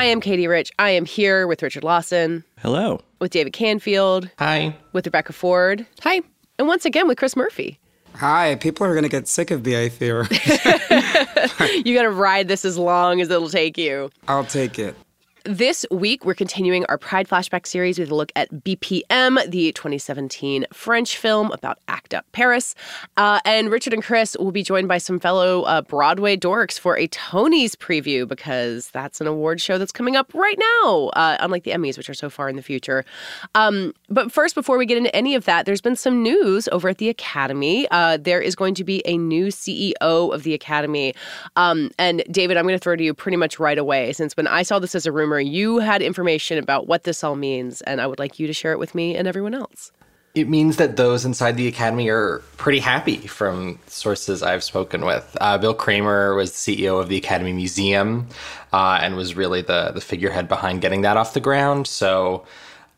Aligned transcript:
I 0.00 0.04
am 0.04 0.22
Katie 0.22 0.46
Rich. 0.46 0.72
I 0.78 0.88
am 0.92 1.04
here 1.04 1.46
with 1.46 1.62
Richard 1.62 1.84
Lawson, 1.84 2.42
Hello. 2.62 3.02
with 3.18 3.32
David 3.32 3.52
Canfield, 3.52 4.30
Hi. 4.38 4.74
with 4.94 5.04
Rebecca 5.04 5.34
Ford. 5.34 5.84
Hi. 6.00 6.22
And 6.58 6.66
once 6.66 6.86
again 6.86 7.06
with 7.06 7.18
Chris 7.18 7.36
Murphy. 7.36 7.78
Hi, 8.14 8.54
people 8.54 8.86
are 8.86 8.92
going 8.94 9.02
to 9.02 9.10
get 9.10 9.28
sick 9.28 9.50
of 9.50 9.62
me, 9.66 9.78
I 9.78 9.90
fear. 9.90 10.26
You 11.84 11.94
got 11.94 12.02
to 12.02 12.10
ride 12.10 12.48
this 12.48 12.64
as 12.64 12.78
long 12.78 13.20
as 13.20 13.28
it'll 13.28 13.50
take 13.50 13.76
you. 13.76 14.10
I'll 14.26 14.44
take 14.44 14.78
it. 14.78 14.96
This 15.44 15.86
week, 15.90 16.26
we're 16.26 16.34
continuing 16.34 16.84
our 16.86 16.98
Pride 16.98 17.26
Flashback 17.26 17.66
series 17.66 17.98
with 17.98 18.10
a 18.10 18.14
look 18.14 18.30
at 18.36 18.50
BPM, 18.50 19.50
the 19.50 19.72
2017 19.72 20.66
French 20.70 21.16
film 21.16 21.50
about 21.52 21.78
ACT 21.88 22.12
UP 22.12 22.26
Paris. 22.32 22.74
Uh, 23.16 23.40
and 23.46 23.70
Richard 23.70 23.94
and 23.94 24.02
Chris 24.02 24.36
will 24.38 24.52
be 24.52 24.62
joined 24.62 24.86
by 24.86 24.98
some 24.98 25.18
fellow 25.18 25.62
uh, 25.62 25.80
Broadway 25.80 26.36
dorks 26.36 26.78
for 26.78 26.98
a 26.98 27.06
Tony's 27.06 27.74
preview 27.74 28.28
because 28.28 28.90
that's 28.90 29.22
an 29.22 29.26
award 29.26 29.62
show 29.62 29.78
that's 29.78 29.92
coming 29.92 30.14
up 30.14 30.34
right 30.34 30.58
now, 30.58 31.06
uh, 31.14 31.38
unlike 31.40 31.64
the 31.64 31.70
Emmys, 31.70 31.96
which 31.96 32.10
are 32.10 32.14
so 32.14 32.28
far 32.28 32.50
in 32.50 32.56
the 32.56 32.62
future. 32.62 33.06
Um, 33.54 33.94
but 34.10 34.30
first, 34.30 34.54
before 34.54 34.76
we 34.76 34.84
get 34.84 34.98
into 34.98 35.14
any 35.16 35.34
of 35.34 35.46
that, 35.46 35.64
there's 35.64 35.80
been 35.80 35.96
some 35.96 36.22
news 36.22 36.68
over 36.70 36.90
at 36.90 36.98
the 36.98 37.08
Academy. 37.08 37.88
Uh, 37.90 38.18
there 38.18 38.42
is 38.42 38.54
going 38.54 38.74
to 38.74 38.84
be 38.84 39.00
a 39.06 39.16
new 39.16 39.46
CEO 39.46 39.94
of 40.00 40.42
the 40.42 40.52
Academy. 40.52 41.14
Um, 41.56 41.90
and 41.98 42.22
David, 42.30 42.58
I'm 42.58 42.64
going 42.64 42.78
to 42.78 42.82
throw 42.82 42.94
to 42.94 43.02
you 43.02 43.14
pretty 43.14 43.38
much 43.38 43.58
right 43.58 43.78
away, 43.78 44.12
since 44.12 44.36
when 44.36 44.46
I 44.46 44.64
saw 44.64 44.78
this 44.78 44.94
as 44.94 45.06
a 45.06 45.12
rumor, 45.12 45.29
you 45.38 45.78
had 45.78 46.02
information 46.02 46.58
about 46.58 46.86
what 46.86 47.04
this 47.04 47.22
all 47.22 47.36
means, 47.36 47.82
and 47.82 48.00
I 48.00 48.06
would 48.06 48.18
like 48.18 48.40
you 48.40 48.46
to 48.46 48.52
share 48.52 48.72
it 48.72 48.78
with 48.78 48.94
me 48.94 49.14
and 49.14 49.28
everyone 49.28 49.54
else. 49.54 49.92
It 50.34 50.48
means 50.48 50.76
that 50.76 50.96
those 50.96 51.24
inside 51.24 51.56
the 51.56 51.66
Academy 51.66 52.08
are 52.08 52.38
pretty 52.56 52.78
happy 52.78 53.16
from 53.16 53.80
sources 53.88 54.42
I've 54.42 54.62
spoken 54.62 55.04
with. 55.04 55.36
Uh, 55.40 55.58
Bill 55.58 55.74
Kramer 55.74 56.34
was 56.34 56.52
the 56.52 56.76
CEO 56.86 57.00
of 57.00 57.08
the 57.08 57.16
Academy 57.16 57.52
Museum 57.52 58.28
uh, 58.72 59.00
and 59.02 59.16
was 59.16 59.34
really 59.34 59.60
the, 59.60 59.90
the 59.90 60.00
figurehead 60.00 60.48
behind 60.48 60.82
getting 60.82 61.02
that 61.02 61.16
off 61.16 61.34
the 61.34 61.40
ground. 61.40 61.88
So 61.88 62.46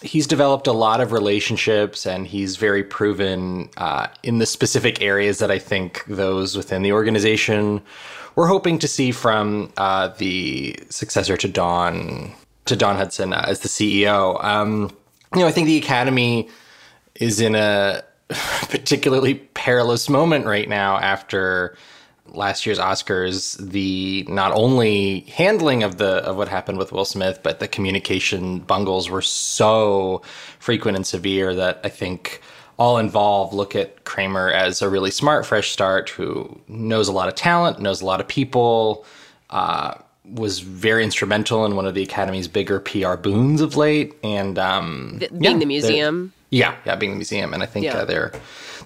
he's 0.03 0.27
developed 0.27 0.67
a 0.67 0.73
lot 0.73 1.01
of 1.01 1.13
relationships 1.13 2.07
and 2.07 2.27
he's 2.27 2.57
very 2.57 2.85
proven 2.85 3.71
uh, 3.79 4.09
in 4.23 4.39
the 4.39 4.47
specific 4.47 5.01
areas 5.01 5.39
that 5.39 5.51
I 5.51 5.59
think 5.59 6.05
those 6.07 6.57
within 6.57 6.83
the 6.83 6.93
organization 6.93 7.81
were 8.35 8.47
hoping 8.47 8.79
to 8.79 8.89
see 8.89 9.13
from 9.13 9.73
uh, 9.77 10.09
the 10.09 10.79
successor 10.89 11.37
to 11.37 11.49
Dawn 11.49 12.33
to 12.65 12.77
Dawn 12.77 12.97
Hudson 12.97 13.33
uh, 13.33 13.45
as 13.47 13.61
the 13.61 13.69
CEO. 13.69 14.43
Um, 14.45 14.91
you 15.35 15.41
know, 15.41 15.47
I 15.47 15.53
think 15.53 15.67
the 15.67 15.79
Academy 15.79 16.49
is 17.17 17.41
in 17.41 17.55
a 17.55 18.05
particularly 18.29 19.35
perilous 19.35 20.09
moment 20.09 20.47
right 20.47 20.69
now 20.69 20.99
after 20.99 21.77
last 22.29 22.65
year's 22.67 22.79
Oscars, 22.79 23.59
the 23.59 24.25
not 24.29 24.53
only 24.53 25.21
handling 25.21 25.83
of 25.83 25.99
the 25.99 26.17
of 26.25 26.37
what 26.37 26.49
happened 26.49 26.79
with 26.79 26.93
Will 26.93 27.05
Smith, 27.05 27.41
but 27.43 27.61
the 27.61 27.69
communication 27.69 28.61
bungles 28.61 29.11
were 29.11 29.23
so 29.23 30.23
frequent 30.59 30.97
and 30.97 31.07
severe 31.07 31.55
that 31.55 31.81
I 31.85 31.89
think 31.89 32.41
all 32.83 32.99
involved 32.99 33.55
look 33.55 33.77
at 33.77 34.03
Kramer 34.03 34.51
as 34.51 34.83
a 34.83 34.89
really 34.89 35.13
smart 35.13 35.47
fresh 35.47 35.71
start 35.71 36.09
who 36.11 36.59
knows 36.67 37.07
a 37.07 37.13
lot 37.13 37.29
of 37.29 37.37
talent, 37.37 37.79
knows 37.79 38.01
a 38.03 38.05
lot 38.05 38.21
of 38.21 38.27
people, 38.27 39.07
uh, 39.51 39.95
was 40.25 40.59
very 40.59 41.05
instrumental 41.05 41.65
in 41.65 41.77
one 41.77 41.87
of 41.87 41.95
the 41.95 42.03
Academy's 42.03 42.49
bigger 42.49 42.81
PR 42.81 43.15
boons 43.15 43.61
of 43.61 43.77
late, 43.77 44.15
and 44.25 44.59
um, 44.59 45.17
Th- 45.21 45.31
being 45.31 45.43
yeah, 45.45 45.59
the 45.59 45.67
museum. 45.67 46.33
Yeah, 46.51 46.75
yeah, 46.85 46.97
being 46.97 47.13
the 47.13 47.17
museum, 47.17 47.55
and 47.55 47.63
I 47.63 47.67
think 47.67 47.85
Yeah. 47.87 47.99
uh, 47.99 48.05
they're 48.05 48.33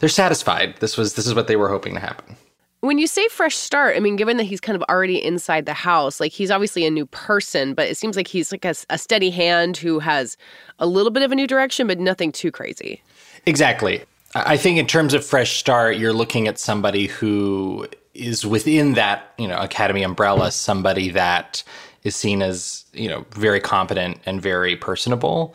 they're 0.00 0.10
satisfied. 0.10 0.76
This 0.80 0.98
was 0.98 1.14
this 1.14 1.26
is 1.26 1.34
what 1.34 1.46
they 1.46 1.56
were 1.56 1.70
hoping 1.70 1.94
to 1.94 2.00
happen. 2.00 2.36
When 2.80 2.98
you 2.98 3.06
say 3.06 3.26
fresh 3.28 3.56
start, 3.56 3.96
I 3.96 4.00
mean, 4.00 4.16
given 4.16 4.36
that 4.36 4.44
he's 4.44 4.60
kind 4.60 4.76
of 4.76 4.82
already 4.90 5.16
inside 5.24 5.64
the 5.64 5.72
house, 5.72 6.20
like 6.20 6.32
he's 6.32 6.50
obviously 6.50 6.84
a 6.84 6.90
new 6.90 7.06
person, 7.06 7.72
but 7.72 7.88
it 7.88 7.96
seems 7.96 8.14
like 8.14 8.28
he's 8.28 8.52
like 8.52 8.66
a, 8.66 8.74
a 8.90 8.98
steady 8.98 9.30
hand 9.30 9.78
who 9.78 9.98
has 10.00 10.36
a 10.78 10.86
little 10.86 11.10
bit 11.10 11.22
of 11.22 11.32
a 11.32 11.34
new 11.34 11.46
direction, 11.46 11.86
but 11.86 11.98
nothing 11.98 12.30
too 12.30 12.52
crazy. 12.52 13.02
Exactly. 13.46 14.02
I 14.34 14.56
think 14.56 14.78
in 14.78 14.86
terms 14.86 15.14
of 15.14 15.24
fresh 15.24 15.58
start, 15.58 15.96
you're 15.96 16.12
looking 16.12 16.46
at 16.48 16.58
somebody 16.58 17.06
who 17.06 17.86
is 18.12 18.44
within 18.44 18.94
that, 18.94 19.32
you 19.38 19.48
know, 19.48 19.58
academy 19.58 20.02
umbrella, 20.02 20.50
somebody 20.50 21.10
that 21.10 21.62
is 22.02 22.16
seen 22.16 22.42
as, 22.42 22.84
you 22.92 23.08
know, 23.08 23.24
very 23.30 23.60
competent 23.60 24.20
and 24.26 24.42
very 24.42 24.76
personable. 24.76 25.54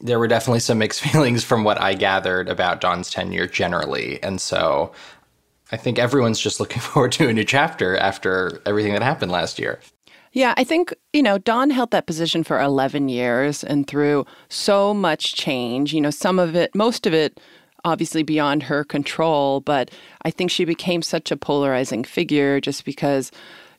There 0.00 0.18
were 0.18 0.28
definitely 0.28 0.60
some 0.60 0.78
mixed 0.78 1.00
feelings 1.12 1.44
from 1.44 1.64
what 1.64 1.80
I 1.80 1.94
gathered 1.94 2.48
about 2.48 2.80
Dawn's 2.80 3.10
tenure 3.10 3.46
generally. 3.46 4.22
And 4.22 4.40
so 4.40 4.92
I 5.70 5.76
think 5.76 5.98
everyone's 5.98 6.40
just 6.40 6.60
looking 6.60 6.80
forward 6.80 7.12
to 7.12 7.28
a 7.28 7.32
new 7.32 7.44
chapter 7.44 7.96
after 7.96 8.60
everything 8.64 8.94
that 8.94 9.02
happened 9.02 9.30
last 9.30 9.58
year. 9.58 9.80
Yeah, 10.32 10.54
I 10.56 10.64
think, 10.64 10.94
you 11.12 11.22
know, 11.22 11.38
Dawn 11.38 11.70
held 11.70 11.90
that 11.90 12.06
position 12.06 12.44
for 12.44 12.60
11 12.60 13.08
years 13.08 13.64
and 13.64 13.86
through 13.86 14.26
so 14.48 14.92
much 14.92 15.34
change, 15.34 15.94
you 15.94 16.00
know, 16.00 16.10
some 16.10 16.38
of 16.38 16.54
it, 16.54 16.74
most 16.74 17.06
of 17.06 17.14
it 17.14 17.40
obviously 17.84 18.22
beyond 18.22 18.64
her 18.64 18.84
control, 18.84 19.60
but 19.60 19.90
I 20.22 20.30
think 20.30 20.50
she 20.50 20.64
became 20.64 21.00
such 21.00 21.30
a 21.30 21.36
polarizing 21.36 22.04
figure 22.04 22.60
just 22.60 22.84
because 22.84 23.30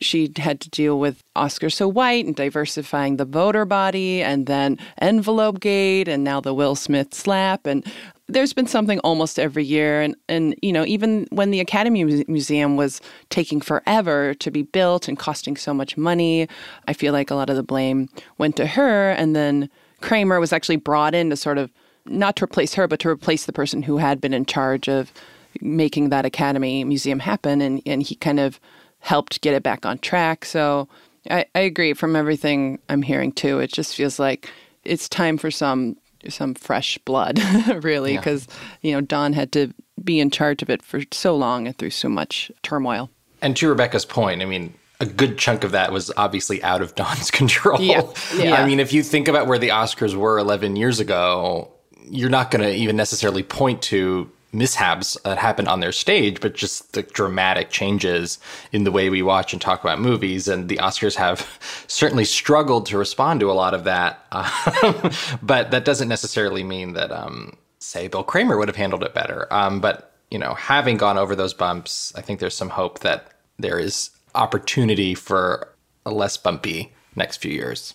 she 0.01 0.31
had 0.37 0.61
to 0.61 0.69
deal 0.69 0.99
with 0.99 1.23
Oscar 1.35 1.69
So 1.69 1.87
White 1.87 2.25
and 2.25 2.35
diversifying 2.35 3.17
the 3.17 3.25
voter 3.25 3.65
body 3.65 4.21
and 4.21 4.45
then 4.45 4.77
Envelope 4.99 5.59
Gate 5.59 6.07
and 6.07 6.23
now 6.23 6.39
the 6.39 6.53
Will 6.53 6.75
Smith 6.75 7.13
slap. 7.13 7.65
And 7.65 7.85
there's 8.27 8.53
been 8.53 8.67
something 8.67 8.99
almost 8.99 9.39
every 9.39 9.65
year. 9.65 10.01
And, 10.01 10.15
and 10.29 10.55
you 10.61 10.71
know, 10.71 10.85
even 10.85 11.27
when 11.31 11.51
the 11.51 11.59
Academy 11.59 12.03
Museum 12.03 12.77
was 12.77 13.01
taking 13.29 13.59
forever 13.59 14.33
to 14.35 14.51
be 14.51 14.63
built 14.63 15.07
and 15.07 15.17
costing 15.17 15.57
so 15.57 15.73
much 15.73 15.97
money, 15.97 16.47
I 16.87 16.93
feel 16.93 17.11
like 17.11 17.29
a 17.29 17.35
lot 17.35 17.49
of 17.49 17.55
the 17.55 17.63
blame 17.63 18.07
went 18.37 18.55
to 18.57 18.67
her. 18.67 19.11
And 19.11 19.35
then 19.35 19.69
Kramer 20.01 20.39
was 20.39 20.53
actually 20.53 20.77
brought 20.77 21.13
in 21.13 21.29
to 21.29 21.35
sort 21.35 21.57
of 21.57 21.71
not 22.05 22.37
to 22.37 22.45
replace 22.45 22.73
her, 22.75 22.87
but 22.87 22.99
to 23.01 23.09
replace 23.09 23.45
the 23.45 23.53
person 23.53 23.83
who 23.83 23.97
had 23.97 24.21
been 24.21 24.33
in 24.33 24.45
charge 24.45 24.87
of 24.87 25.11
making 25.59 26.09
that 26.09 26.25
Academy 26.25 26.83
Museum 26.85 27.19
happen. 27.19 27.59
And, 27.61 27.81
and 27.85 28.01
he 28.01 28.16
kind 28.16 28.39
of 28.39 28.59
helped 28.99 29.41
get 29.41 29.53
it 29.53 29.63
back 29.63 29.85
on 29.85 29.97
track. 29.99 30.45
So 30.45 30.87
I, 31.29 31.45
I 31.55 31.59
agree 31.59 31.93
from 31.93 32.15
everything 32.15 32.79
I'm 32.89 33.01
hearing 33.01 33.31
too. 33.31 33.59
It 33.59 33.71
just 33.71 33.95
feels 33.95 34.19
like 34.19 34.49
it's 34.83 35.09
time 35.09 35.37
for 35.37 35.51
some 35.51 35.97
some 36.27 36.53
fresh 36.53 36.97
blood, 36.99 37.39
really, 37.83 38.17
because 38.17 38.47
you 38.81 38.91
know 38.91 39.01
Dawn 39.01 39.33
had 39.33 39.51
to 39.53 39.73
be 40.03 40.19
in 40.19 40.29
charge 40.31 40.61
of 40.61 40.69
it 40.69 40.81
for 40.81 41.01
so 41.11 41.35
long 41.35 41.67
and 41.67 41.77
through 41.77 41.89
so 41.91 42.09
much 42.09 42.51
turmoil. 42.63 43.09
And 43.41 43.55
to 43.57 43.69
Rebecca's 43.69 44.05
point, 44.05 44.41
I 44.41 44.45
mean, 44.45 44.73
a 44.99 45.05
good 45.05 45.37
chunk 45.37 45.63
of 45.63 45.71
that 45.71 45.91
was 45.91 46.11
obviously 46.17 46.61
out 46.63 46.81
of 46.81 46.95
Dawn's 46.95 47.31
control. 47.31 47.81
Yeah. 47.81 48.01
Yeah. 48.35 48.55
I 48.55 48.66
mean, 48.66 48.79
if 48.79 48.93
you 48.93 49.03
think 49.03 49.27
about 49.27 49.47
where 49.47 49.57
the 49.57 49.69
Oscars 49.69 50.16
were 50.16 50.37
11 50.37 50.75
years 50.75 50.99
ago, 50.99 51.71
you're 52.09 52.29
not 52.29 52.51
going 52.51 52.63
to 52.63 52.73
even 52.73 52.95
necessarily 52.95 53.43
point 53.43 53.81
to 53.83 54.29
mishaps 54.51 55.17
that 55.23 55.37
happened 55.37 55.67
on 55.67 55.79
their 55.79 55.91
stage, 55.91 56.39
but 56.41 56.55
just 56.55 56.93
the 56.93 57.03
dramatic 57.03 57.69
changes 57.69 58.40
in 58.72 58.84
the 58.84 58.91
way 58.91 59.09
we 59.09 59.22
watch 59.22 59.53
and 59.53 59.61
talk 59.61 59.84
about 59.84 59.99
movies. 59.99 60.47
And 60.47 60.69
the 60.69 60.78
Oscars 60.78 61.16
have 61.16 61.59
certainly 61.87 62.25
struggled 62.25 62.85
to 62.87 62.97
respond 62.97 63.40
to 63.41 63.51
a 63.51 63.53
lot 63.53 63.73
of 63.73 63.84
that. 63.85 64.25
Um, 64.81 65.11
but 65.41 65.72
that 65.72 65.84
doesn't 65.84 66.07
necessarily 66.07 66.63
mean 66.63 66.93
that, 66.93 67.11
um, 67.11 67.57
say, 67.79 68.07
Bill 68.07 68.23
Kramer 68.23 68.57
would 68.57 68.67
have 68.67 68.78
handled 68.78 69.03
it 69.03 69.13
better. 69.13 69.51
Um, 69.51 69.81
but, 69.81 70.13
you 70.31 70.40
know, 70.40 70.53
having 70.53 70.95
gone 70.95 71.17
over 71.17 71.35
those 71.35 71.53
bumps, 71.53 72.13
I 72.16 72.22
think 72.22 72.40
there's 72.40 72.55
some 72.55 72.69
hope 72.69 72.99
that 72.99 73.28
there 73.57 73.78
is 73.78 74.11
opportunity 74.35 75.16
for 75.16 75.67
a 76.05 76.11
less 76.11 76.37
bumpy 76.37 76.93
next 77.16 77.37
few 77.37 77.52
years. 77.52 77.93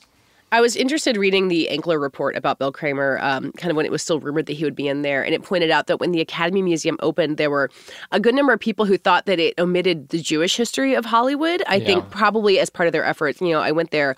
I 0.54 0.60
was 0.60 0.76
interested 0.76 1.16
reading 1.16 1.48
the 1.48 1.68
Ankler 1.68 2.00
report 2.00 2.36
about 2.36 2.60
Bill 2.60 2.70
Kramer, 2.70 3.18
um, 3.20 3.50
kind 3.54 3.72
of 3.72 3.76
when 3.76 3.86
it 3.86 3.90
was 3.90 4.02
still 4.02 4.20
rumored 4.20 4.46
that 4.46 4.52
he 4.52 4.62
would 4.62 4.76
be 4.76 4.86
in 4.86 5.02
there. 5.02 5.24
And 5.24 5.34
it 5.34 5.42
pointed 5.42 5.68
out 5.72 5.88
that 5.88 5.98
when 5.98 6.12
the 6.12 6.20
Academy 6.20 6.62
Museum 6.62 6.96
opened, 7.02 7.38
there 7.38 7.50
were 7.50 7.72
a 8.12 8.20
good 8.20 8.36
number 8.36 8.52
of 8.52 8.60
people 8.60 8.84
who 8.84 8.96
thought 8.96 9.26
that 9.26 9.40
it 9.40 9.54
omitted 9.58 10.10
the 10.10 10.20
Jewish 10.20 10.56
history 10.56 10.94
of 10.94 11.06
Hollywood. 11.06 11.64
I 11.66 11.80
think 11.80 12.08
probably 12.10 12.60
as 12.60 12.70
part 12.70 12.86
of 12.86 12.92
their 12.92 13.04
efforts. 13.04 13.40
You 13.40 13.48
know, 13.48 13.58
I 13.58 13.72
went 13.72 13.90
there 13.90 14.14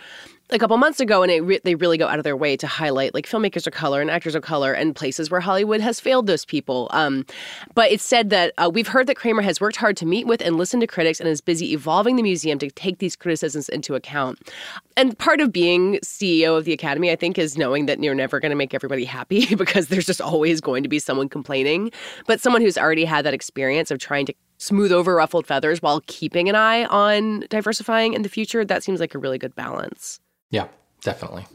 a 0.50 0.58
couple 0.58 0.76
months 0.76 1.00
ago, 1.00 1.22
and 1.22 1.46
re- 1.46 1.60
they 1.64 1.74
really 1.74 1.98
go 1.98 2.06
out 2.06 2.18
of 2.18 2.24
their 2.24 2.36
way 2.36 2.56
to 2.56 2.66
highlight 2.66 3.14
like 3.14 3.26
filmmakers 3.26 3.66
of 3.66 3.72
color 3.72 4.00
and 4.00 4.10
actors 4.10 4.34
of 4.34 4.42
color 4.42 4.72
and 4.72 4.94
places 4.94 5.30
where 5.30 5.40
Hollywood 5.40 5.80
has 5.80 5.98
failed 5.98 6.26
those 6.26 6.44
people. 6.44 6.88
Um, 6.92 7.26
but 7.74 7.90
it 7.90 8.00
said 8.00 8.30
that 8.30 8.52
uh, 8.58 8.70
we've 8.72 8.86
heard 8.86 9.08
that 9.08 9.16
Kramer 9.16 9.42
has 9.42 9.60
worked 9.60 9.76
hard 9.76 9.96
to 9.98 10.06
meet 10.06 10.26
with 10.26 10.40
and 10.40 10.56
listen 10.56 10.78
to 10.80 10.86
critics 10.86 11.18
and 11.18 11.28
is 11.28 11.40
busy 11.40 11.72
evolving 11.72 12.16
the 12.16 12.22
museum 12.22 12.58
to 12.60 12.70
take 12.70 12.98
these 12.98 13.16
criticisms 13.16 13.68
into 13.68 13.94
account. 13.94 14.38
And 14.96 15.18
part 15.18 15.40
of 15.40 15.52
being 15.52 15.98
CEO 16.04 16.56
of 16.56 16.64
the 16.64 16.72
Academy, 16.72 17.10
I 17.10 17.16
think, 17.16 17.38
is 17.38 17.58
knowing 17.58 17.86
that 17.86 18.02
you're 18.02 18.14
never 18.14 18.38
going 18.38 18.50
to 18.50 18.56
make 18.56 18.72
everybody 18.72 19.04
happy 19.04 19.54
because 19.56 19.88
there's 19.88 20.06
just 20.06 20.20
always 20.20 20.60
going 20.60 20.82
to 20.84 20.88
be 20.88 20.98
someone 20.98 21.28
complaining. 21.28 21.90
But 22.26 22.40
someone 22.40 22.62
who's 22.62 22.78
already 22.78 23.04
had 23.04 23.24
that 23.26 23.34
experience 23.34 23.90
of 23.90 23.98
trying 23.98 24.26
to 24.26 24.34
smooth 24.58 24.92
over 24.92 25.16
ruffled 25.16 25.46
feathers 25.46 25.82
while 25.82 26.02
keeping 26.06 26.48
an 26.48 26.54
eye 26.54 26.84
on 26.86 27.40
diversifying 27.50 28.14
in 28.14 28.22
the 28.22 28.28
future, 28.28 28.64
that 28.64 28.82
seems 28.82 29.00
like 29.00 29.14
a 29.14 29.18
really 29.18 29.38
good 29.38 29.54
balance. 29.54 30.20
Yeah, 30.50 30.68
definitely. 31.02 31.46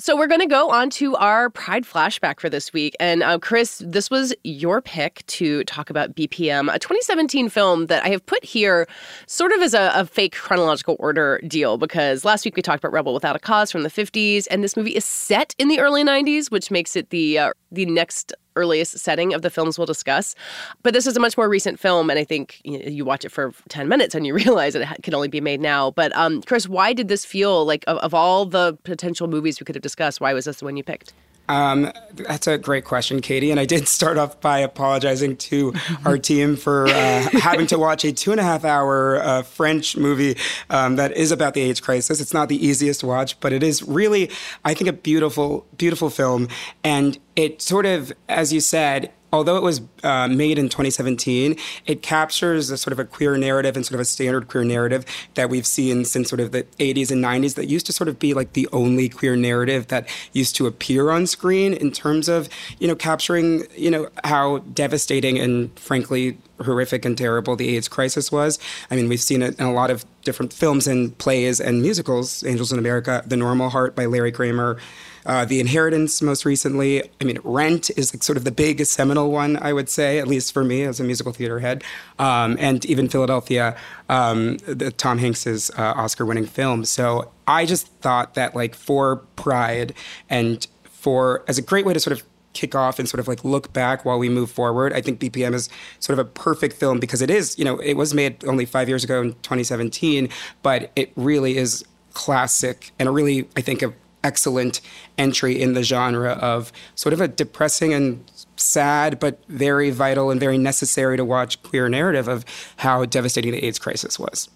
So 0.00 0.16
we're 0.16 0.28
going 0.28 0.40
to 0.40 0.46
go 0.46 0.70
on 0.70 0.88
to 0.90 1.14
our 1.16 1.50
Pride 1.50 1.84
flashback 1.84 2.40
for 2.40 2.48
this 2.48 2.72
week. 2.72 2.96
And 2.98 3.22
uh, 3.22 3.38
Chris, 3.38 3.82
this 3.84 4.08
was 4.08 4.34
your 4.44 4.80
pick 4.80 5.26
to 5.26 5.62
talk 5.64 5.90
about 5.90 6.14
BPM, 6.14 6.74
a 6.74 6.78
2017 6.78 7.50
film 7.50 7.84
that 7.86 8.02
I 8.02 8.08
have 8.08 8.24
put 8.24 8.42
here 8.42 8.88
sort 9.26 9.52
of 9.52 9.60
as 9.60 9.74
a, 9.74 9.92
a, 9.94 10.06
fake 10.06 10.32
chronological 10.32 10.96
order 10.98 11.38
deal 11.46 11.76
because 11.76 12.24
last 12.24 12.46
week 12.46 12.56
we 12.56 12.62
talked 12.62 12.82
about 12.82 12.92
Rebel 12.92 13.12
Without 13.12 13.36
a 13.36 13.38
Cause 13.38 13.70
from 13.70 13.82
the 13.82 13.90
50s, 13.90 14.46
and 14.50 14.64
this 14.64 14.74
movie 14.74 14.96
is 14.96 15.04
set 15.04 15.54
in 15.58 15.68
the 15.68 15.80
early 15.80 16.02
90s, 16.02 16.50
which 16.50 16.70
makes 16.70 16.96
it 16.96 17.10
the 17.10 17.38
uh, 17.38 17.52
the 17.72 17.86
next 17.86 18.32
earliest 18.56 18.98
setting 18.98 19.32
of 19.32 19.42
the 19.42 19.50
films 19.50 19.78
we'll 19.78 19.86
discuss. 19.86 20.34
But 20.82 20.92
this 20.92 21.06
is 21.06 21.16
a 21.16 21.20
much 21.20 21.36
more 21.36 21.48
recent 21.48 21.78
film, 21.78 22.10
and 22.10 22.18
I 22.18 22.24
think 22.24 22.60
you, 22.64 22.78
know, 22.78 22.86
you 22.86 23.04
watch 23.04 23.24
it 23.24 23.30
for 23.30 23.52
10 23.68 23.88
minutes 23.88 24.14
and 24.14 24.26
you 24.26 24.34
realize 24.44 24.74
it 24.74 24.86
can 25.02 25.14
only 25.14 25.28
be 25.28 25.40
made 25.40 25.60
now. 25.60 25.90
But 25.92 26.14
um, 26.16 26.42
Chris, 26.42 26.68
why 26.68 26.92
did 26.92 27.08
this 27.08 27.24
feel 27.24 27.64
like, 27.64 27.84
of, 27.86 27.98
of 27.98 28.14
all 28.14 28.46
the 28.46 28.76
potential 28.84 29.28
movies 29.28 29.60
we 29.60 29.64
could 29.64 29.74
have 29.74 29.82
discussed, 29.82 30.20
why 30.20 30.32
was 30.32 30.44
this 30.44 30.58
the 30.58 30.64
one 30.64 30.76
you 30.76 30.84
picked? 30.84 31.12
Um, 31.50 31.90
that's 32.14 32.46
a 32.46 32.58
great 32.58 32.84
question, 32.84 33.20
Katie. 33.20 33.50
And 33.50 33.58
I 33.58 33.64
did 33.64 33.88
start 33.88 34.18
off 34.18 34.40
by 34.40 34.60
apologizing 34.60 35.36
to 35.38 35.74
our 36.04 36.16
team 36.30 36.54
for 36.54 36.86
uh, 36.86 36.92
having 37.40 37.66
to 37.68 37.78
watch 37.78 38.04
a 38.04 38.12
two 38.12 38.30
and 38.30 38.38
a 38.38 38.44
half 38.44 38.64
hour 38.64 39.20
uh, 39.20 39.42
French 39.42 39.96
movie 39.96 40.36
um, 40.70 40.94
that 40.94 41.16
is 41.16 41.32
about 41.32 41.54
the 41.54 41.62
AIDS 41.62 41.80
crisis. 41.80 42.20
It's 42.20 42.32
not 42.32 42.48
the 42.48 42.64
easiest 42.64 43.00
to 43.00 43.06
watch, 43.06 43.38
but 43.40 43.52
it 43.52 43.64
is 43.64 43.82
really, 43.82 44.30
I 44.64 44.74
think, 44.74 44.88
a 44.88 44.92
beautiful, 44.92 45.66
beautiful 45.76 46.08
film. 46.08 46.46
And 46.84 47.18
it 47.36 47.62
sort 47.62 47.86
of, 47.86 48.12
as 48.28 48.52
you 48.52 48.60
said, 48.60 49.12
although 49.32 49.56
it 49.56 49.62
was 49.62 49.80
uh, 50.02 50.28
made 50.28 50.58
in 50.58 50.68
2017, 50.68 51.56
it 51.86 52.02
captures 52.02 52.70
a 52.70 52.76
sort 52.76 52.92
of 52.92 52.98
a 52.98 53.04
queer 53.04 53.36
narrative 53.36 53.76
and 53.76 53.86
sort 53.86 53.94
of 53.94 54.00
a 54.00 54.04
standard 54.04 54.48
queer 54.48 54.64
narrative 54.64 55.04
that 55.34 55.48
we've 55.48 55.66
seen 55.66 56.04
since 56.04 56.28
sort 56.28 56.40
of 56.40 56.52
the 56.52 56.64
80s 56.78 57.10
and 57.10 57.22
90s 57.24 57.54
that 57.54 57.68
used 57.68 57.86
to 57.86 57.92
sort 57.92 58.08
of 58.08 58.18
be 58.18 58.34
like 58.34 58.54
the 58.54 58.68
only 58.72 59.08
queer 59.08 59.36
narrative 59.36 59.86
that 59.88 60.08
used 60.32 60.56
to 60.56 60.66
appear 60.66 61.10
on 61.10 61.26
screen 61.26 61.72
in 61.72 61.92
terms 61.92 62.28
of, 62.28 62.48
you 62.78 62.88
know, 62.88 62.96
capturing, 62.96 63.66
you 63.76 63.90
know, 63.90 64.08
how 64.24 64.58
devastating 64.58 65.38
and 65.38 65.78
frankly 65.78 66.36
horrific 66.64 67.04
and 67.04 67.16
terrible 67.16 67.56
the 67.56 67.76
AIDS 67.76 67.88
crisis 67.88 68.30
was. 68.30 68.58
I 68.90 68.96
mean, 68.96 69.08
we've 69.08 69.20
seen 69.20 69.42
it 69.42 69.58
in 69.58 69.64
a 69.64 69.72
lot 69.72 69.90
of 69.90 70.04
different 70.22 70.52
films 70.52 70.86
and 70.86 71.16
plays 71.18 71.60
and 71.60 71.80
musicals. 71.80 72.44
Angels 72.44 72.72
in 72.72 72.78
America, 72.78 73.22
The 73.26 73.36
Normal 73.36 73.70
Heart 73.70 73.96
by 73.96 74.06
Larry 74.06 74.32
Kramer, 74.32 74.76
uh, 75.26 75.44
The 75.44 75.60
Inheritance 75.60 76.22
most 76.22 76.44
recently. 76.44 77.02
I 77.20 77.24
mean, 77.24 77.38
Rent 77.44 77.90
is 77.96 78.14
like 78.14 78.22
sort 78.22 78.36
of 78.36 78.44
the 78.44 78.50
big 78.50 78.84
seminal 78.86 79.30
one, 79.30 79.56
I 79.56 79.72
would 79.72 79.88
say, 79.88 80.18
at 80.18 80.26
least 80.26 80.52
for 80.52 80.64
me 80.64 80.82
as 80.82 81.00
a 81.00 81.04
musical 81.04 81.32
theater 81.32 81.60
head. 81.60 81.84
Um, 82.18 82.56
and 82.58 82.84
even 82.86 83.08
Philadelphia, 83.08 83.76
um, 84.08 84.58
the 84.66 84.90
Tom 84.90 85.18
Hanks's 85.18 85.70
uh, 85.76 85.94
Oscar-winning 85.96 86.46
film. 86.46 86.84
So 86.84 87.30
I 87.46 87.66
just 87.66 87.88
thought 88.00 88.34
that 88.34 88.54
like 88.54 88.74
for 88.74 89.16
Pride 89.36 89.94
and 90.28 90.66
for 90.84 91.44
as 91.48 91.58
a 91.58 91.62
great 91.62 91.86
way 91.86 91.94
to 91.94 92.00
sort 92.00 92.18
of 92.18 92.24
kick 92.52 92.74
off 92.74 92.98
and 92.98 93.08
sort 93.08 93.20
of 93.20 93.28
like 93.28 93.44
look 93.44 93.72
back 93.72 94.04
while 94.04 94.18
we 94.18 94.28
move 94.28 94.50
forward. 94.50 94.92
I 94.92 95.00
think 95.00 95.20
BPM 95.20 95.54
is 95.54 95.68
sort 95.98 96.18
of 96.18 96.26
a 96.26 96.28
perfect 96.28 96.76
film 96.76 96.98
because 96.98 97.22
it 97.22 97.30
is, 97.30 97.58
you 97.58 97.64
know, 97.64 97.78
it 97.78 97.94
was 97.94 98.14
made 98.14 98.44
only 98.44 98.64
five 98.64 98.88
years 98.88 99.04
ago 99.04 99.22
in 99.22 99.32
2017, 99.34 100.28
but 100.62 100.90
it 100.96 101.12
really 101.16 101.56
is 101.56 101.84
classic 102.12 102.90
and 102.98 103.08
a 103.08 103.12
really, 103.12 103.48
I 103.56 103.60
think, 103.60 103.82
a 103.82 103.94
excellent 104.22 104.80
entry 105.18 105.60
in 105.60 105.74
the 105.74 105.82
genre 105.82 106.32
of 106.32 106.72
sort 106.94 107.12
of 107.12 107.20
a 107.20 107.28
depressing 107.28 107.92
and 107.92 108.22
sad 108.56 109.18
but 109.18 109.42
very 109.48 109.90
vital 109.90 110.30
and 110.30 110.38
very 110.38 110.58
necessary 110.58 111.16
to 111.16 111.24
watch 111.24 111.62
queer 111.62 111.88
narrative 111.88 112.28
of 112.28 112.44
how 112.76 113.04
devastating 113.04 113.52
the 113.52 113.64
AIDS 113.64 113.78
crisis 113.78 114.18
was 114.18 114.48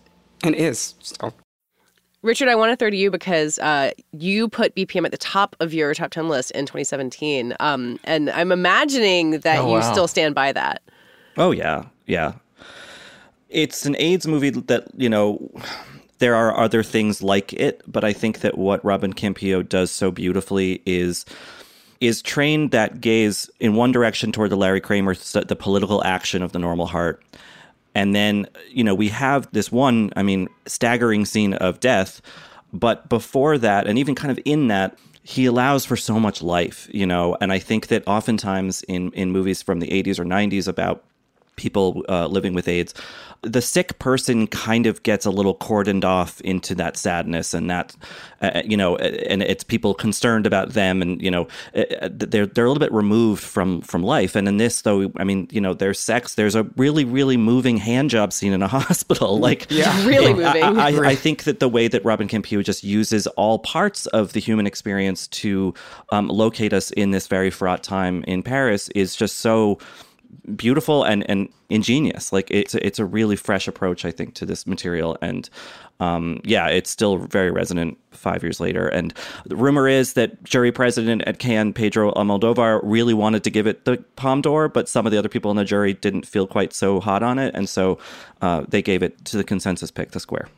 and 0.42 0.54
is 0.54 0.94
still. 1.00 1.34
Richard, 2.22 2.48
I 2.48 2.54
want 2.54 2.72
to 2.72 2.76
throw 2.76 2.88
to 2.88 2.96
you 2.96 3.10
because 3.10 3.58
uh, 3.58 3.90
you 4.12 4.48
put 4.48 4.74
BPM 4.74 5.04
at 5.04 5.10
the 5.10 5.18
top 5.18 5.54
of 5.60 5.74
your 5.74 5.92
top 5.92 6.10
10 6.10 6.26
list 6.26 6.52
in 6.52 6.64
2017. 6.64 7.54
Um, 7.60 8.00
and 8.04 8.30
I'm 8.30 8.50
imagining 8.50 9.40
that 9.40 9.58
oh, 9.58 9.66
you 9.66 9.72
wow. 9.74 9.92
still 9.92 10.08
stand 10.08 10.34
by 10.34 10.50
that. 10.52 10.80
Oh, 11.36 11.50
yeah. 11.50 11.84
Yeah. 12.06 12.32
It's 13.50 13.84
an 13.84 13.94
AIDS 13.98 14.26
movie 14.26 14.48
that, 14.48 14.88
you 14.96 15.10
know, 15.10 15.50
there 16.18 16.34
are 16.34 16.56
other 16.58 16.82
things 16.82 17.22
like 17.22 17.52
it, 17.52 17.82
but 17.86 18.04
I 18.04 18.12
think 18.12 18.40
that 18.40 18.56
what 18.56 18.84
Robin 18.84 19.12
Campillo 19.12 19.68
does 19.68 19.90
so 19.90 20.10
beautifully 20.10 20.82
is 20.86 21.24
is 22.00 22.20
train 22.20 22.68
that 22.70 23.00
gaze 23.00 23.48
in 23.60 23.74
one 23.74 23.92
direction 23.92 24.32
toward 24.32 24.50
the 24.50 24.56
Larry 24.56 24.80
Kramer, 24.80 25.14
the 25.14 25.56
political 25.58 26.04
action 26.04 26.42
of 26.42 26.52
the 26.52 26.58
normal 26.58 26.86
heart. 26.86 27.22
And 27.94 28.14
then, 28.14 28.46
you 28.68 28.84
know, 28.84 28.94
we 28.94 29.08
have 29.08 29.50
this 29.52 29.70
one, 29.70 30.12
I 30.16 30.22
mean, 30.22 30.48
staggering 30.66 31.24
scene 31.24 31.54
of 31.54 31.80
death. 31.80 32.20
But 32.72 33.08
before 33.08 33.56
that, 33.58 33.86
and 33.86 33.98
even 33.98 34.14
kind 34.14 34.30
of 34.32 34.38
in 34.44 34.68
that, 34.68 34.98
he 35.22 35.46
allows 35.46 35.86
for 35.86 35.96
so 35.96 36.20
much 36.20 36.42
life, 36.42 36.88
you 36.92 37.06
know. 37.06 37.36
And 37.40 37.52
I 37.52 37.58
think 37.58 37.86
that 37.86 38.06
oftentimes 38.06 38.82
in, 38.82 39.12
in 39.12 39.30
movies 39.30 39.62
from 39.62 39.80
the 39.80 39.88
80s 39.88 40.18
or 40.18 40.24
90s 40.24 40.68
about 40.68 41.04
people 41.56 42.04
uh, 42.08 42.26
living 42.26 42.52
with 42.52 42.68
AIDS, 42.68 42.92
the 43.44 43.62
sick 43.62 43.98
person 43.98 44.46
kind 44.46 44.86
of 44.86 45.02
gets 45.02 45.26
a 45.26 45.30
little 45.30 45.56
cordoned 45.56 46.04
off 46.04 46.40
into 46.40 46.74
that 46.74 46.96
sadness 46.96 47.54
and 47.54 47.70
that 47.70 47.94
uh, 48.42 48.50
uh 48.54 48.62
you 48.64 48.76
know 48.76 48.96
and 48.96 49.42
it's 49.42 49.64
people 49.64 49.94
concerned 49.94 50.46
about 50.46 50.70
them 50.70 51.02
and 51.02 51.20
you 51.22 51.30
know 51.30 51.46
uh, 51.74 51.82
uh, 52.00 52.08
they're 52.12 52.46
they're 52.46 52.64
a 52.64 52.68
little 52.68 52.80
bit 52.80 52.92
removed 52.92 53.42
from 53.42 53.80
from 53.82 54.02
life. 54.02 54.34
And 54.36 54.48
in 54.48 54.56
this 54.56 54.82
though 54.82 55.12
i 55.16 55.24
mean 55.24 55.48
you 55.50 55.60
know 55.60 55.74
there's 55.74 55.98
sex 55.98 56.34
there's 56.34 56.54
a 56.54 56.64
really 56.76 57.04
really 57.04 57.36
moving 57.36 57.76
hand 57.76 58.10
job 58.10 58.32
scene 58.32 58.52
in 58.52 58.62
a 58.62 58.68
hospital. 58.78 59.38
Like 59.38 59.66
yeah. 59.70 59.92
Really 60.04 60.34
moving. 60.34 60.62
I, 60.62 60.90
I, 60.90 61.08
I, 61.10 61.14
think 61.14 61.44
that 61.44 61.60
the 61.60 61.68
way 61.68 61.88
that 61.88 62.04
robin 62.04 62.28
campillo 62.28 62.62
just 62.62 62.84
uses 62.84 63.26
all 63.28 63.58
parts 63.58 64.06
of 64.06 64.32
the 64.32 64.40
human 64.40 64.66
experience 64.66 65.28
to 65.28 65.72
um, 66.10 66.28
locate 66.28 66.72
us 66.72 66.90
in 66.90 67.10
this 67.12 67.26
very 67.26 67.50
fraught 67.50 67.82
time 67.82 68.22
in 68.24 68.42
paris 68.42 68.88
is 68.90 69.16
just 69.16 69.38
so 69.38 69.78
beautiful 70.56 71.04
and 71.04 71.28
and 71.28 71.48
ingenious. 71.70 72.32
Like 72.32 72.50
it's 72.50 72.74
it's 72.74 72.98
a 72.98 73.04
really 73.04 73.36
fresh 73.36 73.68
approach, 73.68 74.04
I 74.04 74.10
think, 74.10 74.34
to 74.34 74.46
this 74.46 74.66
material, 74.66 75.16
and 75.20 75.48
um, 76.00 76.40
yeah, 76.44 76.68
it's 76.68 76.90
still 76.90 77.18
very 77.18 77.50
resonant 77.50 77.98
five 78.10 78.42
years 78.42 78.60
later. 78.60 78.88
And 78.88 79.14
the 79.46 79.56
rumor 79.56 79.88
is 79.88 80.14
that 80.14 80.42
jury 80.44 80.72
president 80.72 81.22
at 81.26 81.38
Cannes, 81.38 81.72
Pedro 81.74 82.12
Almodovar, 82.12 82.80
really 82.82 83.14
wanted 83.14 83.44
to 83.44 83.50
give 83.50 83.66
it 83.66 83.84
the 83.84 83.98
Palme 84.16 84.42
d'Or, 84.42 84.68
but 84.68 84.88
some 84.88 85.06
of 85.06 85.12
the 85.12 85.18
other 85.18 85.28
people 85.28 85.50
in 85.50 85.56
the 85.56 85.64
jury 85.64 85.94
didn't 85.94 86.26
feel 86.26 86.46
quite 86.46 86.72
so 86.72 87.00
hot 87.00 87.22
on 87.22 87.38
it, 87.38 87.54
and 87.54 87.68
so 87.68 87.98
uh, 88.42 88.64
they 88.68 88.82
gave 88.82 89.02
it 89.02 89.24
to 89.26 89.36
the 89.36 89.44
consensus 89.44 89.90
pick, 89.90 90.10
the 90.10 90.20
Square. 90.20 90.48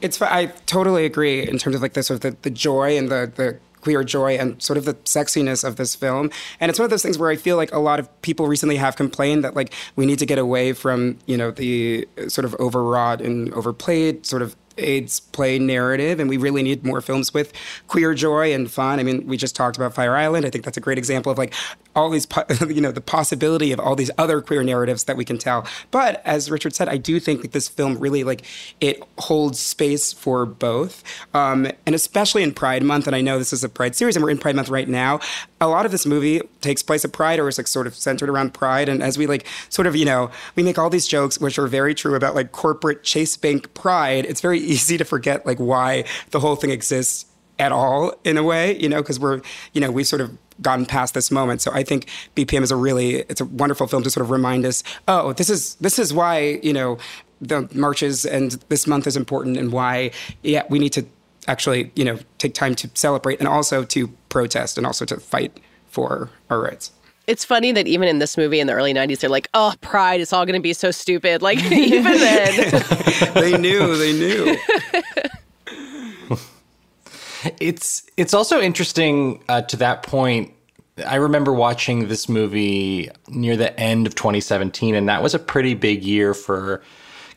It's 0.00 0.20
I 0.22 0.46
totally 0.66 1.04
agree 1.04 1.48
in 1.48 1.58
terms 1.58 1.74
of 1.74 1.82
like 1.82 1.94
the 1.94 2.02
sort 2.02 2.24
of 2.24 2.32
the, 2.32 2.42
the 2.42 2.50
joy 2.50 2.96
and 2.96 3.08
the 3.08 3.32
the 3.34 3.58
queer 3.80 4.04
joy 4.04 4.36
and 4.36 4.60
sort 4.62 4.76
of 4.76 4.84
the 4.84 4.94
sexiness 4.94 5.64
of 5.64 5.76
this 5.76 5.94
film. 5.94 6.30
And 6.60 6.70
it's 6.70 6.78
one 6.78 6.84
of 6.84 6.90
those 6.90 7.02
things 7.02 7.18
where 7.18 7.30
I 7.30 7.36
feel 7.36 7.56
like 7.56 7.72
a 7.72 7.78
lot 7.78 7.98
of 8.00 8.22
people 8.22 8.46
recently 8.46 8.76
have 8.76 8.96
complained 8.96 9.44
that 9.44 9.54
like 9.54 9.72
we 9.96 10.06
need 10.06 10.18
to 10.18 10.26
get 10.26 10.38
away 10.38 10.72
from, 10.72 11.18
you 11.26 11.36
know, 11.36 11.50
the 11.50 12.06
sort 12.28 12.44
of 12.44 12.54
overwrought 12.56 13.20
and 13.20 13.52
overplayed 13.54 14.26
sort 14.26 14.42
of 14.42 14.56
AIDS 14.78 15.20
play 15.20 15.58
narrative, 15.58 16.20
and 16.20 16.28
we 16.28 16.36
really 16.36 16.62
need 16.62 16.84
more 16.84 17.00
films 17.00 17.34
with 17.34 17.52
queer 17.86 18.14
joy 18.14 18.52
and 18.52 18.70
fun. 18.70 18.98
I 19.00 19.02
mean, 19.02 19.26
we 19.26 19.36
just 19.36 19.56
talked 19.56 19.76
about 19.76 19.94
Fire 19.94 20.16
Island. 20.16 20.46
I 20.46 20.50
think 20.50 20.64
that's 20.64 20.76
a 20.76 20.80
great 20.80 20.98
example 20.98 21.30
of 21.32 21.38
like 21.38 21.52
all 21.94 22.10
these, 22.10 22.26
you 22.68 22.80
know, 22.80 22.92
the 22.92 23.00
possibility 23.00 23.72
of 23.72 23.80
all 23.80 23.96
these 23.96 24.10
other 24.18 24.40
queer 24.40 24.62
narratives 24.62 25.04
that 25.04 25.16
we 25.16 25.24
can 25.24 25.38
tell. 25.38 25.66
But 25.90 26.22
as 26.24 26.50
Richard 26.50 26.74
said, 26.74 26.88
I 26.88 26.96
do 26.96 27.20
think 27.20 27.42
that 27.42 27.52
this 27.52 27.68
film 27.68 27.98
really 27.98 28.24
like 28.24 28.44
it 28.80 29.02
holds 29.18 29.58
space 29.58 30.12
for 30.12 30.46
both, 30.46 31.02
um, 31.34 31.70
and 31.86 31.94
especially 31.94 32.42
in 32.42 32.52
Pride 32.54 32.82
Month. 32.82 33.06
And 33.06 33.16
I 33.16 33.20
know 33.20 33.38
this 33.38 33.52
is 33.52 33.64
a 33.64 33.68
Pride 33.68 33.94
series, 33.94 34.16
and 34.16 34.24
we're 34.24 34.30
in 34.30 34.38
Pride 34.38 34.56
Month 34.56 34.68
right 34.68 34.88
now. 34.88 35.20
A 35.60 35.68
lot 35.68 35.86
of 35.86 35.92
this 35.92 36.06
movie 36.06 36.40
takes 36.60 36.82
place 36.82 37.04
at 37.04 37.12
Pride, 37.12 37.38
or 37.38 37.48
is 37.48 37.58
like 37.58 37.66
sort 37.66 37.86
of 37.86 37.94
centered 37.94 38.28
around 38.28 38.54
Pride. 38.54 38.88
And 38.88 39.02
as 39.02 39.18
we 39.18 39.26
like 39.26 39.46
sort 39.68 39.86
of, 39.86 39.96
you 39.96 40.04
know, 40.04 40.30
we 40.56 40.62
make 40.62 40.78
all 40.78 40.90
these 40.90 41.06
jokes 41.06 41.40
which 41.40 41.58
are 41.58 41.66
very 41.66 41.94
true 41.94 42.14
about 42.14 42.34
like 42.34 42.52
corporate 42.52 43.02
Chase 43.02 43.36
Bank 43.36 43.72
Pride. 43.74 44.24
It's 44.26 44.40
very 44.40 44.58
easy 44.74 44.96
to 44.98 45.04
forget 45.04 45.46
like 45.46 45.58
why 45.58 46.04
the 46.30 46.40
whole 46.40 46.56
thing 46.56 46.70
exists 46.70 47.26
at 47.58 47.72
all 47.72 48.14
in 48.24 48.36
a 48.36 48.42
way, 48.42 48.78
you 48.78 48.88
know, 48.88 49.02
because 49.02 49.18
we're, 49.18 49.40
you 49.72 49.80
know, 49.80 49.90
we've 49.90 50.06
sort 50.06 50.20
of 50.20 50.36
gotten 50.62 50.86
past 50.86 51.14
this 51.14 51.30
moment. 51.30 51.60
So 51.60 51.72
I 51.72 51.82
think 51.82 52.06
BPM 52.36 52.62
is 52.62 52.70
a 52.70 52.76
really, 52.76 53.16
it's 53.22 53.40
a 53.40 53.44
wonderful 53.44 53.86
film 53.86 54.02
to 54.04 54.10
sort 54.10 54.24
of 54.24 54.30
remind 54.30 54.64
us, 54.64 54.82
oh, 55.06 55.32
this 55.32 55.50
is 55.50 55.74
this 55.76 55.98
is 55.98 56.12
why 56.12 56.60
you 56.62 56.72
know 56.72 56.98
the 57.40 57.68
marches 57.74 58.24
and 58.24 58.52
this 58.68 58.86
month 58.86 59.06
is 59.06 59.16
important 59.16 59.56
and 59.56 59.72
why 59.72 60.10
yeah 60.42 60.64
we 60.68 60.78
need 60.78 60.92
to 60.92 61.06
actually 61.48 61.90
you 61.96 62.04
know 62.04 62.18
take 62.38 62.54
time 62.54 62.74
to 62.76 62.90
celebrate 62.94 63.40
and 63.40 63.48
also 63.48 63.82
to 63.84 64.08
protest 64.28 64.78
and 64.78 64.86
also 64.86 65.04
to 65.04 65.16
fight 65.18 65.58
for 65.88 66.30
our 66.50 66.60
rights. 66.60 66.92
It's 67.26 67.44
funny 67.44 67.72
that 67.72 67.86
even 67.86 68.08
in 68.08 68.20
this 68.20 68.38
movie 68.38 68.58
in 68.58 68.66
the 68.66 68.72
early 68.72 68.94
90s, 68.94 69.20
they're 69.20 69.28
like, 69.28 69.48
oh, 69.52 69.74
pride, 69.82 70.22
it's 70.22 70.32
all 70.32 70.46
going 70.46 70.58
to 70.58 70.62
be 70.62 70.72
so 70.72 70.90
stupid. 70.90 71.42
Like, 71.42 71.58
even 71.72 72.04
then. 72.04 72.82
they 73.34 73.58
knew, 73.58 73.96
they 73.96 74.12
knew. 74.14 74.56
it's 77.60 78.04
it's 78.16 78.32
also 78.32 78.60
interesting 78.60 79.42
uh, 79.48 79.60
to 79.62 79.76
that 79.76 80.02
point. 80.02 80.54
I 81.06 81.16
remember 81.16 81.52
watching 81.52 82.08
this 82.08 82.30
movie 82.30 83.10
near 83.28 83.58
the 83.58 83.78
end 83.78 84.06
of 84.06 84.14
2017, 84.14 84.94
and 84.94 85.08
that 85.10 85.22
was 85.22 85.34
a 85.34 85.38
pretty 85.38 85.74
big 85.74 86.02
year 86.02 86.32
for 86.32 86.82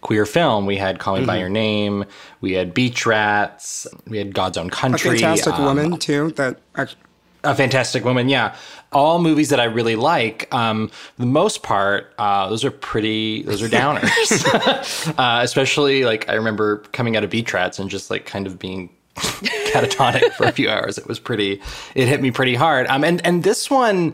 queer 0.01 0.25
film. 0.25 0.65
We 0.65 0.77
had 0.77 0.99
Call 0.99 1.13
Me 1.13 1.21
mm-hmm. 1.21 1.27
by 1.27 1.39
Your 1.39 1.49
Name, 1.49 2.05
we 2.41 2.53
had 2.53 2.73
Beach 2.73 3.05
Rats, 3.05 3.87
we 4.07 4.17
had 4.17 4.33
God's 4.33 4.57
Own 4.57 4.69
Country, 4.69 5.11
a 5.11 5.13
Fantastic 5.13 5.53
um, 5.53 5.63
Woman 5.65 5.97
too. 5.97 6.31
That 6.31 6.59
actually- 6.75 7.01
a 7.43 7.55
Fantastic 7.55 8.05
Woman, 8.05 8.29
yeah. 8.29 8.55
All 8.91 9.19
movies 9.19 9.49
that 9.49 9.59
I 9.59 9.63
really 9.63 9.95
like. 9.95 10.53
Um, 10.53 10.91
the 11.17 11.25
most 11.25 11.63
part, 11.63 12.13
uh, 12.17 12.49
those 12.49 12.63
are 12.63 12.71
pretty. 12.71 13.43
Those 13.43 13.61
are 13.61 13.67
downers. 13.69 15.13
uh, 15.17 15.39
especially 15.41 16.03
like 16.03 16.29
I 16.29 16.33
remember 16.33 16.77
coming 16.91 17.15
out 17.15 17.23
of 17.23 17.29
Beach 17.29 17.53
Rats 17.53 17.79
and 17.79 17.89
just 17.89 18.09
like 18.11 18.25
kind 18.25 18.47
of 18.47 18.59
being 18.59 18.89
catatonic 19.15 20.33
for 20.33 20.45
a 20.45 20.51
few 20.51 20.69
hours. 20.69 20.97
It 20.97 21.07
was 21.07 21.19
pretty. 21.19 21.61
It 21.95 22.07
hit 22.07 22.21
me 22.21 22.31
pretty 22.31 22.55
hard. 22.55 22.87
Um, 22.87 23.03
and 23.03 23.25
and 23.25 23.43
this 23.43 23.69
one, 23.69 24.13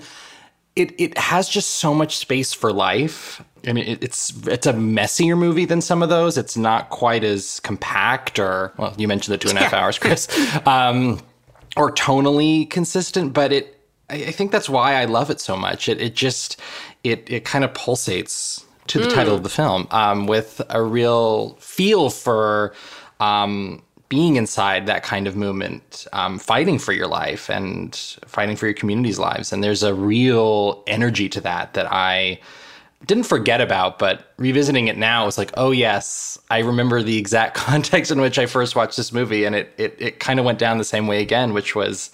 it 0.78 0.94
it 1.00 1.18
has 1.18 1.50
just 1.50 1.72
so 1.72 1.94
much 1.94 2.18
space 2.18 2.54
for 2.54 2.72
life. 2.72 3.44
I 3.68 3.74
mean, 3.74 3.86
it, 3.86 4.04
it's 4.04 4.32
it's 4.48 4.68
a 4.68 4.74
messier 4.74 5.36
movie 5.36 5.66
than 5.66 5.82
some 5.82 6.04
of 6.04 6.10
those. 6.10 6.38
It's 6.38 6.56
not 6.56 6.90
quite 6.90 7.24
as 7.24 7.60
compact, 7.62 8.40
or 8.40 8.74
well, 8.78 8.94
you 8.98 9.08
mentioned 9.08 9.34
the 9.34 9.38
two 9.38 9.50
and 9.50 9.58
a 9.58 9.62
half 9.64 9.74
hours, 9.74 9.98
Chris, 9.98 10.28
um, 10.66 11.20
or 11.76 11.92
tonally 11.92 12.70
consistent. 12.70 13.34
But 13.34 13.52
it, 13.52 13.80
I, 14.10 14.16
I 14.16 14.32
think 14.32 14.52
that's 14.52 14.70
why 14.70 14.96
I 14.96 15.06
love 15.06 15.30
it 15.30 15.42
so 15.42 15.58
much. 15.58 15.90
It 15.90 16.00
it 16.00 16.16
just 16.16 16.60
it 17.04 17.30
it 17.30 17.44
kind 17.44 17.66
of 17.66 17.74
pulsates 17.74 18.64
to 18.88 19.00
the 19.00 19.08
mm. 19.08 19.14
title 19.14 19.36
of 19.36 19.44
the 19.44 19.50
film 19.50 19.88
um, 19.92 20.28
with 20.28 20.62
a 20.70 20.82
real 20.82 21.56
feel 21.60 22.10
for 22.10 22.74
um, 23.20 23.82
being 24.10 24.38
inside 24.38 24.86
that 24.86 25.04
kind 25.04 25.28
of 25.28 25.36
movement, 25.36 26.08
um, 26.14 26.40
fighting 26.40 26.80
for 26.80 26.94
your 26.94 27.08
life 27.08 27.50
and 27.50 27.96
fighting 28.26 28.56
for 28.56 28.66
your 28.66 28.74
community's 28.74 29.20
lives. 29.20 29.52
And 29.52 29.64
there's 29.64 29.84
a 29.84 29.94
real 29.94 30.84
energy 30.88 31.28
to 31.30 31.42
that 31.42 31.74
that 31.74 31.92
I 31.92 32.40
didn't 33.06 33.26
forget 33.26 33.62
about, 33.62 34.00
but 34.00 34.34
revisiting 34.38 34.88
it 34.88 34.98
now 34.98 35.26
was 35.26 35.38
like, 35.38 35.52
oh 35.56 35.72
yes, 35.72 36.40
I 36.50 36.60
remember 36.60 37.04
the 37.04 37.18
exact 37.18 37.56
context 37.56 38.12
in 38.12 38.22
which 38.22 38.40
I 38.40 38.46
first 38.46 38.76
watched 38.76 38.98
this 38.98 39.12
movie, 39.12 39.46
and 39.46 39.56
it 39.56 39.74
it, 39.78 39.96
it 40.00 40.20
kind 40.20 40.40
of 40.40 40.46
went 40.46 40.60
down 40.60 40.78
the 40.78 40.84
same 40.84 41.08
way 41.08 41.22
again, 41.22 41.54
which 41.54 41.76
was 41.76 42.10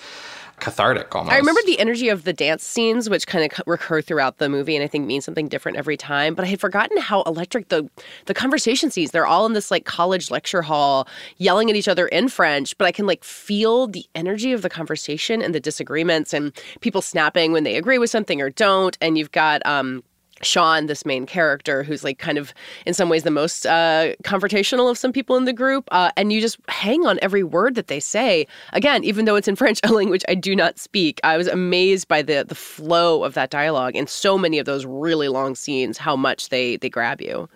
cathartic 0.59 1.13
almost. 1.15 1.33
I 1.33 1.37
remember 1.37 1.61
the 1.65 1.79
energy 1.79 2.09
of 2.09 2.23
the 2.23 2.33
dance 2.33 2.63
scenes, 2.63 3.09
which 3.09 3.27
kind 3.27 3.51
of 3.51 3.61
recur 3.67 4.01
throughout 4.01 4.37
the 4.37 4.49
movie, 4.49 4.75
and 4.75 4.83
I 4.83 4.87
think 4.87 5.05
means 5.05 5.25
something 5.25 5.47
different 5.47 5.77
every 5.77 5.97
time. 5.97 6.35
But 6.35 6.45
I 6.45 6.49
had 6.49 6.59
forgotten 6.59 6.97
how 6.97 7.23
electric 7.23 7.69
the 7.69 7.89
the 8.25 8.33
conversation 8.33 8.91
scenes. 8.91 9.11
They're 9.11 9.27
all 9.27 9.45
in 9.45 9.53
this 9.53 9.71
like 9.71 9.85
college 9.85 10.31
lecture 10.31 10.61
hall, 10.61 11.07
yelling 11.37 11.69
at 11.69 11.75
each 11.75 11.87
other 11.87 12.07
in 12.07 12.29
French, 12.29 12.77
but 12.77 12.85
I 12.85 12.91
can 12.91 13.05
like 13.05 13.23
feel 13.23 13.87
the 13.87 14.05
energy 14.15 14.53
of 14.53 14.61
the 14.61 14.69
conversation 14.69 15.41
and 15.41 15.53
the 15.53 15.59
disagreements 15.59 16.33
and 16.33 16.53
people 16.81 17.01
snapping 17.01 17.51
when 17.51 17.63
they 17.63 17.75
agree 17.75 17.97
with 17.97 18.09
something 18.09 18.41
or 18.41 18.49
don't. 18.49 18.97
And 19.01 19.17
you've 19.17 19.31
got 19.31 19.65
um 19.65 20.03
Sean, 20.43 20.87
this 20.87 21.05
main 21.05 21.25
character, 21.25 21.83
who's 21.83 22.03
like 22.03 22.19
kind 22.19 22.37
of 22.37 22.53
in 22.85 22.93
some 22.93 23.09
ways 23.09 23.23
the 23.23 23.31
most 23.31 23.65
uh, 23.65 24.13
confrontational 24.23 24.89
of 24.89 24.97
some 24.97 25.11
people 25.11 25.35
in 25.35 25.45
the 25.45 25.53
group, 25.53 25.87
uh, 25.91 26.11
and 26.17 26.31
you 26.31 26.41
just 26.41 26.57
hang 26.67 27.05
on 27.05 27.19
every 27.21 27.43
word 27.43 27.75
that 27.75 27.87
they 27.87 27.99
say. 27.99 28.45
Again, 28.73 29.03
even 29.03 29.25
though 29.25 29.35
it's 29.35 29.47
in 29.47 29.55
French, 29.63 29.79
a 29.83 29.91
language 29.91 30.23
I 30.27 30.35
do 30.35 30.55
not 30.55 30.79
speak, 30.79 31.19
I 31.23 31.37
was 31.37 31.47
amazed 31.47 32.07
by 32.07 32.21
the 32.21 32.45
the 32.47 32.55
flow 32.55 33.23
of 33.23 33.33
that 33.33 33.49
dialogue 33.49 33.95
in 33.95 34.07
so 34.07 34.37
many 34.37 34.59
of 34.59 34.65
those 34.65 34.85
really 34.85 35.27
long 35.27 35.55
scenes. 35.55 35.97
How 35.97 36.15
much 36.15 36.49
they 36.49 36.77
they 36.77 36.89
grab 36.89 37.21
you. 37.21 37.49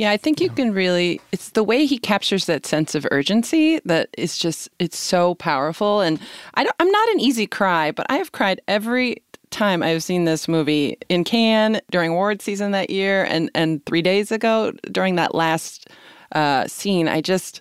Yeah, 0.00 0.12
I 0.12 0.16
think 0.16 0.40
you 0.40 0.48
can 0.48 0.72
really 0.72 1.20
it's 1.32 1.50
the 1.50 1.64
way 1.64 1.84
he 1.84 1.98
captures 1.98 2.46
that 2.46 2.64
sense 2.64 2.94
of 2.94 3.06
urgency 3.10 3.80
that 3.84 4.08
is 4.16 4.38
just 4.38 4.68
it's 4.78 4.96
so 4.96 5.34
powerful 5.34 6.00
and 6.00 6.18
I 6.54 6.64
don't, 6.64 6.76
I'm 6.80 6.90
not 6.90 7.08
an 7.10 7.20
easy 7.20 7.46
cry, 7.46 7.90
but 7.90 8.06
I 8.08 8.16
have 8.16 8.32
cried 8.32 8.62
every 8.66 9.22
time 9.50 9.82
I've 9.82 10.02
seen 10.02 10.24
this 10.24 10.48
movie 10.48 10.96
in 11.08 11.24
Cannes 11.24 11.80
during 11.90 12.12
award 12.12 12.42
season 12.42 12.72
that 12.72 12.90
year, 12.90 13.24
and 13.24 13.50
and 13.54 13.84
three 13.86 14.02
days 14.02 14.32
ago 14.32 14.72
during 14.90 15.16
that 15.16 15.34
last 15.34 15.88
uh, 16.32 16.66
scene. 16.66 17.08
I 17.08 17.20
just, 17.20 17.60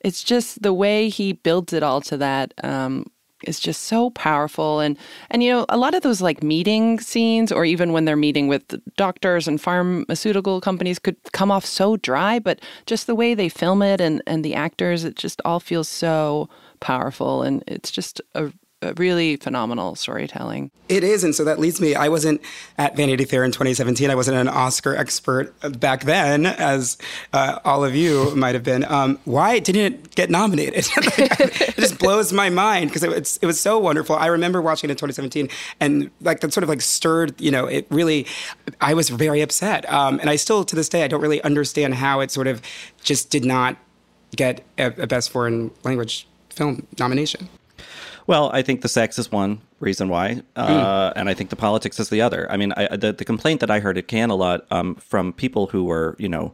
it's 0.00 0.22
just 0.22 0.62
the 0.62 0.74
way 0.74 1.08
he 1.08 1.32
builds 1.32 1.72
it 1.72 1.82
all 1.82 2.00
to 2.02 2.16
that. 2.18 2.54
Um, 2.62 3.06
is 3.44 3.58
just 3.58 3.84
so 3.84 4.10
powerful 4.10 4.80
and 4.80 4.98
and 5.30 5.42
you 5.42 5.50
know 5.50 5.64
a 5.68 5.76
lot 5.76 5.94
of 5.94 6.02
those 6.02 6.20
like 6.20 6.42
meeting 6.42 7.00
scenes 7.00 7.50
or 7.50 7.64
even 7.64 7.92
when 7.92 8.04
they're 8.04 8.16
meeting 8.16 8.48
with 8.48 8.62
doctors 8.96 9.48
and 9.48 9.60
pharmaceutical 9.60 10.60
companies 10.60 10.98
could 10.98 11.16
come 11.32 11.50
off 11.50 11.64
so 11.64 11.96
dry 11.96 12.38
but 12.38 12.60
just 12.86 13.06
the 13.06 13.14
way 13.14 13.34
they 13.34 13.48
film 13.48 13.82
it 13.82 14.00
and 14.00 14.22
and 14.26 14.44
the 14.44 14.54
actors 14.54 15.04
it 15.04 15.16
just 15.16 15.40
all 15.44 15.60
feels 15.60 15.88
so 15.88 16.48
powerful 16.80 17.42
and 17.42 17.64
it's 17.66 17.90
just 17.90 18.20
a 18.34 18.52
really 18.96 19.36
phenomenal 19.36 19.94
storytelling. 19.94 20.70
It 20.88 21.04
is, 21.04 21.22
and 21.22 21.34
so 21.34 21.44
that 21.44 21.58
leads 21.58 21.80
me. 21.80 21.94
I 21.94 22.08
wasn't 22.08 22.40
at 22.78 22.96
Vanity 22.96 23.24
Fair 23.24 23.44
in 23.44 23.52
2017. 23.52 24.10
I 24.10 24.14
wasn't 24.14 24.38
an 24.38 24.48
Oscar 24.48 24.96
expert 24.96 25.54
back 25.78 26.04
then, 26.04 26.46
as 26.46 26.96
uh, 27.32 27.58
all 27.64 27.84
of 27.84 27.94
you 27.94 28.34
might 28.34 28.54
have 28.54 28.64
been. 28.64 28.84
Um, 28.84 29.18
why 29.24 29.58
didn't 29.58 29.82
it 29.82 30.14
get 30.14 30.30
nominated? 30.30 30.86
it 30.96 31.76
just 31.76 31.98
blows 31.98 32.32
my 32.32 32.48
mind 32.48 32.90
because 32.90 33.02
it, 33.02 33.38
it 33.42 33.46
was 33.46 33.60
so 33.60 33.78
wonderful. 33.78 34.16
I 34.16 34.26
remember 34.26 34.62
watching 34.62 34.88
it 34.88 34.92
in 34.92 34.96
2017, 34.96 35.48
and 35.78 36.10
like 36.22 36.40
that 36.40 36.52
sort 36.52 36.64
of 36.64 36.70
like 36.70 36.80
stirred. 36.80 37.38
You 37.40 37.50
know, 37.50 37.66
it 37.66 37.86
really. 37.90 38.26
I 38.80 38.94
was 38.94 39.10
very 39.10 39.42
upset, 39.42 39.90
um, 39.92 40.18
and 40.20 40.30
I 40.30 40.36
still 40.36 40.64
to 40.64 40.74
this 40.74 40.88
day 40.88 41.04
I 41.04 41.08
don't 41.08 41.20
really 41.20 41.42
understand 41.42 41.94
how 41.94 42.20
it 42.20 42.30
sort 42.30 42.46
of 42.46 42.62
just 43.02 43.30
did 43.30 43.44
not 43.44 43.76
get 44.34 44.64
a, 44.78 44.86
a 45.02 45.06
best 45.06 45.30
foreign 45.30 45.70
language 45.84 46.26
film 46.48 46.86
nomination. 46.98 47.48
Well, 48.30 48.48
I 48.52 48.62
think 48.62 48.82
the 48.82 48.88
sex 48.88 49.18
is 49.18 49.32
one 49.32 49.60
reason 49.80 50.08
why, 50.08 50.40
uh, 50.54 51.10
mm. 51.10 51.12
and 51.16 51.28
I 51.28 51.34
think 51.34 51.50
the 51.50 51.56
politics 51.56 51.98
is 51.98 52.10
the 52.10 52.20
other. 52.20 52.48
I 52.48 52.56
mean, 52.58 52.72
I, 52.76 52.96
the, 52.96 53.12
the 53.12 53.24
complaint 53.24 53.58
that 53.58 53.72
I 53.72 53.80
heard 53.80 53.98
at 53.98 54.06
Cannes 54.06 54.30
a 54.30 54.36
lot 54.36 54.66
um, 54.70 54.94
from 54.94 55.32
people 55.32 55.66
who 55.66 55.82
were, 55.82 56.14
you 56.16 56.28
know, 56.28 56.52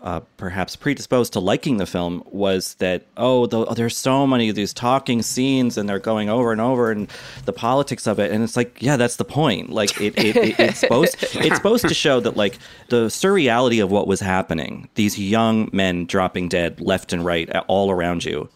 uh, 0.00 0.20
perhaps 0.38 0.74
predisposed 0.74 1.34
to 1.34 1.40
liking 1.40 1.76
the 1.76 1.84
film 1.84 2.22
was 2.30 2.76
that 2.76 3.04
oh, 3.18 3.44
the, 3.44 3.66
there's 3.74 3.94
so 3.94 4.26
many 4.26 4.48
of 4.48 4.56
these 4.56 4.72
talking 4.72 5.20
scenes 5.20 5.76
and 5.76 5.86
they're 5.86 5.98
going 5.98 6.30
over 6.30 6.50
and 6.50 6.62
over 6.62 6.90
and 6.90 7.08
the 7.44 7.52
politics 7.52 8.06
of 8.06 8.18
it 8.18 8.30
and 8.30 8.44
it's 8.44 8.56
like 8.56 8.80
yeah 8.80 8.96
that's 8.96 9.16
the 9.16 9.24
point 9.24 9.70
like 9.70 10.00
it, 10.00 10.16
it, 10.16 10.36
it 10.36 10.60
it's 10.60 10.78
supposed 10.78 11.16
it's 11.34 11.56
supposed 11.56 11.88
to 11.88 11.94
show 11.94 12.20
that 12.20 12.36
like 12.36 12.56
the 12.90 13.06
surreality 13.06 13.82
of 13.82 13.90
what 13.90 14.06
was 14.06 14.20
happening 14.20 14.88
these 14.94 15.18
young 15.18 15.68
men 15.72 16.06
dropping 16.06 16.48
dead 16.48 16.80
left 16.80 17.12
and 17.12 17.24
right 17.24 17.50
all 17.66 17.90
around 17.90 18.24
you 18.24 18.48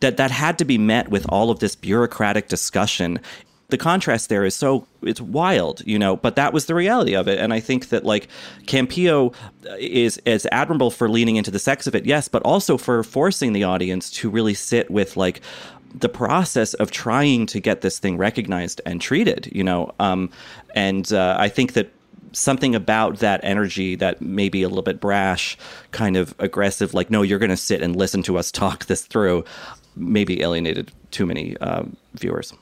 that 0.00 0.16
that 0.16 0.30
had 0.30 0.58
to 0.58 0.64
be 0.64 0.78
met 0.78 1.08
with 1.08 1.26
all 1.28 1.50
of 1.50 1.58
this 1.58 1.74
bureaucratic 1.74 2.48
discussion 2.48 3.20
the 3.68 3.78
contrast 3.78 4.28
there 4.28 4.44
is 4.44 4.54
so 4.54 4.86
it's 5.02 5.20
wild, 5.20 5.82
you 5.84 5.98
know, 5.98 6.16
but 6.16 6.36
that 6.36 6.52
was 6.52 6.66
the 6.66 6.74
reality 6.74 7.14
of 7.14 7.26
it. 7.26 7.38
And 7.38 7.52
I 7.52 7.60
think 7.60 7.88
that 7.88 8.04
like 8.04 8.28
Campillo 8.66 9.34
is 9.78 10.18
is 10.18 10.46
admirable 10.52 10.90
for 10.90 11.08
leaning 11.08 11.36
into 11.36 11.50
the 11.50 11.58
sex 11.58 11.86
of 11.86 11.94
it, 11.94 12.06
yes, 12.06 12.28
but 12.28 12.42
also 12.42 12.76
for 12.76 13.02
forcing 13.02 13.52
the 13.52 13.64
audience 13.64 14.10
to 14.12 14.30
really 14.30 14.54
sit 14.54 14.90
with 14.90 15.16
like 15.16 15.40
the 15.94 16.08
process 16.08 16.74
of 16.74 16.90
trying 16.90 17.46
to 17.46 17.60
get 17.60 17.80
this 17.80 17.98
thing 17.98 18.16
recognized 18.16 18.80
and 18.86 19.00
treated, 19.00 19.48
you 19.52 19.64
know. 19.64 19.92
Um, 19.98 20.30
and 20.74 21.12
uh, 21.12 21.36
I 21.38 21.48
think 21.48 21.72
that 21.72 21.90
something 22.32 22.74
about 22.74 23.18
that 23.18 23.40
energy 23.42 23.96
that 23.96 24.20
maybe 24.20 24.62
a 24.62 24.68
little 24.68 24.82
bit 24.82 25.00
brash, 25.00 25.56
kind 25.90 26.16
of 26.16 26.34
aggressive, 26.38 26.92
like, 26.92 27.10
no, 27.10 27.22
you're 27.22 27.38
going 27.38 27.50
to 27.50 27.56
sit 27.56 27.80
and 27.80 27.96
listen 27.96 28.22
to 28.24 28.36
us 28.36 28.52
talk 28.52 28.86
this 28.86 29.06
through 29.06 29.44
maybe 29.96 30.42
alienated 30.42 30.92
too 31.10 31.26
many 31.26 31.56
uh, 31.58 31.84
viewers. 32.14 32.52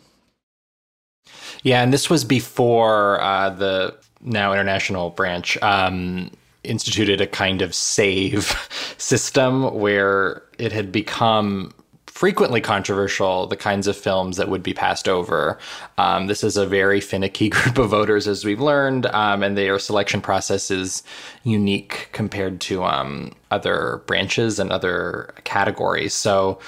Yeah, 1.63 1.83
and 1.83 1.93
this 1.93 2.09
was 2.09 2.25
before 2.25 3.21
uh, 3.21 3.51
the 3.51 3.95
now 4.21 4.53
international 4.53 5.11
branch 5.11 5.57
um, 5.63 6.31
instituted 6.63 7.21
a 7.21 7.27
kind 7.27 7.63
of 7.63 7.75
save 7.75 8.69
system 8.99 9.75
where 9.75 10.43
it 10.59 10.73
had 10.73 10.93
become 10.93 11.73
frequently 12.07 12.61
controversial 12.61 13.49
the 13.49 13.57
kinds 13.57 13.89
of 13.89 13.97
films 13.97 14.37
that 14.37 14.49
would 14.49 14.63
be 14.63 14.73
passed 14.73 15.09
over. 15.09 15.59
Um, 15.99 16.29
this 16.29 16.45
is 16.45 16.57
a 16.57 16.65
very 16.65 17.01
finicky 17.01 17.49
group 17.51 17.77
of 17.77 17.91
voters, 17.91 18.29
as 18.29 18.45
we've 18.45 18.61
learned, 18.61 19.07
um, 19.07 19.43
and 19.43 19.59
their 19.59 19.81
selection 19.81 20.21
process 20.21 20.71
is 20.71 21.03
unique 21.43 22.09
compared 22.13 22.61
to 22.63 22.85
um, 22.85 23.33
other 23.51 24.03
branches 24.07 24.61
and 24.61 24.71
other 24.71 25.35
categories. 25.43 26.15
So 26.15 26.61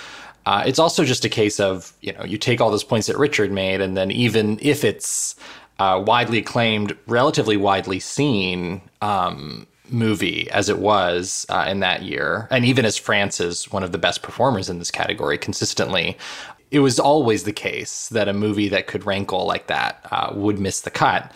uh, 0.46 0.62
it's 0.64 0.78
also 0.78 1.04
just 1.04 1.24
a 1.24 1.28
case 1.28 1.60
of 1.60 1.92
you 2.00 2.12
know 2.12 2.24
you 2.24 2.38
take 2.38 2.60
all 2.60 2.70
those 2.70 2.84
points 2.84 3.08
that 3.08 3.18
Richard 3.18 3.52
made, 3.52 3.80
and 3.80 3.96
then 3.96 4.10
even 4.10 4.58
if 4.62 4.84
it's 4.84 5.36
uh, 5.78 6.02
widely 6.06 6.38
acclaimed, 6.38 6.96
relatively 7.06 7.56
widely 7.56 8.00
seen, 8.00 8.80
um, 9.02 9.66
movie 9.90 10.50
as 10.50 10.68
it 10.68 10.78
was 10.78 11.46
uh, 11.48 11.66
in 11.68 11.80
that 11.80 12.02
year, 12.02 12.48
and 12.50 12.64
even 12.64 12.84
as 12.84 12.96
France 12.96 13.40
is 13.40 13.70
one 13.70 13.82
of 13.82 13.92
the 13.92 13.98
best 13.98 14.22
performers 14.22 14.70
in 14.70 14.78
this 14.78 14.90
category 14.90 15.38
consistently, 15.38 16.16
it 16.70 16.80
was 16.80 16.98
always 16.98 17.44
the 17.44 17.52
case 17.52 18.08
that 18.10 18.28
a 18.28 18.32
movie 18.32 18.68
that 18.68 18.86
could 18.86 19.04
rankle 19.04 19.46
like 19.46 19.66
that 19.66 20.00
uh, 20.10 20.32
would 20.34 20.58
miss 20.58 20.80
the 20.80 20.90
cut. 20.90 21.32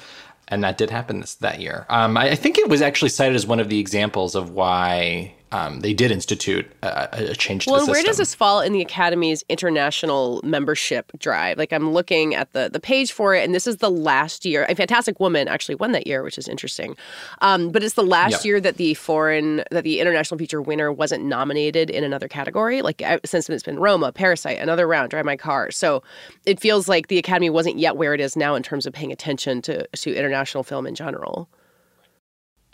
And 0.49 0.65
that 0.65 0.79
did 0.79 0.91
happen 0.91 1.21
this, 1.21 1.37
that 1.37 1.61
year. 1.61 1.87
Um, 1.89 2.17
I, 2.17 2.31
I 2.31 2.35
think 2.35 2.59
it 2.59 2.69
was 2.69 2.83
actually 2.83 3.11
cited 3.11 3.37
as 3.37 3.47
one 3.47 3.61
of 3.61 3.69
the 3.69 3.79
examples 3.79 4.35
of 4.35 4.51
why 4.51 5.33
um, 5.53 5.81
they 5.81 5.93
did 5.93 6.11
institute 6.11 6.71
a, 6.83 7.09
a 7.31 7.35
change 7.35 7.65
to 7.65 7.71
well, 7.71 7.81
the 7.81 7.87
system. 7.87 7.93
where 7.93 8.03
does 8.05 8.19
this 8.19 8.35
fall 8.35 8.61
in 8.61 8.73
the 8.73 8.81
Academy's 8.81 9.45
international 9.49 10.41
membership 10.45 11.11
drive? 11.19 11.59
Like, 11.59 11.73
I'm 11.73 11.93
looking 11.93 12.35
at 12.35 12.53
the 12.53 12.71
the 12.73 12.81
page 12.81 13.13
for 13.13 13.35
it, 13.35 13.45
and 13.45 13.55
this 13.55 13.67
is 13.67 13.79
the 13.79 13.91
last 13.91 14.45
year. 14.45 14.65
A 14.69 14.75
Fantastic 14.75 15.19
Woman 15.19 15.49
actually 15.49 15.75
won 15.75 15.93
that 15.93 16.07
year, 16.07 16.23
which 16.23 16.39
is 16.39 16.47
interesting. 16.47 16.97
Um, 17.41 17.71
but 17.71 17.83
it's 17.83 17.95
the 17.95 18.05
last 18.05 18.33
Yep. 18.33 18.45
year 18.45 18.61
that 18.61 18.77
the 18.77 18.95
foreign 18.95 19.65
that 19.71 19.83
the 19.85 20.01
international 20.01 20.39
feature 20.39 20.63
winner 20.63 20.93
wasn't 20.93 21.25
nominated 21.25 21.91
in 21.91 22.05
another 22.05 22.29
category. 22.29 22.83
Like 22.83 23.03
since 23.25 23.49
it's 23.51 23.63
been 23.63 23.79
Roma, 23.81 24.13
Parasite, 24.13 24.59
another 24.59 24.87
round, 24.87 25.11
Drive 25.11 25.25
My 25.25 25.37
Car. 25.37 25.71
So 25.71 26.03
it 26.47 26.61
feels 26.61 26.89
like 26.89 27.09
the 27.09 27.19
Academy 27.19 27.51
wasn't 27.51 27.79
yet 27.79 27.97
where 27.97 28.15
it 28.15 28.21
is 28.21 28.37
now 28.37 28.55
in 28.55 28.63
terms 28.63 28.87
of 28.87 28.93
paying 28.93 29.11
attention 29.13 29.63
to 29.63 29.87
to 29.87 30.15
international 30.15 30.63
film 30.63 30.87
in 30.87 30.95
general. 30.95 31.49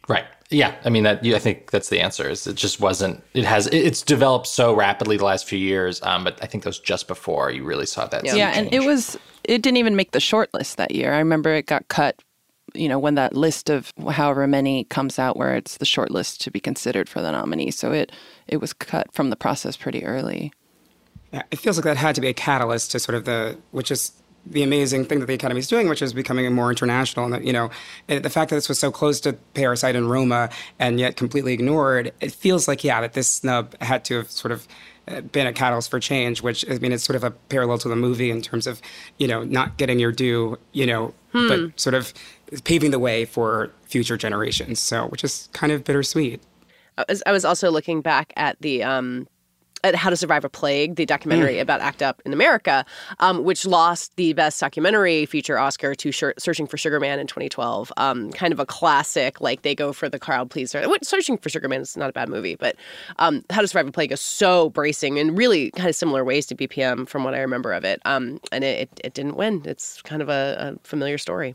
Right. 0.08 0.24
Yeah. 0.50 0.74
I 0.84 0.90
mean 0.90 1.04
that. 1.04 1.24
I 1.26 1.38
think 1.38 1.70
that's 1.70 1.88
the 1.88 2.00
answer. 2.00 2.28
Is 2.28 2.46
it 2.46 2.54
just 2.54 2.80
wasn't. 2.80 3.22
It 3.34 3.44
has. 3.44 3.66
It's 3.68 4.02
developed 4.02 4.46
so 4.46 4.74
rapidly 4.74 5.16
the 5.16 5.24
last 5.24 5.48
few 5.48 5.58
years. 5.58 6.00
Um, 6.02 6.24
but 6.24 6.38
I 6.42 6.46
think 6.46 6.64
that 6.64 6.70
was 6.70 6.78
just 6.78 7.08
before 7.08 7.50
you 7.50 7.64
really 7.64 7.86
saw 7.86 8.06
that. 8.06 8.28
sea 8.28 8.36
Yeah, 8.36 8.52
and 8.54 8.72
it 8.72 8.84
was 8.84 9.18
it 9.44 9.62
didn't 9.62 9.78
even 9.78 9.96
make 9.96 10.12
the 10.12 10.20
short 10.20 10.52
list 10.54 10.76
that 10.76 10.92
year. 10.92 11.12
I 11.12 11.18
remember 11.18 11.52
it 11.54 11.66
got 11.66 11.88
cut, 11.88 12.22
you 12.74 12.88
know, 12.88 12.98
when 12.98 13.16
that 13.16 13.34
list 13.34 13.70
of 13.70 13.92
however 14.10 14.46
many 14.46 14.84
comes 14.84 15.18
out 15.18 15.36
where 15.36 15.56
it's 15.56 15.78
the 15.78 15.84
short 15.84 16.10
list 16.10 16.40
to 16.42 16.50
be 16.50 16.60
considered 16.60 17.08
for 17.08 17.20
the 17.20 17.32
nominee. 17.32 17.72
So 17.72 17.92
it 17.92 18.12
it 18.46 18.58
was 18.58 18.72
cut 18.72 19.12
from 19.12 19.30
the 19.30 19.36
process 19.36 19.76
pretty 19.76 20.04
early. 20.04 20.52
Yeah, 21.32 21.42
it 21.50 21.58
feels 21.58 21.76
like 21.76 21.84
that 21.84 21.96
had 21.96 22.14
to 22.14 22.20
be 22.20 22.28
a 22.28 22.34
catalyst 22.34 22.92
to 22.92 23.00
sort 23.00 23.16
of 23.16 23.24
the, 23.24 23.58
which 23.72 23.90
is 23.90 24.12
the 24.48 24.62
amazing 24.62 25.04
thing 25.04 25.20
that 25.20 25.26
the 25.26 25.34
Academy 25.34 25.58
is 25.58 25.68
doing, 25.68 25.88
which 25.88 26.02
is 26.02 26.12
becoming 26.12 26.52
more 26.54 26.70
international. 26.70 27.24
And 27.24 27.34
that, 27.34 27.44
you 27.44 27.52
know, 27.52 27.70
the 28.06 28.30
fact 28.30 28.50
that 28.50 28.56
this 28.56 28.68
was 28.68 28.78
so 28.78 28.90
close 28.90 29.20
to 29.20 29.32
Parasite 29.54 29.96
and 29.96 30.08
Roma 30.10 30.50
and 30.78 31.00
yet 31.00 31.16
completely 31.16 31.52
ignored, 31.52 32.12
it 32.20 32.32
feels 32.32 32.68
like, 32.68 32.84
yeah, 32.84 33.00
that 33.00 33.14
this 33.14 33.28
snub 33.28 33.74
had 33.80 34.04
to 34.06 34.18
have 34.18 34.30
sort 34.30 34.52
of 34.52 34.68
uh, 35.08 35.20
been 35.20 35.46
a 35.46 35.52
catalyst 35.52 35.90
for 35.90 36.00
change, 36.00 36.42
which, 36.42 36.64
I 36.70 36.78
mean, 36.78 36.92
it's 36.92 37.04
sort 37.04 37.16
of 37.16 37.24
a 37.24 37.30
parallel 37.30 37.78
to 37.78 37.88
the 37.88 37.96
movie 37.96 38.30
in 38.30 38.40
terms 38.40 38.66
of, 38.66 38.80
you 39.18 39.28
know, 39.28 39.44
not 39.44 39.76
getting 39.76 39.98
your 39.98 40.12
due, 40.12 40.58
you 40.72 40.86
know, 40.86 41.12
Hmm. 41.32 41.48
but 41.48 41.78
sort 41.78 41.94
of 41.94 42.14
paving 42.64 42.92
the 42.92 42.98
way 42.98 43.24
for 43.24 43.70
future 43.84 44.16
generations. 44.16 44.80
So, 44.80 45.06
which 45.08 45.22
is 45.22 45.48
kind 45.52 45.70
of 45.72 45.84
bittersweet. 45.84 46.40
I 46.96 47.04
was, 47.08 47.22
I 47.26 47.32
was 47.32 47.44
also 47.44 47.70
looking 47.70 48.00
back 48.00 48.32
at 48.36 48.58
the 48.60 48.82
um, 48.82 49.28
How 49.94 50.10
to 50.10 50.16
Survive 50.16 50.44
a 50.44 50.48
Plague, 50.48 50.96
the 50.96 51.06
documentary 51.06 51.54
Mm. 51.54 51.60
about 51.60 51.80
ACT 51.80 52.02
UP 52.02 52.22
in 52.24 52.32
America, 52.32 52.84
um, 53.20 53.44
which 53.44 53.64
lost 53.66 54.14
the 54.16 54.32
Best 54.32 54.60
Documentary 54.60 55.26
Feature 55.26 55.58
Oscar 55.58 55.94
to 55.94 56.10
Shir- 56.12 56.34
Searching 56.38 56.66
for 56.66 56.76
Sugar 56.76 56.98
Man 57.00 57.18
in 57.18 57.26
2012. 57.26 57.92
Um, 57.96 58.32
kind 58.32 58.52
of 58.52 58.58
a 58.60 58.66
classic, 58.66 59.40
like 59.40 59.62
they 59.62 59.74
go 59.74 59.92
for 59.92 60.08
the 60.08 60.18
crowd 60.18 60.50
pleaser. 60.50 60.84
Searching 61.02 61.38
for 61.38 61.48
Sugar 61.48 61.68
Man 61.68 61.80
is 61.80 61.96
not 61.96 62.10
a 62.10 62.12
bad 62.12 62.28
movie, 62.28 62.56
but 62.56 62.76
um, 63.18 63.44
How 63.50 63.60
to 63.60 63.68
Survive 63.68 63.88
a 63.88 63.92
Plague 63.92 64.12
is 64.12 64.20
so 64.20 64.70
bracing 64.70 65.18
and 65.18 65.36
really 65.36 65.70
kind 65.72 65.88
of 65.88 65.94
similar 65.94 66.24
ways 66.24 66.46
to 66.46 66.54
BPM 66.54 67.08
from 67.08 67.24
what 67.24 67.34
I 67.34 67.40
remember 67.40 67.72
of 67.72 67.84
it. 67.84 68.00
Um, 68.04 68.40
and 68.52 68.64
it, 68.64 68.80
it, 68.82 69.00
it 69.04 69.14
didn't 69.14 69.36
win. 69.36 69.62
It's 69.64 70.02
kind 70.02 70.22
of 70.22 70.28
a, 70.28 70.56
a 70.76 70.86
familiar 70.88 71.18
story. 71.18 71.54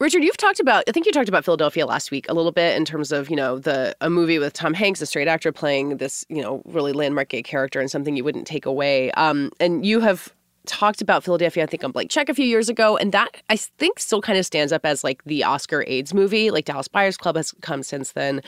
Richard, 0.00 0.24
you've 0.24 0.36
talked 0.36 0.60
about 0.60 0.84
I 0.88 0.92
think 0.92 1.06
you 1.06 1.12
talked 1.12 1.28
about 1.28 1.44
Philadelphia 1.44 1.86
last 1.86 2.10
week 2.10 2.28
a 2.28 2.34
little 2.34 2.52
bit 2.52 2.76
in 2.76 2.84
terms 2.84 3.12
of, 3.12 3.30
you 3.30 3.36
know, 3.36 3.58
the 3.58 3.96
a 4.00 4.10
movie 4.10 4.38
with 4.38 4.52
Tom 4.52 4.74
Hanks, 4.74 5.00
a 5.00 5.06
straight 5.06 5.28
actor 5.28 5.52
playing 5.52 5.98
this, 5.98 6.24
you 6.28 6.42
know, 6.42 6.62
really 6.64 6.92
landmark 6.92 7.28
gay 7.28 7.42
character 7.42 7.80
and 7.80 7.90
something 7.90 8.16
you 8.16 8.24
wouldn't 8.24 8.46
take 8.46 8.66
away. 8.66 9.10
Um, 9.12 9.50
and 9.60 9.86
you 9.86 10.00
have 10.00 10.32
talked 10.66 11.00
about 11.00 11.22
Philadelphia, 11.22 11.62
I 11.62 11.66
think 11.66 11.84
on 11.84 11.92
Blank 11.92 12.10
Check 12.10 12.28
a 12.28 12.34
few 12.34 12.46
years 12.46 12.68
ago, 12.68 12.96
and 12.96 13.12
that 13.12 13.42
I 13.50 13.56
think 13.56 13.98
still 13.98 14.20
kind 14.20 14.38
of 14.38 14.46
stands 14.46 14.72
up 14.72 14.84
as 14.84 15.04
like 15.04 15.22
the 15.24 15.44
Oscar 15.44 15.84
AIDS 15.86 16.14
movie. 16.14 16.50
Like 16.50 16.64
Dallas 16.64 16.88
Buyers 16.88 17.16
Club 17.16 17.36
has 17.36 17.52
come 17.60 17.82
since 17.82 18.12
then. 18.12 18.42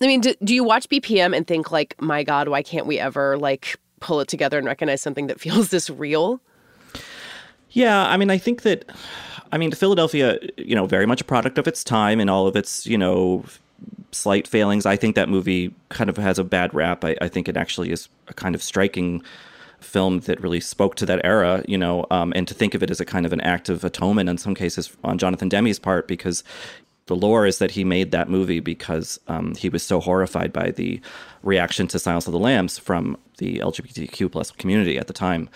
I 0.00 0.06
mean, 0.06 0.20
do, 0.20 0.34
do 0.42 0.54
you 0.54 0.64
watch 0.64 0.88
BPM 0.88 1.36
and 1.36 1.46
think 1.46 1.70
like, 1.70 2.00
my 2.00 2.24
God, 2.24 2.48
why 2.48 2.62
can't 2.62 2.86
we 2.86 2.98
ever 2.98 3.38
like 3.38 3.76
pull 4.00 4.20
it 4.20 4.28
together 4.28 4.58
and 4.58 4.66
recognize 4.66 5.02
something 5.02 5.26
that 5.28 5.40
feels 5.40 5.68
this 5.70 5.90
real? 5.90 6.40
Yeah, 7.70 8.06
I 8.08 8.16
mean, 8.16 8.30
I 8.30 8.38
think 8.38 8.62
that, 8.62 8.90
I 9.52 9.58
mean, 9.58 9.72
Philadelphia, 9.72 10.38
you 10.56 10.74
know, 10.74 10.86
very 10.86 11.06
much 11.06 11.20
a 11.20 11.24
product 11.24 11.58
of 11.58 11.66
its 11.66 11.84
time 11.84 12.20
and 12.20 12.28
all 12.28 12.46
of 12.46 12.56
its, 12.56 12.86
you 12.86 12.98
know, 12.98 13.44
slight 14.12 14.48
failings. 14.48 14.86
I 14.86 14.96
think 14.96 15.14
that 15.16 15.28
movie 15.28 15.74
kind 15.88 16.10
of 16.10 16.16
has 16.16 16.38
a 16.38 16.44
bad 16.44 16.74
rap. 16.74 17.04
I, 17.04 17.16
I 17.20 17.28
think 17.28 17.48
it 17.48 17.56
actually 17.56 17.92
is 17.92 18.08
a 18.28 18.34
kind 18.34 18.54
of 18.54 18.62
striking 18.62 19.22
film 19.80 20.20
that 20.20 20.40
really 20.42 20.60
spoke 20.60 20.94
to 20.96 21.06
that 21.06 21.20
era, 21.24 21.64
you 21.66 21.78
know, 21.78 22.06
um, 22.10 22.32
and 22.36 22.46
to 22.48 22.54
think 22.54 22.74
of 22.74 22.82
it 22.82 22.90
as 22.90 23.00
a 23.00 23.04
kind 23.04 23.24
of 23.24 23.32
an 23.32 23.40
act 23.40 23.68
of 23.68 23.82
atonement 23.82 24.28
in 24.28 24.36
some 24.36 24.54
cases 24.54 24.94
on 25.04 25.16
Jonathan 25.16 25.48
Demme's 25.48 25.78
part 25.78 26.06
because 26.06 26.44
the 27.06 27.16
lore 27.16 27.46
is 27.46 27.58
that 27.58 27.72
he 27.72 27.84
made 27.84 28.10
that 28.12 28.28
movie 28.28 28.60
because 28.60 29.18
um, 29.28 29.54
he 29.56 29.68
was 29.68 29.82
so 29.82 30.00
horrified 30.00 30.52
by 30.52 30.70
the 30.70 31.00
reaction 31.42 31.86
to 31.88 31.98
Silence 31.98 32.26
of 32.26 32.32
the 32.32 32.38
Lambs 32.38 32.78
from 32.78 33.16
the 33.38 33.58
LGBTQ 33.58 34.30
plus 34.30 34.50
community 34.52 34.98
at 34.98 35.06
the 35.06 35.12
time. 35.12 35.48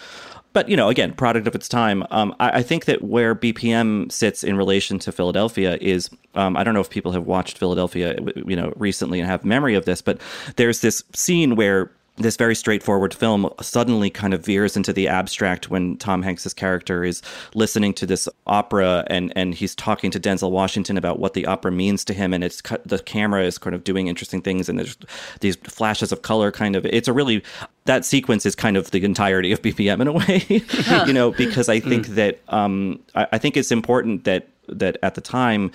But 0.52 0.68
you 0.68 0.76
know, 0.76 0.88
again, 0.88 1.12
product 1.12 1.46
of 1.46 1.54
its 1.54 1.68
time. 1.68 2.04
Um, 2.10 2.34
I, 2.38 2.58
I 2.58 2.62
think 2.62 2.84
that 2.84 3.02
where 3.02 3.34
BPM 3.34 4.10
sits 4.10 4.44
in 4.44 4.56
relation 4.56 4.98
to 5.00 5.12
Philadelphia 5.12 5.76
is 5.80 6.08
um, 6.34 6.56
I 6.56 6.64
don't 6.64 6.74
know 6.74 6.80
if 6.80 6.90
people 6.90 7.12
have 7.12 7.26
watched 7.26 7.58
Philadelphia, 7.58 8.16
you 8.36 8.56
know, 8.56 8.72
recently 8.76 9.20
and 9.20 9.28
have 9.28 9.44
memory 9.44 9.74
of 9.74 9.84
this, 9.84 10.00
but 10.00 10.20
there's 10.56 10.80
this 10.80 11.02
scene 11.12 11.56
where 11.56 11.90
this 12.16 12.36
very 12.36 12.54
straightforward 12.54 13.12
film 13.12 13.50
suddenly 13.60 14.08
kind 14.08 14.34
of 14.34 14.44
veers 14.44 14.76
into 14.76 14.92
the 14.92 15.08
abstract 15.08 15.68
when 15.68 15.96
Tom 15.96 16.22
Hanks's 16.22 16.54
character 16.54 17.04
is 17.04 17.22
listening 17.54 17.92
to 17.94 18.06
this 18.06 18.28
opera 18.46 19.04
and 19.08 19.32
and 19.34 19.54
he's 19.54 19.74
talking 19.74 20.12
to 20.12 20.20
Denzel 20.20 20.52
Washington 20.52 20.96
about 20.96 21.18
what 21.18 21.34
the 21.34 21.44
opera 21.46 21.72
means 21.72 22.04
to 22.04 22.14
him 22.14 22.32
and 22.32 22.44
it's 22.44 22.60
cut, 22.60 22.86
the 22.86 23.00
camera 23.00 23.44
is 23.44 23.58
kind 23.58 23.74
of 23.74 23.82
doing 23.82 24.06
interesting 24.06 24.42
things 24.42 24.68
and 24.68 24.78
there's 24.78 24.96
these 25.40 25.56
flashes 25.56 26.12
of 26.12 26.22
color 26.22 26.52
kind 26.52 26.76
of 26.76 26.86
it's 26.86 27.08
a 27.08 27.12
really 27.12 27.42
that 27.86 28.04
sequence 28.04 28.46
is 28.46 28.54
kind 28.54 28.76
of 28.76 28.92
the 28.92 29.04
entirety 29.04 29.50
of 29.50 29.60
BPM 29.64 30.00
in 30.00 30.06
a 30.06 30.12
way 30.12 31.06
you 31.06 31.12
know 31.12 31.32
because 31.32 31.68
I 31.68 31.80
think 31.80 32.08
that 32.08 32.40
um 32.48 33.00
I, 33.16 33.26
I 33.32 33.38
think 33.38 33.56
it's 33.56 33.72
important 33.72 34.22
that 34.24 34.48
that 34.68 34.98
at 35.02 35.14
the 35.14 35.20
time 35.20 35.72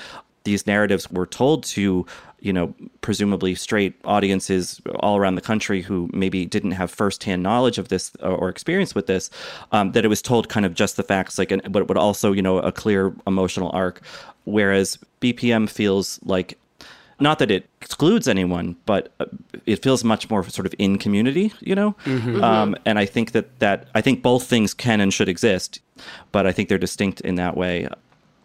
these 0.49 0.65
narratives 0.65 1.09
were 1.11 1.27
told 1.27 1.63
to 1.63 2.05
you 2.39 2.53
know 2.53 2.73
presumably 3.01 3.53
straight 3.53 3.93
audiences 4.03 4.81
all 4.99 5.15
around 5.17 5.35
the 5.35 5.41
country 5.41 5.81
who 5.81 6.09
maybe 6.11 6.45
didn't 6.45 6.71
have 6.71 6.89
firsthand 6.89 7.43
knowledge 7.43 7.77
of 7.77 7.89
this 7.89 8.11
or, 8.21 8.31
or 8.31 8.49
experience 8.49 8.95
with 8.95 9.05
this 9.05 9.29
um, 9.71 9.91
that 9.91 10.03
it 10.05 10.07
was 10.07 10.21
told 10.21 10.49
kind 10.49 10.65
of 10.65 10.73
just 10.73 10.97
the 10.97 11.03
facts 11.03 11.37
like 11.37 11.51
and 11.51 11.61
but 11.71 11.85
but 11.85 11.97
also 11.97 12.31
you 12.31 12.41
know 12.41 12.57
a 12.59 12.71
clear 12.71 13.13
emotional 13.27 13.69
arc 13.73 14.01
whereas 14.45 14.97
bpm 15.21 15.69
feels 15.69 16.19
like 16.23 16.57
not 17.21 17.39
that 17.39 17.51
it 17.51 17.69
excludes 17.81 18.29
anyone, 18.29 18.77
but 18.85 19.11
uh, 19.19 19.25
it 19.65 19.83
feels 19.83 20.05
much 20.05 20.29
more 20.29 20.41
sort 20.47 20.65
of 20.65 20.73
in 20.79 20.97
community, 20.97 21.51
you 21.59 21.75
know. 21.75 21.93
Mhm. 22.05 22.41
Um, 22.41 22.77
and 22.85 22.97
I 22.97 23.05
think 23.05 23.33
that 23.33 23.59
that 23.59 23.89
I 23.93 23.99
think 23.99 24.23
both 24.23 24.47
things 24.47 24.73
can 24.73 25.01
and 25.01 25.13
should 25.13 25.27
exist, 25.27 25.81
but 26.31 26.47
I 26.47 26.53
think 26.53 26.69
they're 26.69 26.77
distinct 26.77 27.19
in 27.19 27.35
that 27.35 27.57
way. 27.57 27.89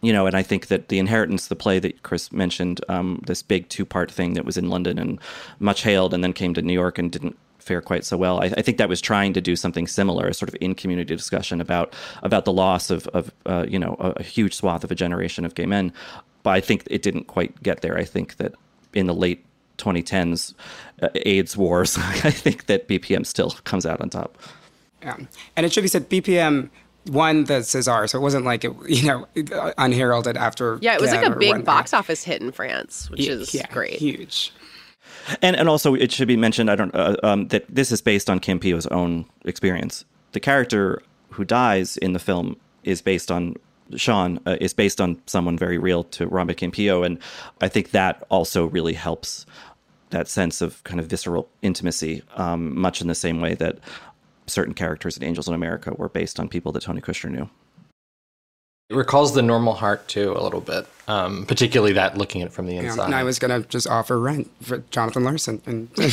You 0.04 0.12
know, 0.12 0.26
and 0.26 0.36
I 0.36 0.42
think 0.42 0.66
that 0.66 0.88
the 0.88 0.98
inheritance, 0.98 1.48
the 1.48 1.56
play 1.56 1.78
that 1.78 2.02
Chris 2.02 2.30
mentioned, 2.30 2.84
um, 2.88 3.22
this 3.26 3.42
big 3.42 3.68
two-part 3.68 4.10
thing 4.10 4.34
that 4.34 4.44
was 4.44 4.56
in 4.56 4.68
London 4.68 4.98
and 4.98 5.18
much 5.58 5.82
hailed, 5.82 6.12
and 6.12 6.22
then 6.22 6.32
came 6.32 6.52
to 6.54 6.62
New 6.62 6.74
York 6.74 6.98
and 6.98 7.10
didn't 7.10 7.36
fare 7.58 7.80
quite 7.80 8.04
so 8.04 8.16
well. 8.16 8.42
I, 8.42 8.46
I 8.56 8.62
think 8.62 8.76
that 8.78 8.88
was 8.88 9.00
trying 9.00 9.32
to 9.32 9.40
do 9.40 9.56
something 9.56 9.86
similar, 9.86 10.26
a 10.28 10.34
sort 10.34 10.50
of 10.50 10.56
in 10.60 10.74
community 10.74 11.16
discussion 11.16 11.60
about 11.60 11.94
about 12.22 12.44
the 12.44 12.52
loss 12.52 12.90
of 12.90 13.06
of 13.08 13.32
uh, 13.46 13.64
you 13.68 13.78
know 13.78 13.96
a, 13.98 14.10
a 14.16 14.22
huge 14.22 14.54
swath 14.54 14.84
of 14.84 14.90
a 14.90 14.94
generation 14.94 15.44
of 15.44 15.54
gay 15.54 15.66
men. 15.66 15.92
But 16.42 16.50
I 16.50 16.60
think 16.60 16.84
it 16.90 17.02
didn't 17.02 17.24
quite 17.24 17.62
get 17.62 17.80
there. 17.80 17.96
I 17.96 18.04
think 18.04 18.36
that 18.36 18.52
in 18.92 19.06
the 19.06 19.14
late 19.14 19.44
2010s 19.78 20.54
uh, 21.02 21.08
AIDS 21.14 21.56
wars, 21.56 21.96
I 21.98 22.30
think 22.30 22.66
that 22.66 22.86
BPM 22.88 23.26
still 23.26 23.50
comes 23.64 23.86
out 23.86 24.00
on 24.00 24.10
top. 24.10 24.36
Yeah. 25.02 25.16
And 25.56 25.66
it 25.66 25.72
should 25.72 25.82
be 25.82 25.88
said 25.88 26.08
BPM 26.08 26.70
won 27.06 27.44
the 27.44 27.60
César, 27.60 28.08
so 28.08 28.18
it 28.18 28.22
wasn't 28.22 28.44
like 28.44 28.64
it, 28.64 28.72
you 28.88 29.04
know, 29.06 29.26
unheralded 29.78 30.36
after. 30.36 30.78
Yeah, 30.80 30.94
it 30.94 31.00
was 31.00 31.10
like 31.10 31.26
a 31.26 31.30
big 31.30 31.48
whatnot. 31.50 31.64
box 31.64 31.92
office 31.94 32.24
hit 32.24 32.40
in 32.42 32.52
France, 32.52 33.10
which 33.10 33.20
Yeah, 33.20 33.32
is 33.32 33.54
yeah, 33.54 33.66
great. 33.70 33.94
Huge. 33.94 34.52
And 35.40 35.56
and 35.56 35.68
also 35.68 35.94
it 35.94 36.12
should 36.12 36.28
be 36.28 36.36
mentioned 36.36 36.70
I 36.70 36.76
don't 36.76 36.94
uh, 36.94 37.16
um, 37.22 37.48
that 37.48 37.64
this 37.68 37.90
is 37.90 38.00
based 38.02 38.28
on 38.28 38.40
Campillo's 38.40 38.86
own 38.88 39.24
experience. 39.44 40.04
The 40.32 40.40
character 40.40 41.02
who 41.30 41.44
dies 41.44 41.96
in 41.98 42.12
the 42.12 42.18
film 42.18 42.56
is 42.82 43.00
based 43.00 43.30
on 43.30 43.54
Sean 43.96 44.40
uh, 44.46 44.56
is 44.60 44.74
based 44.74 45.00
on 45.00 45.20
someone 45.26 45.56
very 45.58 45.78
real 45.78 46.04
to 46.04 46.26
Robert 46.26 46.56
Campillo, 46.56 47.04
and 47.06 47.18
I 47.60 47.68
think 47.68 47.90
that 47.90 48.24
also 48.30 48.66
really 48.66 48.94
helps 48.94 49.46
that 50.10 50.28
sense 50.28 50.60
of 50.60 50.82
kind 50.84 51.00
of 51.00 51.06
visceral 51.06 51.48
intimacy, 51.62 52.22
um, 52.36 52.78
much 52.78 53.00
in 53.00 53.08
the 53.08 53.14
same 53.14 53.40
way 53.40 53.54
that 53.54 53.78
certain 54.46 54.74
characters 54.74 55.16
in 55.16 55.22
Angels 55.22 55.48
in 55.48 55.54
America 55.54 55.92
were 55.96 56.08
based 56.08 56.38
on 56.40 56.48
people 56.48 56.72
that 56.72 56.82
Tony 56.82 57.00
Kushner 57.00 57.30
knew. 57.30 57.48
It 58.90 58.96
recalls 58.96 59.32
the 59.34 59.40
normal 59.42 59.72
heart 59.74 60.06
too 60.08 60.32
a 60.36 60.42
little 60.42 60.60
bit, 60.60 60.86
um, 61.08 61.46
particularly 61.46 61.94
that 61.94 62.18
looking 62.18 62.42
at 62.42 62.48
it 62.48 62.52
from 62.52 62.66
the 62.66 62.74
Yeah, 62.74 62.82
inside. 62.82 63.06
and 63.06 63.14
I 63.14 63.22
was 63.24 63.38
gonna 63.38 63.60
just 63.60 63.86
offer 63.88 64.18
rent 64.20 64.50
for 64.62 64.78
Jonathan 64.90 65.24
Larson 65.24 65.62
and 65.64 65.88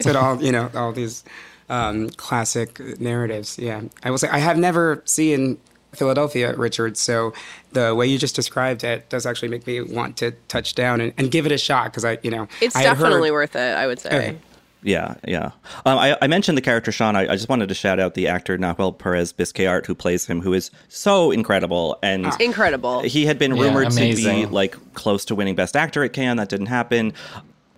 said 0.00 0.16
all 0.16 0.42
you 0.42 0.50
know 0.50 0.70
all 0.74 0.92
these 0.92 1.22
um, 1.68 2.08
classic 2.10 2.80
narratives. 2.98 3.58
Yeah, 3.58 3.82
I 4.02 4.10
will 4.10 4.16
say 4.18 4.28
I 4.28 4.38
have 4.38 4.56
never 4.56 5.02
seen 5.04 5.58
Philadelphia, 5.92 6.56
Richard. 6.56 6.96
So 6.96 7.34
the 7.72 7.94
way 7.94 8.06
you 8.06 8.16
just 8.18 8.34
described 8.34 8.84
it 8.84 9.08
does 9.10 9.26
actually 9.26 9.48
make 9.48 9.66
me 9.66 9.82
want 9.82 10.16
to 10.16 10.30
touch 10.48 10.74
down 10.74 11.02
and, 11.02 11.12
and 11.18 11.30
give 11.30 11.44
it 11.44 11.52
a 11.52 11.58
shot 11.58 11.84
because 11.92 12.06
I, 12.06 12.18
you 12.22 12.30
know, 12.30 12.48
It's 12.62 12.74
I 12.74 12.84
definitely 12.84 13.28
heard- 13.28 13.34
worth 13.34 13.54
it, 13.56 13.76
I 13.76 13.86
would 13.86 13.98
say. 14.00 14.08
Okay. 14.10 14.36
Yeah, 14.84 15.14
yeah. 15.26 15.46
Um, 15.86 15.98
I, 15.98 16.16
I 16.20 16.26
mentioned 16.26 16.58
the 16.58 16.62
character 16.62 16.92
Sean. 16.92 17.16
I, 17.16 17.22
I 17.22 17.36
just 17.36 17.48
wanted 17.48 17.68
to 17.70 17.74
shout 17.74 17.98
out 17.98 18.12
the 18.14 18.28
actor 18.28 18.58
Nahuel 18.58 18.96
Perez 18.96 19.32
Biscayart, 19.32 19.86
who 19.86 19.94
plays 19.94 20.26
him, 20.26 20.42
who 20.42 20.52
is 20.52 20.70
so 20.88 21.30
incredible. 21.30 21.98
And 22.02 22.26
Ah. 22.26 22.36
Incredible. 22.38 23.00
he 23.00 23.24
had 23.24 23.38
been 23.38 23.56
Yeah, 23.56 23.62
rumored 23.64 23.90
to 23.92 23.96
be 24.14 24.44
like 24.46 24.76
close 24.92 25.24
to 25.26 25.34
winning 25.34 25.54
Best 25.54 25.74
Actor 25.74 26.04
at 26.04 26.12
Cannes. 26.12 26.36
That 26.36 26.50
didn't 26.50 26.66
happen. 26.66 27.14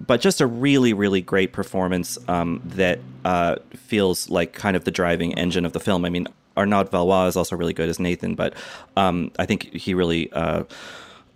But 0.05 0.21
just 0.21 0.41
a 0.41 0.47
really, 0.47 0.93
really 0.93 1.23
great 1.23 1.53
performance 1.53 2.19
um, 2.29 2.61
that 2.75 2.99
uh, 3.25 3.57
feels 3.77 4.29
like 4.29 4.53
kind 4.53 4.77
of 4.77 4.85
the 4.85 4.91
driving 4.91 5.33
engine 5.39 5.65
of 5.65 5.73
the 5.73 5.81
film. 5.81 6.05
I 6.05 6.11
mean, 6.11 6.27
Arnaud 6.57 6.85
Valois 6.91 7.29
is 7.29 7.37
also 7.37 7.55
really 7.57 7.73
good 7.73 7.89
as 7.89 7.99
Nathan, 8.01 8.35
but 8.35 8.53
um, 8.97 9.31
I 9.39 9.47
think 9.47 9.73
he 9.73 9.95
really, 9.95 10.31
uh, 10.33 10.65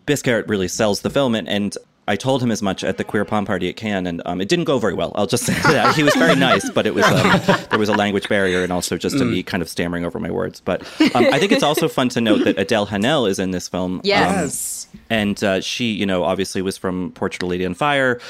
Biscayart 0.07 0.49
really 0.49 0.69
sells 0.69 1.03
the 1.03 1.11
film. 1.11 1.35
And, 1.35 1.49
and 1.49 1.77
I 2.11 2.17
told 2.17 2.43
him 2.43 2.51
as 2.51 2.61
much 2.61 2.83
at 2.83 2.97
the 2.97 3.05
queer 3.05 3.25
palm 3.25 3.45
party 3.47 3.69
at 3.69 3.77
Cannes, 3.77 4.07
and 4.07 4.21
um, 4.27 4.41
it 4.41 4.49
didn't 4.49 4.65
go 4.65 4.79
very 4.81 4.95
well. 4.95 5.13
I'll 5.15 5.29
just 5.29 5.45
say 5.47 5.53
that 5.73 5.95
he 5.95 6.03
was 6.03 6.15
very 6.17 6.35
nice, 6.35 6.69
but 6.69 6.85
it 6.85 6.93
was 6.95 7.05
um, 7.07 7.41
there 7.71 7.79
was 7.79 7.89
a 7.89 7.95
language 7.95 8.29
barrier, 8.29 8.65
and 8.65 8.73
also 8.73 8.97
just 8.97 9.17
to 9.19 9.25
me 9.25 9.43
kind 9.45 9.63
of 9.63 9.69
stammering 9.69 10.05
over 10.05 10.19
my 10.19 10.31
words. 10.31 10.61
But 10.61 10.83
um, 11.15 11.25
I 11.33 11.39
think 11.39 11.53
it's 11.53 11.63
also 11.63 11.89
fun 11.89 12.09
to 12.11 12.21
note 12.21 12.45
that 12.45 12.59
Adele 12.59 12.87
Haenel 12.89 13.27
is 13.29 13.39
in 13.39 13.53
this 13.53 13.69
film. 13.69 13.95
um, 13.97 14.01
Yes. 14.03 14.89
and 15.09 15.43
uh, 15.45 15.61
she, 15.61 15.93
you 15.93 16.05
know, 16.05 16.25
obviously 16.25 16.63
was 16.63 16.77
from 16.77 17.13
Portrait 17.13 17.43
of 17.45 17.47
a 17.47 17.51
Lady 17.51 17.65
on 17.65 17.75
Fire. 17.75 18.21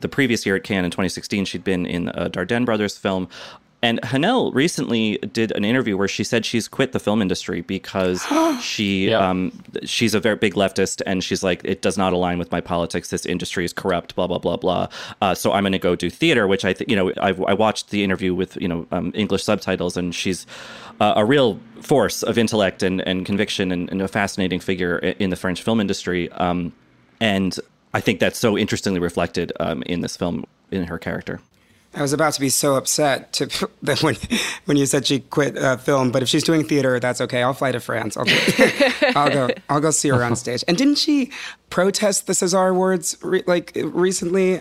The 0.00 0.08
previous 0.08 0.44
year 0.46 0.56
at 0.56 0.64
Cannes 0.64 0.84
in 0.86 0.90
2016, 0.90 1.44
she'd 1.46 1.64
been 1.64 1.84
in 1.86 2.08
a 2.08 2.28
Dardenne 2.30 2.64
Brothers 2.64 2.96
film. 2.98 3.28
And 3.82 4.00
Haenel 4.02 4.52
recently 4.54 5.18
did 5.18 5.52
an 5.52 5.64
interview 5.64 5.96
where 5.96 6.08
she 6.08 6.24
said 6.24 6.44
she's 6.46 6.66
quit 6.66 6.92
the 6.92 6.98
film 6.98 7.20
industry 7.22 7.60
because 7.60 8.24
she 8.62 9.10
Yeah. 9.10 9.18
um, 9.28 9.52
she's 9.84 10.14
a 10.14 10.18
very 10.20 10.36
big 10.36 10.54
leftist 10.54 11.02
and 11.06 11.22
she's 11.22 11.42
like 11.44 11.60
it 11.62 11.82
does 11.82 11.96
not 11.98 12.12
align 12.12 12.38
with 12.38 12.50
my 12.50 12.60
politics. 12.60 13.10
This 13.10 13.26
industry 13.26 13.64
is 13.64 13.72
corrupt. 13.72 14.16
Blah 14.16 14.26
blah 14.28 14.38
blah 14.38 14.56
blah. 14.56 14.88
Uh, 15.20 15.34
so 15.34 15.52
I'm 15.52 15.62
going 15.62 15.72
to 15.72 15.78
go 15.78 15.94
do 15.94 16.08
theater, 16.10 16.46
which 16.46 16.64
I 16.64 16.72
think 16.72 16.90
you 16.90 16.96
know 16.96 17.10
I, 17.18 17.28
I 17.46 17.54
watched 17.54 17.90
the 17.90 18.02
interview 18.02 18.34
with 18.34 18.56
you 18.56 18.66
know 18.66 18.86
um, 18.92 19.12
English 19.14 19.44
subtitles 19.44 19.96
and 19.96 20.14
she's 20.14 20.46
uh, 21.00 21.12
a 21.16 21.24
real 21.24 21.60
force 21.82 22.22
of 22.22 22.38
intellect 22.38 22.82
and, 22.82 23.06
and 23.06 23.26
conviction 23.26 23.70
and, 23.70 23.90
and 23.90 24.00
a 24.00 24.08
fascinating 24.08 24.58
figure 24.58 24.98
in 24.98 25.28
the 25.30 25.36
French 25.36 25.62
film 25.62 25.80
industry. 25.80 26.32
Um, 26.32 26.72
and 27.20 27.56
I 27.92 28.00
think 28.00 28.20
that's 28.20 28.38
so 28.38 28.56
interestingly 28.56 29.00
reflected 29.00 29.52
um, 29.60 29.82
in 29.82 30.00
this 30.00 30.16
film 30.16 30.44
in 30.70 30.84
her 30.84 30.98
character. 30.98 31.40
I 31.96 32.02
was 32.02 32.12
about 32.12 32.34
to 32.34 32.40
be 32.40 32.50
so 32.50 32.76
upset 32.76 33.32
to 33.34 33.46
that 33.82 34.02
when 34.02 34.16
when 34.66 34.76
you 34.76 34.86
said 34.86 35.06
she 35.06 35.20
quit 35.20 35.56
uh, 35.56 35.76
film, 35.78 36.12
but 36.12 36.22
if 36.22 36.28
she's 36.28 36.44
doing 36.44 36.62
theater, 36.64 37.00
that's 37.00 37.20
okay. 37.22 37.42
I'll 37.42 37.54
fly 37.54 37.72
to 37.72 37.80
France. 37.80 38.16
I'll, 38.16 38.24
do, 38.24 38.36
I'll 39.16 39.30
go. 39.30 39.48
I'll 39.68 39.80
go 39.80 39.90
see 39.90 40.10
her 40.10 40.22
on 40.22 40.36
stage. 40.44 40.62
And 40.68 40.76
didn't 40.76 40.96
she 40.98 41.32
protest 41.70 42.26
the 42.26 42.34
César 42.34 42.70
Awards 42.70 43.16
re- 43.22 43.42
like 43.46 43.72
recently? 43.76 44.60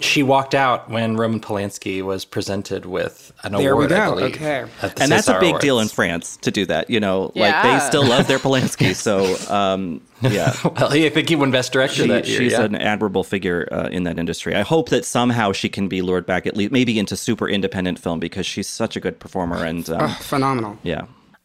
She 0.00 0.22
walked 0.22 0.54
out 0.54 0.90
when 0.90 1.16
Roman 1.16 1.38
Polanski 1.38 2.02
was 2.02 2.24
presented 2.24 2.86
with 2.86 3.30
an 3.44 3.52
There 3.52 3.76
we 3.76 3.84
award. 3.84 3.92
I 3.92 4.06
go. 4.08 4.14
believe, 4.16 4.34
Okay. 4.34 4.64
at 4.80 4.96
the 4.96 5.02
and 5.02 5.12
that's 5.12 5.28
a 5.28 5.34
César 5.34 5.40
big 5.40 5.60
deal 5.60 5.78
in 5.80 5.88
France 5.88 6.38
to 6.38 6.50
do 6.50 6.64
that. 6.66 6.88
You 6.90 6.98
know, 6.98 7.30
like 7.36 7.62
they 7.62 7.78
still 7.86 8.04
love 8.04 8.26
their 8.26 8.38
Polanski. 8.40 8.96
So, 8.96 9.36
um, 9.54 10.00
yeah. 10.22 10.54
Well, 10.64 10.92
I 10.92 11.08
think 11.10 11.28
he 11.28 11.36
won 11.36 11.50
Best 11.50 11.72
Director 11.72 12.02
She, 12.02 12.08
that 12.08 12.26
year. 12.26 12.38
she's 12.38 12.52
yeah. 12.52 12.62
an 12.62 12.74
admirable 12.74 13.22
figure 13.22 13.68
uh, 13.70 13.88
in 13.92 14.02
that 14.04 14.18
industry. 14.18 14.56
I 14.56 14.62
hope 14.62 14.88
that 14.88 15.04
somehow 15.04 15.52
she 15.52 15.68
can 15.68 15.88
be 15.88 16.00
lured 16.02 16.26
back, 16.26 16.46
at 16.46 16.56
least 16.56 16.72
maybe 16.72 16.98
into 16.98 17.16
super 17.16 17.48
independent 17.48 17.98
film 17.98 18.18
because 18.18 18.46
she's 18.46 18.68
such 18.68 18.96
a 18.96 19.00
good 19.00 19.20
performer. 19.20 19.62
And 19.64 19.88
um, 19.90 19.98
Oh, 20.00 20.18
phenomenal. 20.20 20.78
yeah, 20.82 21.02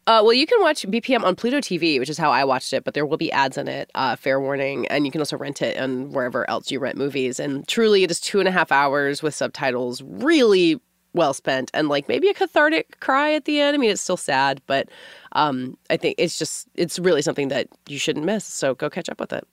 Uh, 0.08 0.22
well, 0.22 0.32
you 0.32 0.46
can 0.46 0.58
watch 0.62 0.86
BPM 0.86 1.22
on 1.22 1.36
Pluto 1.36 1.58
TV, 1.58 1.98
which 1.98 2.08
is 2.08 2.16
how 2.16 2.30
I 2.30 2.42
watched 2.42 2.72
it, 2.72 2.82
but 2.82 2.94
there 2.94 3.04
will 3.04 3.18
be 3.18 3.30
ads 3.30 3.58
in 3.58 3.68
it. 3.68 3.90
Uh, 3.94 4.16
fair 4.16 4.40
warning, 4.40 4.86
and 4.86 5.04
you 5.04 5.12
can 5.12 5.20
also 5.20 5.36
rent 5.36 5.60
it 5.60 5.78
on 5.78 6.12
wherever 6.12 6.48
else 6.48 6.70
you 6.70 6.78
rent 6.80 6.96
movies. 6.96 7.38
And 7.38 7.68
truly, 7.68 8.04
it 8.04 8.10
is 8.10 8.18
two 8.18 8.38
and 8.38 8.48
a 8.48 8.50
half 8.50 8.72
hours 8.72 9.22
with 9.22 9.34
subtitles, 9.34 10.00
really 10.00 10.80
well 11.12 11.34
spent, 11.34 11.70
and 11.74 11.90
like 11.90 12.08
maybe 12.08 12.30
a 12.30 12.32
cathartic 12.32 13.00
cry 13.00 13.34
at 13.34 13.44
the 13.44 13.60
end. 13.60 13.74
I 13.74 13.78
mean, 13.78 13.90
it's 13.90 14.00
still 14.00 14.16
sad, 14.16 14.62
but 14.66 14.88
um, 15.32 15.76
I 15.90 15.98
think 15.98 16.14
it's 16.16 16.38
just 16.38 16.68
it's 16.74 16.98
really 16.98 17.20
something 17.20 17.48
that 17.48 17.68
you 17.86 17.98
shouldn't 17.98 18.24
miss. 18.24 18.46
So 18.46 18.74
go 18.74 18.88
catch 18.88 19.10
up 19.10 19.20
with 19.20 19.34
it. 19.34 19.46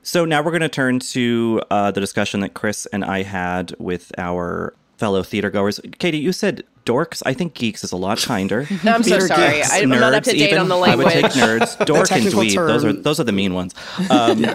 So 0.00 0.24
now 0.24 0.40
we're 0.40 0.52
going 0.52 0.62
to 0.62 0.70
turn 0.70 1.00
to 1.00 1.60
uh, 1.70 1.90
the 1.90 2.00
discussion 2.00 2.40
that 2.40 2.54
Chris 2.54 2.86
and 2.94 3.04
I 3.04 3.24
had 3.24 3.74
with 3.78 4.10
our 4.16 4.72
fellow 5.04 5.22
theater 5.22 5.50
goers. 5.50 5.80
Katie, 5.98 6.16
you 6.16 6.32
said 6.32 6.64
dorks. 6.86 7.22
I 7.26 7.34
think 7.34 7.52
geeks 7.52 7.84
is 7.84 7.92
a 7.92 7.96
lot 7.96 8.22
kinder. 8.22 8.66
I'm 8.84 9.02
so 9.02 9.18
sorry. 9.18 9.56
geeks. 9.56 9.70
I'm 9.70 9.90
not 9.90 10.14
up 10.14 10.22
to 10.22 10.30
date 10.30 10.48
even. 10.48 10.60
on 10.60 10.68
the 10.68 10.78
language. 10.78 11.08
I 11.08 11.20
would 11.20 11.30
take 11.30 11.32
nerds, 11.32 11.84
dork 11.86 12.10
and 12.10 12.24
dweeb. 12.24 12.54
Those 12.54 12.84
are 12.86 12.92
those 12.94 13.20
are 13.20 13.24
the 13.24 13.32
mean 13.32 13.52
ones. 13.52 13.74
Um, 14.14 14.46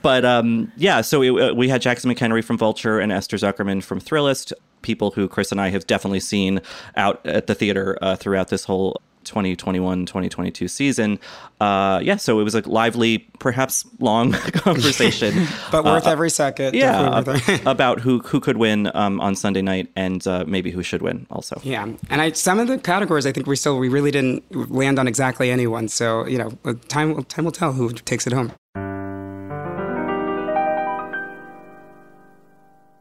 but 0.00 0.24
um, 0.24 0.72
yeah, 0.76 1.00
so 1.02 1.22
it, 1.22 1.30
uh, 1.30 1.54
we 1.54 1.68
had 1.68 1.82
Jackson 1.82 2.10
McHenry 2.10 2.42
from 2.42 2.56
Vulture 2.56 2.98
and 2.98 3.12
Esther 3.12 3.36
Zuckerman 3.36 3.82
from 3.82 4.00
Thrillist, 4.00 4.52
people 4.82 5.10
who 5.10 5.28
Chris 5.28 5.52
and 5.52 5.60
I 5.60 5.68
have 5.68 5.86
definitely 5.86 6.20
seen 6.20 6.60
out 6.96 7.24
at 7.26 7.46
the 7.46 7.54
theater 7.54 7.98
uh, 8.00 8.16
throughout 8.16 8.48
this 8.48 8.64
whole 8.64 9.02
2021 9.24 10.06
2022 10.06 10.68
season. 10.68 11.18
Uh, 11.60 12.00
yeah, 12.02 12.16
so 12.16 12.40
it 12.40 12.44
was 12.44 12.54
a 12.54 12.68
lively, 12.68 13.18
perhaps 13.38 13.84
long 14.00 14.32
conversation. 14.64 15.46
But 15.70 15.84
worth 15.84 16.06
every 16.06 16.30
second. 16.30 16.74
Uh, 16.74 16.78
yeah, 16.78 16.92
Definitely 16.92 17.32
worth 17.32 17.48
ab- 17.48 17.60
it. 17.60 17.66
about 17.66 18.00
who 18.00 18.18
who 18.20 18.40
could 18.40 18.56
win 18.56 18.90
um, 18.94 19.20
on 19.20 19.34
Sunday 19.36 19.62
night 19.62 19.90
and 19.96 20.26
uh, 20.26 20.44
maybe 20.46 20.70
who 20.70 20.82
should 20.82 21.02
win 21.02 21.26
also. 21.30 21.60
Yeah, 21.64 21.88
and 22.10 22.20
I 22.20 22.32
some 22.32 22.58
of 22.58 22.68
the 22.68 22.78
categories 22.78 23.26
I 23.26 23.32
think 23.32 23.46
we 23.46 23.56
still 23.56 23.78
we 23.78 23.88
really 23.88 24.10
didn't 24.10 24.42
land 24.70 24.98
on 24.98 25.08
exactly 25.08 25.50
anyone. 25.50 25.88
So 25.88 26.26
you 26.26 26.38
know, 26.38 26.50
time 26.88 27.22
time 27.24 27.44
will 27.44 27.52
tell 27.52 27.72
who 27.72 27.90
takes 27.92 28.26
it 28.26 28.32
home. 28.32 28.52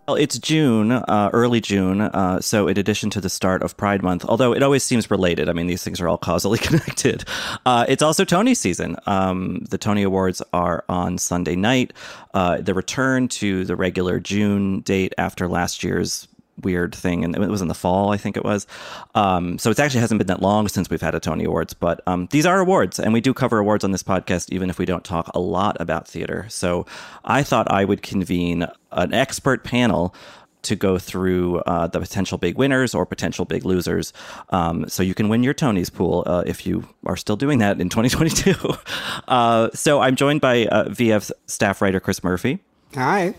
Well, 0.05 0.17
it's 0.17 0.37
June, 0.37 0.91
uh, 0.91 1.29
early 1.31 1.61
June. 1.61 2.01
Uh, 2.01 2.41
so, 2.41 2.67
in 2.67 2.77
addition 2.77 3.09
to 3.11 3.21
the 3.21 3.29
start 3.29 3.63
of 3.63 3.77
Pride 3.77 4.03
Month, 4.03 4.25
although 4.25 4.53
it 4.53 4.61
always 4.61 4.83
seems 4.83 5.09
related, 5.09 5.47
I 5.47 5.53
mean, 5.53 5.67
these 5.67 5.81
things 5.81 6.01
are 6.01 6.09
all 6.09 6.17
causally 6.17 6.57
connected. 6.59 7.23
Uh, 7.65 7.85
it's 7.87 8.03
also 8.03 8.25
Tony 8.25 8.53
season. 8.53 8.97
Um, 9.05 9.65
the 9.69 9.77
Tony 9.77 10.03
Awards 10.03 10.41
are 10.51 10.83
on 10.89 11.17
Sunday 11.17 11.55
night. 11.55 11.93
Uh, 12.33 12.59
the 12.59 12.73
return 12.73 13.29
to 13.29 13.63
the 13.63 13.77
regular 13.77 14.19
June 14.19 14.81
date 14.81 15.13
after 15.17 15.47
last 15.47 15.85
year's 15.85 16.27
weird 16.61 16.93
thing, 16.93 17.23
and 17.23 17.35
it 17.35 17.49
was 17.49 17.61
in 17.61 17.67
the 17.67 17.73
fall, 17.73 18.11
I 18.11 18.17
think 18.17 18.37
it 18.37 18.43
was. 18.43 18.67
Um, 19.15 19.57
so 19.57 19.69
it 19.71 19.79
actually 19.79 20.01
hasn't 20.01 20.19
been 20.19 20.27
that 20.27 20.41
long 20.41 20.67
since 20.67 20.89
we've 20.89 21.01
had 21.01 21.15
a 21.15 21.19
Tony 21.19 21.45
Awards, 21.45 21.73
but 21.73 22.01
um, 22.07 22.27
these 22.31 22.45
are 22.45 22.59
awards, 22.59 22.99
and 22.99 23.13
we 23.13 23.21
do 23.21 23.33
cover 23.33 23.57
awards 23.57 23.83
on 23.83 23.91
this 23.91 24.03
podcast, 24.03 24.51
even 24.51 24.69
if 24.69 24.77
we 24.77 24.85
don't 24.85 25.03
talk 25.03 25.29
a 25.33 25.39
lot 25.39 25.77
about 25.79 26.07
theater. 26.07 26.45
So 26.49 26.85
I 27.25 27.43
thought 27.43 27.71
I 27.71 27.85
would 27.85 28.01
convene 28.01 28.67
an 28.91 29.13
expert 29.13 29.63
panel 29.63 30.13
to 30.63 30.77
go 30.77 30.97
through 30.97 31.59
uh, 31.59 31.87
the 31.87 31.99
potential 31.99 32.37
big 32.37 32.57
winners 32.57 32.95
or 32.95 33.05
potential 33.05 33.43
big 33.43 33.65
losers. 33.65 34.13
Um, 34.49 34.87
so 34.87 35.03
you 35.03 35.13
can 35.13 35.27
win 35.27 35.43
your 35.43 35.53
Tony's 35.53 35.89
pool 35.89 36.23
uh, 36.25 36.43
if 36.45 36.65
you 36.65 36.87
are 37.05 37.17
still 37.17 37.35
doing 37.35 37.59
that 37.59 37.81
in 37.81 37.89
2022. 37.89 38.55
uh, 39.27 39.69
so 39.73 39.99
I'm 39.99 40.15
joined 40.15 40.39
by 40.39 40.65
uh, 40.67 40.85
VF 40.85 41.31
staff 41.47 41.81
writer 41.81 41.99
Chris 41.99 42.23
Murphy, 42.23 42.59
Hi. 42.95 43.33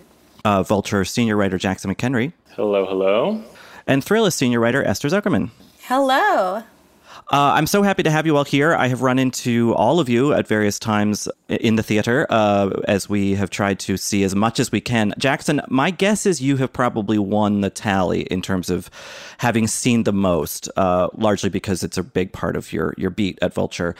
Uh, 0.44 0.62
Vulture 0.62 1.04
senior 1.04 1.36
writer 1.36 1.58
Jackson 1.58 1.94
McHenry, 1.94 2.32
Hello, 2.54 2.86
hello. 2.86 3.42
and 3.86 4.04
Thrillist 4.04 4.34
senior 4.34 4.60
writer 4.60 4.82
Esther 4.84 5.08
Zuckerman. 5.08 5.50
Hello. 5.82 6.62
Uh, 7.32 7.52
I'm 7.56 7.66
so 7.66 7.82
happy 7.82 8.02
to 8.02 8.10
have 8.10 8.26
you 8.26 8.36
all 8.36 8.44
here. 8.44 8.74
I 8.74 8.88
have 8.88 9.00
run 9.00 9.18
into 9.18 9.74
all 9.76 9.98
of 9.98 10.10
you 10.10 10.34
at 10.34 10.46
various 10.46 10.78
times 10.78 11.26
in 11.48 11.76
the 11.76 11.82
theater 11.82 12.26
uh, 12.28 12.68
as 12.86 13.08
we 13.08 13.34
have 13.34 13.48
tried 13.48 13.78
to 13.80 13.96
see 13.96 14.24
as 14.24 14.34
much 14.34 14.60
as 14.60 14.70
we 14.70 14.80
can. 14.82 15.14
Jackson, 15.16 15.62
my 15.68 15.90
guess 15.90 16.26
is 16.26 16.42
you 16.42 16.58
have 16.58 16.70
probably 16.72 17.16
won 17.18 17.62
the 17.62 17.70
tally 17.70 18.22
in 18.24 18.42
terms 18.42 18.68
of 18.68 18.90
having 19.38 19.66
seen 19.66 20.02
the 20.02 20.12
most, 20.12 20.68
uh, 20.76 21.08
largely 21.14 21.48
because 21.48 21.82
it's 21.82 21.96
a 21.96 22.02
big 22.02 22.30
part 22.32 22.56
of 22.56 22.72
your 22.74 22.92
your 22.98 23.10
beat 23.10 23.38
at 23.40 23.54
Vulture. 23.54 23.94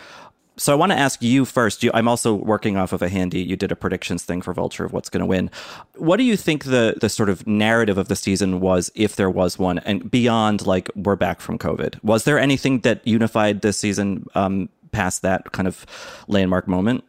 So 0.56 0.72
I 0.72 0.76
want 0.76 0.92
to 0.92 0.98
ask 0.98 1.20
you 1.22 1.44
first. 1.44 1.82
You, 1.82 1.90
I'm 1.94 2.06
also 2.06 2.34
working 2.34 2.76
off 2.76 2.92
of 2.92 3.02
a 3.02 3.08
handy. 3.08 3.40
You 3.40 3.56
did 3.56 3.72
a 3.72 3.76
predictions 3.76 4.22
thing 4.22 4.40
for 4.40 4.52
Vulture 4.52 4.84
of 4.84 4.92
what's 4.92 5.08
going 5.08 5.20
to 5.20 5.26
win. 5.26 5.50
What 5.96 6.18
do 6.18 6.22
you 6.22 6.36
think 6.36 6.64
the 6.64 6.94
the 7.00 7.08
sort 7.08 7.28
of 7.28 7.46
narrative 7.46 7.98
of 7.98 8.08
the 8.08 8.16
season 8.16 8.60
was, 8.60 8.90
if 8.94 9.16
there 9.16 9.30
was 9.30 9.58
one, 9.58 9.80
and 9.80 10.10
beyond 10.10 10.66
like 10.66 10.90
we're 10.94 11.16
back 11.16 11.40
from 11.40 11.58
COVID? 11.58 12.02
Was 12.04 12.24
there 12.24 12.38
anything 12.38 12.80
that 12.80 13.04
unified 13.06 13.62
this 13.62 13.78
season 13.78 14.26
um, 14.34 14.68
past 14.92 15.22
that 15.22 15.52
kind 15.52 15.66
of 15.66 15.84
landmark 16.28 16.68
moment? 16.68 17.04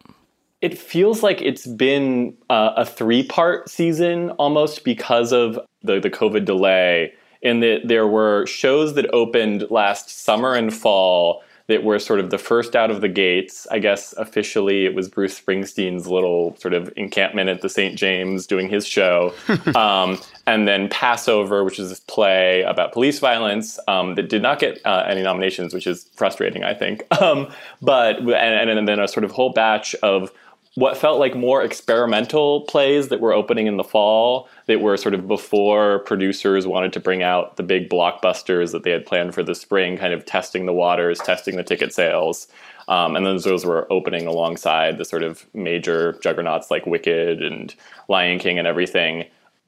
It 0.61 0.77
feels 0.77 1.21
like 1.21 1.41
it's 1.41 1.67
been 1.67 2.35
uh, 2.49 2.73
a 2.75 2.85
three 2.85 3.23
part 3.23 3.69
season 3.69 4.31
almost 4.31 4.83
because 4.83 5.31
of 5.31 5.59
the, 5.83 5.99
the 5.99 6.09
COVID 6.09 6.45
delay 6.45 7.13
in 7.43 7.59
that 7.59 7.81
there 7.85 8.07
were 8.07 8.47
shows 8.47 8.95
that 8.95 9.05
opened 9.13 9.69
last 9.69 10.09
summer 10.09 10.55
and 10.55 10.73
fall 10.73 11.43
that 11.67 11.83
were 11.83 11.97
sort 11.97 12.19
of 12.19 12.29
the 12.29 12.37
first 12.37 12.75
out 12.75 12.91
of 12.91 13.01
the 13.01 13.07
gates. 13.07 13.65
I 13.71 13.79
guess 13.79 14.13
officially 14.13 14.85
it 14.85 14.93
was 14.93 15.09
Bruce 15.09 15.39
Springsteen's 15.39 16.07
little 16.07 16.55
sort 16.57 16.73
of 16.73 16.93
encampment 16.95 17.49
at 17.49 17.61
the 17.61 17.69
St. 17.69 17.97
James 17.97 18.45
doing 18.45 18.69
his 18.69 18.85
show. 18.85 19.33
um, 19.75 20.19
and 20.45 20.67
then 20.67 20.89
Passover, 20.89 21.63
which 21.63 21.79
is 21.79 21.89
this 21.89 21.99
play 22.01 22.61
about 22.61 22.93
police 22.93 23.17
violence 23.17 23.79
um, 23.87 24.13
that 24.15 24.29
did 24.29 24.43
not 24.43 24.59
get 24.59 24.79
uh, 24.85 25.05
any 25.07 25.23
nominations, 25.23 25.73
which 25.73 25.87
is 25.87 26.09
frustrating, 26.15 26.63
I 26.63 26.73
think. 26.73 27.03
Um, 27.25 27.51
but 27.81 28.17
and, 28.17 28.69
and 28.69 28.87
then 28.87 28.99
a 28.99 29.07
sort 29.07 29.23
of 29.23 29.31
whole 29.31 29.51
batch 29.51 29.95
of 30.03 30.31
what 30.75 30.97
felt 30.97 31.19
like 31.19 31.35
more 31.35 31.63
experimental 31.63 32.61
plays 32.61 33.07
that 33.07 33.21
were 33.21 33.33
opening 33.33 33.65
in 33.65 33.77
the 33.77 33.83
fall 33.83 34.49
that 34.67 34.81
were 34.81 34.97
sort 34.97 35.13
of 35.13 35.27
before 35.27 35.99
producers 35.99 36.67
wanted 36.67 36.91
to 36.91 36.99
bring 36.99 37.23
out 37.23 37.55
the 37.55 37.63
big 37.63 37.89
blockbusters 37.89 38.71
that 38.73 38.83
they 38.83 38.91
had 38.91 39.05
planned 39.05 39.33
for 39.33 39.41
the 39.41 39.55
spring, 39.55 39.97
kind 39.97 40.13
of 40.13 40.25
testing 40.25 40.65
the 40.65 40.73
waters, 40.73 41.19
testing 41.19 41.55
the 41.55 41.63
ticket 41.63 41.93
sales. 41.93 42.47
Um, 42.89 43.15
and 43.15 43.25
then 43.25 43.37
those 43.37 43.65
were 43.65 43.91
opening 43.91 44.27
alongside 44.27 44.97
the 44.97 45.05
sort 45.05 45.23
of 45.23 45.45
major 45.53 46.19
juggernauts 46.21 46.69
like 46.69 46.85
Wicked 46.85 47.41
and 47.41 47.73
Lion 48.09 48.37
King 48.37 48.59
and 48.59 48.67
everything 48.67 49.25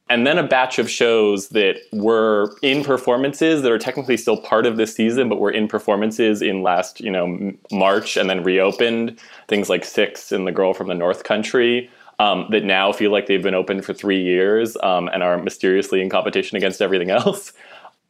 and 0.09 0.25
then 0.25 0.37
a 0.37 0.43
batch 0.43 0.79
of 0.79 0.89
shows 0.89 1.49
that 1.49 1.77
were 1.91 2.55
in 2.61 2.83
performances 2.83 3.61
that 3.61 3.71
are 3.71 3.77
technically 3.77 4.15
still 4.15 4.37
part 4.37 4.65
of 4.65 4.77
this 4.77 4.95
season, 4.95 5.27
but 5.27 5.39
were 5.39 5.51
in 5.51 5.67
performances 5.67 6.41
in 6.41 6.61
last, 6.63 7.01
you 7.01 7.11
know, 7.11 7.53
March 7.71 8.15
and 8.15 8.29
then 8.29 8.43
reopened. 8.43 9.19
Things 9.47 9.69
like 9.69 9.83
Six 9.83 10.31
and 10.31 10.47
The 10.47 10.51
Girl 10.51 10.73
from 10.73 10.87
the 10.87 10.95
North 10.95 11.23
Country. 11.23 11.89
Um, 12.19 12.47
that 12.49 12.63
now 12.63 12.91
feel 12.91 13.11
like 13.11 13.27
they've 13.27 13.43
been 13.43 13.53
open 13.53 13.83
for 13.83 13.93
three 13.93 14.23
years 14.23 14.75
um, 14.81 15.07
and 15.09 15.21
are 15.21 15.37
mysteriously 15.37 16.01
in 16.01 16.09
competition 16.09 16.57
against 16.57 16.81
everything 16.81 17.11
else. 17.11 17.53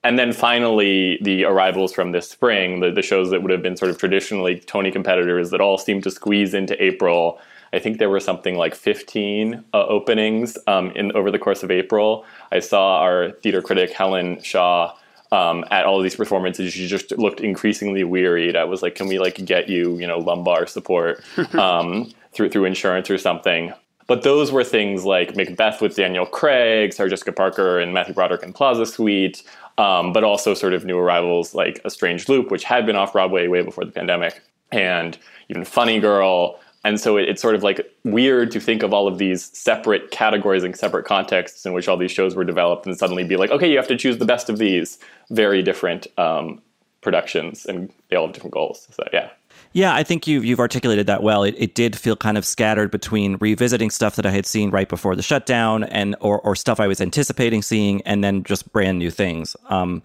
And 0.02 0.18
then 0.18 0.32
finally, 0.32 1.20
the 1.22 1.44
arrivals 1.44 1.92
from 1.92 2.14
this 2.14 2.30
spring, 2.30 2.80
the, 2.80 2.90
the 2.90 3.02
shows 3.02 3.32
that 3.32 3.42
would 3.42 3.52
have 3.52 3.62
been 3.62 3.76
sort 3.76 3.92
of 3.92 3.98
traditionally 3.98 4.60
Tony 4.60 4.92
competitors 4.92 5.50
that 5.50 5.60
all 5.60 5.78
seem 5.78 6.02
to 6.04 6.12
squeeze 6.12 6.54
into 6.54 6.82
April 6.82 7.42
I 7.74 7.80
think 7.80 7.98
there 7.98 8.10
were 8.10 8.20
something 8.20 8.56
like 8.56 8.76
15 8.76 9.64
uh, 9.74 9.86
openings 9.86 10.58
um, 10.68 10.92
in 10.92 11.12
over 11.14 11.32
the 11.32 11.40
course 11.40 11.64
of 11.64 11.72
April. 11.72 12.26
I 12.52 12.60
saw 12.60 13.02
our 13.02 13.32
theater 13.32 13.62
critic 13.62 13.92
Helen 13.92 14.42
Shaw 14.42 14.96
um, 15.32 15.66
at 15.72 15.86
all 15.86 15.98
of 15.98 16.04
these 16.04 16.16
performances. 16.16 16.74
She 16.74 16.88
just 16.88 17.12
looked 17.18 17.42
increasingly 17.42 18.04
wearied. 18.04 18.56
I 18.56 18.64
was 18.64 18.82
like, 18.82 18.96
"Can 18.96 19.08
we 19.08 19.20
like 19.20 19.44
get 19.46 19.68
you, 19.68 19.98
you 19.98 20.08
know, 20.08 20.20
lumbar 20.20 20.68
support 20.68 21.24
um, 21.54 22.12
through 22.34 22.50
through 22.50 22.66
insurance 22.66 23.10
or 23.10 23.18
something?" 23.18 23.74
But 24.08 24.24
those 24.24 24.54
were 24.54 24.64
things 24.64 25.04
like 25.04 25.36
Macbeth 25.36 25.82
with 25.82 25.96
Daniel 25.96 26.26
Craig, 26.26 26.94
Sarah 26.94 27.10
Jessica 27.10 27.34
Parker, 27.34 27.80
and 27.80 27.94
Matthew 27.94 28.14
Broderick 28.14 28.44
in 28.44 28.54
Plaza 28.54 28.86
Suite. 28.86 29.44
Um, 29.78 30.12
but 30.12 30.24
also 30.24 30.56
sort 30.56 30.74
of 30.74 30.86
new 30.86 30.98
arrivals 30.98 31.54
like 31.54 31.80
A 31.86 31.92
Strange 31.92 32.28
Loop, 32.28 32.50
which 32.50 32.64
had 32.64 32.88
been 32.88 32.96
off 32.96 33.14
Broadway 33.14 33.48
way 33.48 33.62
before 33.62 33.86
the 33.86 33.92
pandemic, 33.92 34.42
and 34.72 35.20
even 35.50 35.64
Funny 35.64 36.00
Girl, 36.00 36.60
and 36.88 37.02
so 37.02 37.18
it, 37.18 37.28
it's 37.28 37.42
sort 37.42 37.54
of 37.54 37.64
like 37.64 37.86
weird 38.06 38.50
to 38.52 38.62
think 38.62 38.82
of 38.82 38.94
all 38.94 39.10
of 39.10 39.18
these 39.18 39.46
separate 39.58 40.10
categories 40.10 40.64
and 40.64 40.74
separate 40.74 41.06
contexts 41.06 41.66
in 41.66 41.74
which 41.74 41.90
all 41.90 41.98
these 41.98 42.12
shows 42.12 42.34
were 42.34 42.46
developed 42.46 42.88
and 42.88 42.98
suddenly 42.98 43.26
be 43.26 43.36
like, 43.36 43.52
okay, 43.52 43.70
you 43.70 43.76
have 43.76 43.90
to 43.90 43.98
choose 43.98 44.20
the 44.20 44.26
best 44.26 44.50
of 44.50 44.58
these 44.58 44.98
very 45.30 45.62
different 45.62 46.08
um, 46.18 46.62
productions 47.02 47.66
and 47.66 47.92
they 48.08 48.16
all 48.16 48.26
have 48.26 48.34
different 48.34 48.54
goals. 48.54 48.88
So, 48.92 49.04
yeah. 49.12 49.30
Yeah, 49.74 49.94
I 49.94 50.04
think 50.04 50.28
you've, 50.28 50.46
you've 50.46 50.62
articulated 50.62 51.08
that 51.08 51.22
well. 51.22 51.44
It, 51.44 51.56
it 51.58 51.76
did 51.76 51.98
feel 51.98 52.16
kind 52.16 52.38
of 52.38 52.46
scattered 52.46 52.90
between 52.90 53.36
revisiting 53.42 53.90
stuff 53.90 54.16
that 54.16 54.26
I 54.26 54.32
had 54.32 54.46
seen 54.46 54.70
right 54.70 54.88
before 54.88 55.14
the 55.14 55.22
shutdown 55.22 55.84
and 55.84 56.16
or, 56.22 56.40
or 56.40 56.56
stuff 56.56 56.80
I 56.80 56.88
was 56.88 57.02
anticipating 57.02 57.62
seeing 57.62 58.02
and 58.04 58.24
then 58.24 58.44
just 58.44 58.72
brand 58.72 58.98
new 58.98 59.12
things. 59.12 59.58
Um, 59.68 60.04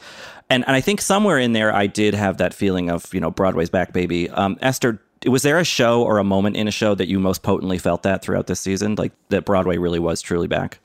and, 0.50 0.64
and 0.66 0.74
I 0.74 0.80
think 0.80 1.00
somewhere 1.00 1.38
in 1.38 1.52
there 1.52 1.72
I 1.72 1.86
did 1.86 2.14
have 2.14 2.38
that 2.38 2.52
feeling 2.52 2.90
of, 2.90 3.14
you 3.14 3.20
know, 3.20 3.30
Broadway's 3.30 3.70
back, 3.70 3.92
baby. 3.92 4.28
Um, 4.30 4.58
Esther, 4.60 5.00
was 5.26 5.42
there 5.42 5.58
a 5.58 5.64
show 5.64 6.02
or 6.02 6.18
a 6.18 6.24
moment 6.24 6.56
in 6.56 6.68
a 6.68 6.70
show 6.72 6.94
that 6.94 7.08
you 7.08 7.18
most 7.18 7.42
potently 7.42 7.78
felt 7.78 8.02
that 8.02 8.22
throughout 8.22 8.46
this 8.46 8.60
season, 8.60 8.94
like 8.96 9.12
that 9.28 9.44
Broadway 9.44 9.76
really 9.76 9.98
was 9.98 10.20
truly 10.20 10.48
back? 10.48 10.78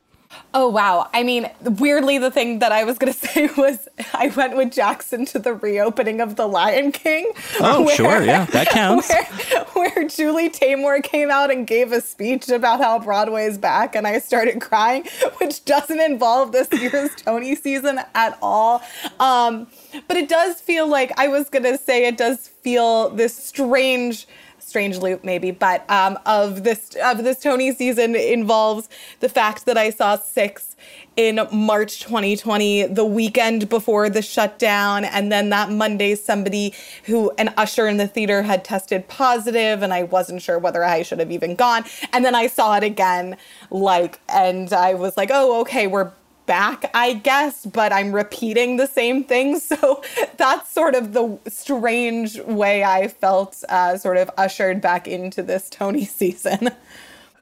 Oh 0.53 0.69
wow! 0.69 1.09
I 1.13 1.23
mean, 1.23 1.49
weirdly, 1.61 2.17
the 2.17 2.31
thing 2.31 2.59
that 2.59 2.71
I 2.71 2.83
was 2.83 2.97
going 2.97 3.13
to 3.13 3.19
say 3.19 3.49
was 3.57 3.87
I 4.13 4.29
went 4.29 4.55
with 4.57 4.71
Jackson 4.71 5.25
to 5.27 5.39
the 5.39 5.53
reopening 5.53 6.21
of 6.21 6.35
The 6.35 6.47
Lion 6.47 6.91
King. 6.91 7.31
Oh, 7.59 7.83
where, 7.83 7.95
sure, 7.95 8.23
yeah, 8.23 8.45
that 8.45 8.67
counts. 8.71 9.09
Where, 9.09 9.65
where 9.73 10.07
Julie 10.07 10.49
Taymor 10.49 11.03
came 11.03 11.29
out 11.29 11.51
and 11.51 11.67
gave 11.67 11.91
a 11.91 12.01
speech 12.01 12.49
about 12.49 12.79
how 12.79 12.99
Broadway 12.99 13.45
is 13.45 13.57
back, 13.57 13.95
and 13.95 14.07
I 14.07 14.19
started 14.19 14.61
crying, 14.61 15.05
which 15.37 15.65
doesn't 15.65 15.99
involve 15.99 16.51
this 16.51 16.71
year's 16.71 17.11
Tony 17.17 17.55
season 17.55 17.99
at 18.15 18.37
all. 18.41 18.81
Um, 19.19 19.67
but 20.07 20.17
it 20.17 20.29
does 20.29 20.59
feel 20.61 20.87
like 20.87 21.11
I 21.19 21.27
was 21.27 21.49
going 21.49 21.63
to 21.63 21.77
say 21.77 22.07
it 22.07 22.17
does 22.17 22.47
feel 22.47 23.09
this 23.09 23.35
strange 23.35 24.27
strange 24.67 24.97
loop 24.97 25.23
maybe, 25.23 25.51
but 25.51 25.89
um, 25.89 26.19
of 26.25 26.63
this 26.63 26.95
of 27.03 27.23
this 27.23 27.39
Tony 27.39 27.71
season 27.71 28.15
involves 28.15 28.89
the 29.21 29.29
fact 29.29 29.65
that 29.65 29.77
I 29.77 29.89
saw 29.89 30.17
six 30.17 30.75
in 31.15 31.39
March 31.51 32.01
2020, 32.01 32.87
the 32.87 33.03
weekend 33.05 33.69
before 33.69 34.07
the 34.09 34.21
shutdown, 34.21 35.03
and 35.03 35.31
then 35.31 35.49
that 35.49 35.71
Monday 35.71 36.13
somebody 36.13 36.73
who 37.05 37.31
an 37.39 37.51
usher 37.57 37.87
in 37.87 37.97
the 37.97 38.07
theater 38.07 38.43
had 38.43 38.63
tested 38.63 39.07
positive, 39.07 39.81
and 39.81 39.93
I 39.93 40.03
wasn't 40.03 40.43
sure 40.43 40.59
whether 40.59 40.83
I 40.83 41.01
should 41.01 41.19
have 41.19 41.31
even 41.31 41.55
gone, 41.55 41.85
and 42.13 42.23
then 42.23 42.35
I 42.35 42.47
saw 42.47 42.75
it 42.77 42.83
again, 42.83 43.37
like, 43.71 44.19
and 44.29 44.71
I 44.71 44.93
was 44.93 45.17
like, 45.17 45.31
oh, 45.33 45.61
okay, 45.61 45.87
we're 45.87 46.11
back, 46.47 46.89
I 46.95 47.13
guess, 47.13 47.65
but 47.67 47.93
I'm 47.93 48.11
repeating 48.11 48.77
the 48.77 48.87
same 48.87 49.23
thing. 49.23 49.61
So 49.67 50.01
that's 50.37 50.71
sort 50.71 50.95
of 50.95 51.11
the 51.13 51.37
strange 51.47 52.39
way 52.39 52.83
I 52.85 53.09
felt 53.09 53.63
uh, 53.67 53.97
sort 53.97 54.17
of 54.17 54.31
ushered 54.37 54.81
back 54.81 55.07
into 55.07 55.43
this 55.43 55.69
Tony 55.69 56.05
season. 56.19 56.69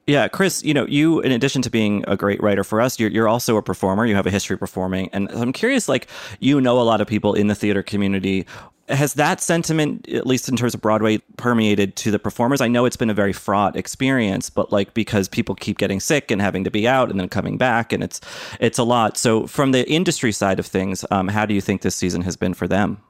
Yeah, 0.07 0.27
Chris, 0.27 0.63
you 0.63 0.73
know, 0.73 0.85
you, 0.85 1.19
in 1.21 1.31
addition 1.31 1.61
to 1.63 1.69
being 1.69 2.03
a 2.07 2.17
great 2.17 2.41
writer 2.41 2.63
for 2.63 2.81
us, 2.81 2.99
you're, 2.99 3.09
you're 3.09 3.27
also 3.27 3.57
a 3.57 3.61
performer. 3.61 4.05
You 4.05 4.15
have 4.15 4.27
a 4.27 4.31
history 4.31 4.57
performing. 4.57 5.09
And 5.13 5.29
I'm 5.29 5.53
curious, 5.53 5.87
like, 5.87 6.07
you 6.39 6.59
know 6.59 6.79
a 6.79 6.83
lot 6.83 6.99
of 6.99 7.07
people 7.07 7.33
in 7.33 7.47
the 7.47 7.55
theater 7.55 7.83
community 7.83 8.45
has 8.89 9.15
that 9.15 9.41
sentiment 9.41 10.07
at 10.09 10.27
least 10.27 10.47
in 10.49 10.55
terms 10.55 10.73
of 10.73 10.81
broadway 10.81 11.17
permeated 11.37 11.95
to 11.97 12.11
the 12.11 12.19
performers? 12.19 12.61
I 12.61 12.67
know 12.67 12.85
it's 12.85 12.97
been 12.97 13.09
a 13.09 13.15
very 13.15 13.33
fraught 13.33 13.75
experience 13.75 14.49
but 14.49 14.71
like 14.71 14.93
because 14.93 15.27
people 15.27 15.55
keep 15.55 15.77
getting 15.77 15.99
sick 15.99 16.31
and 16.31 16.41
having 16.41 16.63
to 16.63 16.71
be 16.71 16.87
out 16.87 17.09
and 17.09 17.19
then 17.19 17.29
coming 17.29 17.57
back 17.57 17.93
and 17.93 18.03
it's 18.03 18.21
it's 18.59 18.77
a 18.77 18.83
lot. 18.83 19.17
So 19.17 19.47
from 19.47 19.71
the 19.71 19.89
industry 19.89 20.31
side 20.31 20.59
of 20.59 20.65
things 20.65 21.05
um, 21.11 21.27
how 21.27 21.45
do 21.45 21.53
you 21.53 21.61
think 21.61 21.81
this 21.81 21.95
season 21.95 22.21
has 22.21 22.35
been 22.35 22.53
for 22.53 22.67
them 22.67 23.01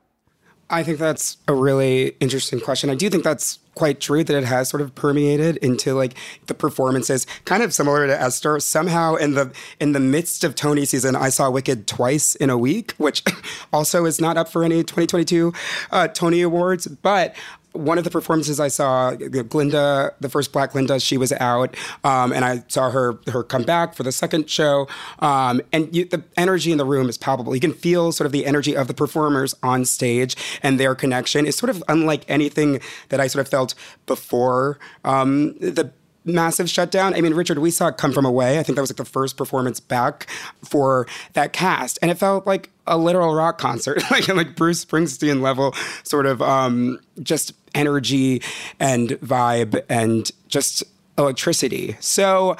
I 0.69 0.82
think 0.82 0.97
that's 0.97 1.38
a 1.47 1.54
really 1.54 2.15
interesting 2.19 2.60
question. 2.60 2.89
I 2.89 2.95
do 2.95 3.10
think 3.10 3.23
that's 3.23 3.60
quite 3.75 3.99
true 3.99 4.23
that 4.23 4.36
it 4.36 4.45
has 4.45 4.67
sort 4.67 4.82
of 4.82 4.95
permeated 4.95 5.58
into 5.58 5.93
like 5.93 6.15
the 6.47 6.56
performances, 6.56 7.28
kind 7.45 7.62
of 7.62 7.71
similar 7.73 8.08
to 8.08 8.19
Esther. 8.19 8.60
Somehow 8.60 9.15
in 9.15 9.36
the 9.36 9.51
in 9.80 9.91
the 9.91 9.99
midst 9.99 10.43
of 10.43 10.56
Tony 10.56 10.86
season, 10.86 11.15
I 11.15 11.30
saw 11.30 11.51
Wicked 11.51 11.86
twice 11.86 12.34
in 12.34 12.49
a 12.49 12.58
week, 12.58 12.93
which 12.97 13.23
also 13.73 14.06
is 14.06 14.19
not 14.19 14.38
up 14.38 14.49
for 14.49 14.63
any 14.63 14.78
2022 14.78 15.54
uh, 15.91 16.08
Tony 16.08 16.41
Awards. 16.41 16.88
But 16.88 17.36
one 17.76 17.98
of 17.98 18.04
the 18.04 18.10
performances 18.10 18.60
I 18.60 18.70
saw, 18.70 19.12
Glinda, 19.16 20.14
the 20.20 20.30
first 20.30 20.52
Black 20.52 20.72
Glinda, 20.72 21.00
she 21.00 21.18
was 21.18 21.32
out, 21.34 21.76
um, 22.04 22.32
and 22.32 22.46
I 22.46 22.64
saw 22.68 22.90
her 22.90 23.20
her 23.28 23.44
come 23.44 23.64
back 23.64 23.94
for 23.94 24.04
the 24.04 24.12
second 24.12 24.50
show. 24.50 24.88
Um, 25.20 25.62
and 25.72 25.94
you, 25.96 26.06
the 26.06 26.24
energy 26.38 26.72
in 26.72 26.78
the 26.78 26.86
room 26.86 27.10
is 27.10 27.18
palpable. 27.18 27.54
You 27.54 27.62
can 27.62 27.74
feel 27.74 28.12
sort 28.12 28.26
of 28.26 28.32
the 28.32 28.46
energy 28.46 28.76
of 28.76 28.88
the 28.88 28.94
performers 28.94 29.56
on 29.62 29.86
stage, 29.86 30.36
and 30.64 30.80
their 30.80 30.96
connection 30.96 31.46
is 31.46 31.56
sort 31.56 31.70
of 31.70 31.84
unlike 31.88 32.26
anything 32.28 32.80
that 33.10 33.20
I 33.20 33.28
sort 33.28 33.46
of 33.46 33.50
felt 33.50 33.76
before 34.06 34.80
um, 35.04 35.58
the 35.60 35.92
massive 36.26 36.70
shutdown. 36.70 37.14
I 37.14 37.22
mean, 37.22 37.34
Richard, 37.34 37.60
we 37.60 37.72
saw 37.72 37.88
it 37.88 37.98
Come 37.98 38.12
From 38.12 38.26
Away. 38.26 38.60
I 38.60 38.64
think 38.64 38.76
that 38.76 38.82
was 38.82 38.90
like 38.90 38.98
the 38.98 39.06
first 39.06 39.38
performance 39.38 39.80
back 39.80 40.28
for 40.64 41.08
that 41.34 41.54
cast. 41.54 42.00
And 42.02 42.12
it 42.12 42.16
felt 42.16 42.46
like 42.46 42.72
a 42.88 42.98
literal 42.98 43.34
rock 43.34 43.58
concert, 43.58 44.02
like 44.12 44.28
like 44.28 44.56
Bruce 44.56 44.84
Springsteen 44.84 45.42
level 45.42 45.74
sort 46.04 46.26
of 46.26 46.42
um, 46.42 47.00
just 47.22 47.54
energy 47.74 48.42
and 48.80 49.10
vibe 49.10 49.84
and 49.90 50.32
just 50.48 50.84
electricity. 51.18 51.96
So 52.00 52.58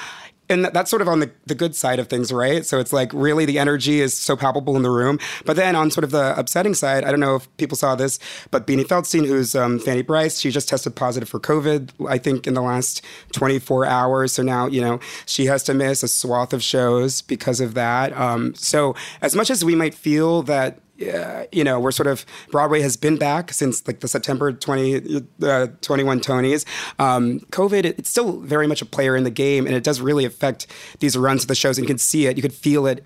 and 0.50 0.66
that's 0.66 0.90
sort 0.90 1.02
of 1.02 1.08
on 1.08 1.20
the, 1.20 1.32
the 1.46 1.56
good 1.56 1.76
side 1.76 2.00
of 2.00 2.08
things, 2.08 2.32
right? 2.32 2.66
So 2.66 2.80
it's 2.80 2.94
like 2.94 3.12
really 3.14 3.46
the 3.46 3.58
energy 3.60 4.02
is 4.02 4.16
so 4.16 4.36
palpable 4.36 4.76
in 4.76 4.84
the 4.84 4.90
room. 4.90 5.20
But 5.46 5.56
then 5.56 5.76
on 5.76 5.92
sort 5.92 6.04
of 6.04 6.12
the 6.12 6.38
upsetting 6.38 6.74
side, 6.74 7.04
I 7.04 7.12
don't 7.12 7.20
know 7.20 7.36
if 7.36 7.58
people 7.58 7.76
saw 7.76 7.96
this, 7.96 8.20
but 8.52 8.68
Beanie 8.68 8.86
Feldstein, 8.86 9.26
who's 9.26 9.56
um, 9.56 9.80
Fanny 9.80 10.02
Brice, 10.02 10.40
she 10.40 10.52
just 10.52 10.70
tested 10.70 10.96
positive 10.96 11.28
for 11.28 11.40
COVID, 11.40 11.90
I 12.08 12.18
think, 12.18 12.48
in 12.48 12.54
the 12.54 12.62
last 12.62 13.02
24 13.34 13.86
hours. 13.86 14.34
So 14.34 14.44
now, 14.44 14.68
you 14.68 14.82
know, 14.82 15.00
she 15.26 15.46
has 15.46 15.64
to 15.64 15.74
miss 15.74 16.04
a 16.04 16.08
swath 16.08 16.54
of 16.54 16.64
shows 16.64 17.22
because 17.22 17.60
of 17.60 17.74
that. 17.74 18.16
Um, 18.16 18.54
so 18.56 18.96
as 19.22 19.36
much 19.36 19.50
as 19.50 19.66
we 19.66 19.76
might 19.76 19.96
feel 19.96 20.44
that 20.44 20.80
you 20.98 21.64
know, 21.64 21.80
we're 21.80 21.92
sort 21.92 22.08
of 22.08 22.26
Broadway 22.52 22.82
has 22.82 22.98
been 22.98 23.18
back 23.18 23.52
since 23.52 23.86
like 23.88 24.00
the 24.00 24.08
September 24.08 24.52
20, 24.52 25.26
uh, 25.44 25.68
21 25.82 26.20
Tonys. 26.22 26.66
Um, 27.00 27.42
COVID, 27.52 27.86
it's 27.86 28.10
still 28.10 28.40
very 28.40 28.68
much 28.68 28.82
a 28.82 28.86
player 28.86 29.16
in 29.16 29.24
the 29.24 29.32
game, 29.32 29.66
and 29.66 29.76
it 29.76 29.84
does 29.84 30.02
really 30.02 30.26
affect 30.26 30.68
these 31.00 31.18
runs 31.18 31.44
of 31.44 31.48
the 31.48 31.56
shows. 31.56 31.78
And 31.78 31.86
you 31.86 31.88
can 31.88 31.98
see 31.98 32.28
it, 32.28 32.38
you 32.38 32.42
could 32.42 32.54
feel 32.54 32.86
it 32.86 33.06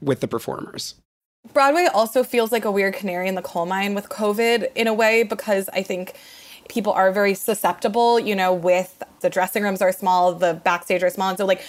with 0.00 0.20
the 0.20 0.28
performers. 0.28 0.94
Broadway 1.52 1.88
also 1.92 2.22
feels 2.22 2.52
like 2.52 2.64
a 2.64 2.70
weird 2.70 2.94
canary 2.94 3.28
in 3.28 3.34
the 3.34 3.42
coal 3.42 3.66
mine 3.66 3.94
with 3.94 4.08
COVID 4.08 4.68
in 4.74 4.86
a 4.86 4.94
way 4.94 5.22
because 5.22 5.68
I 5.72 5.82
think 5.82 6.14
people 6.68 6.92
are 6.92 7.12
very 7.12 7.34
susceptible, 7.34 8.18
you 8.18 8.34
know, 8.34 8.52
with 8.52 9.02
the 9.20 9.30
dressing 9.30 9.62
rooms 9.62 9.80
are 9.80 9.92
small, 9.92 10.34
the 10.34 10.54
backstage 10.54 11.02
are 11.02 11.10
small. 11.10 11.28
And 11.28 11.38
so 11.38 11.46
like 11.46 11.64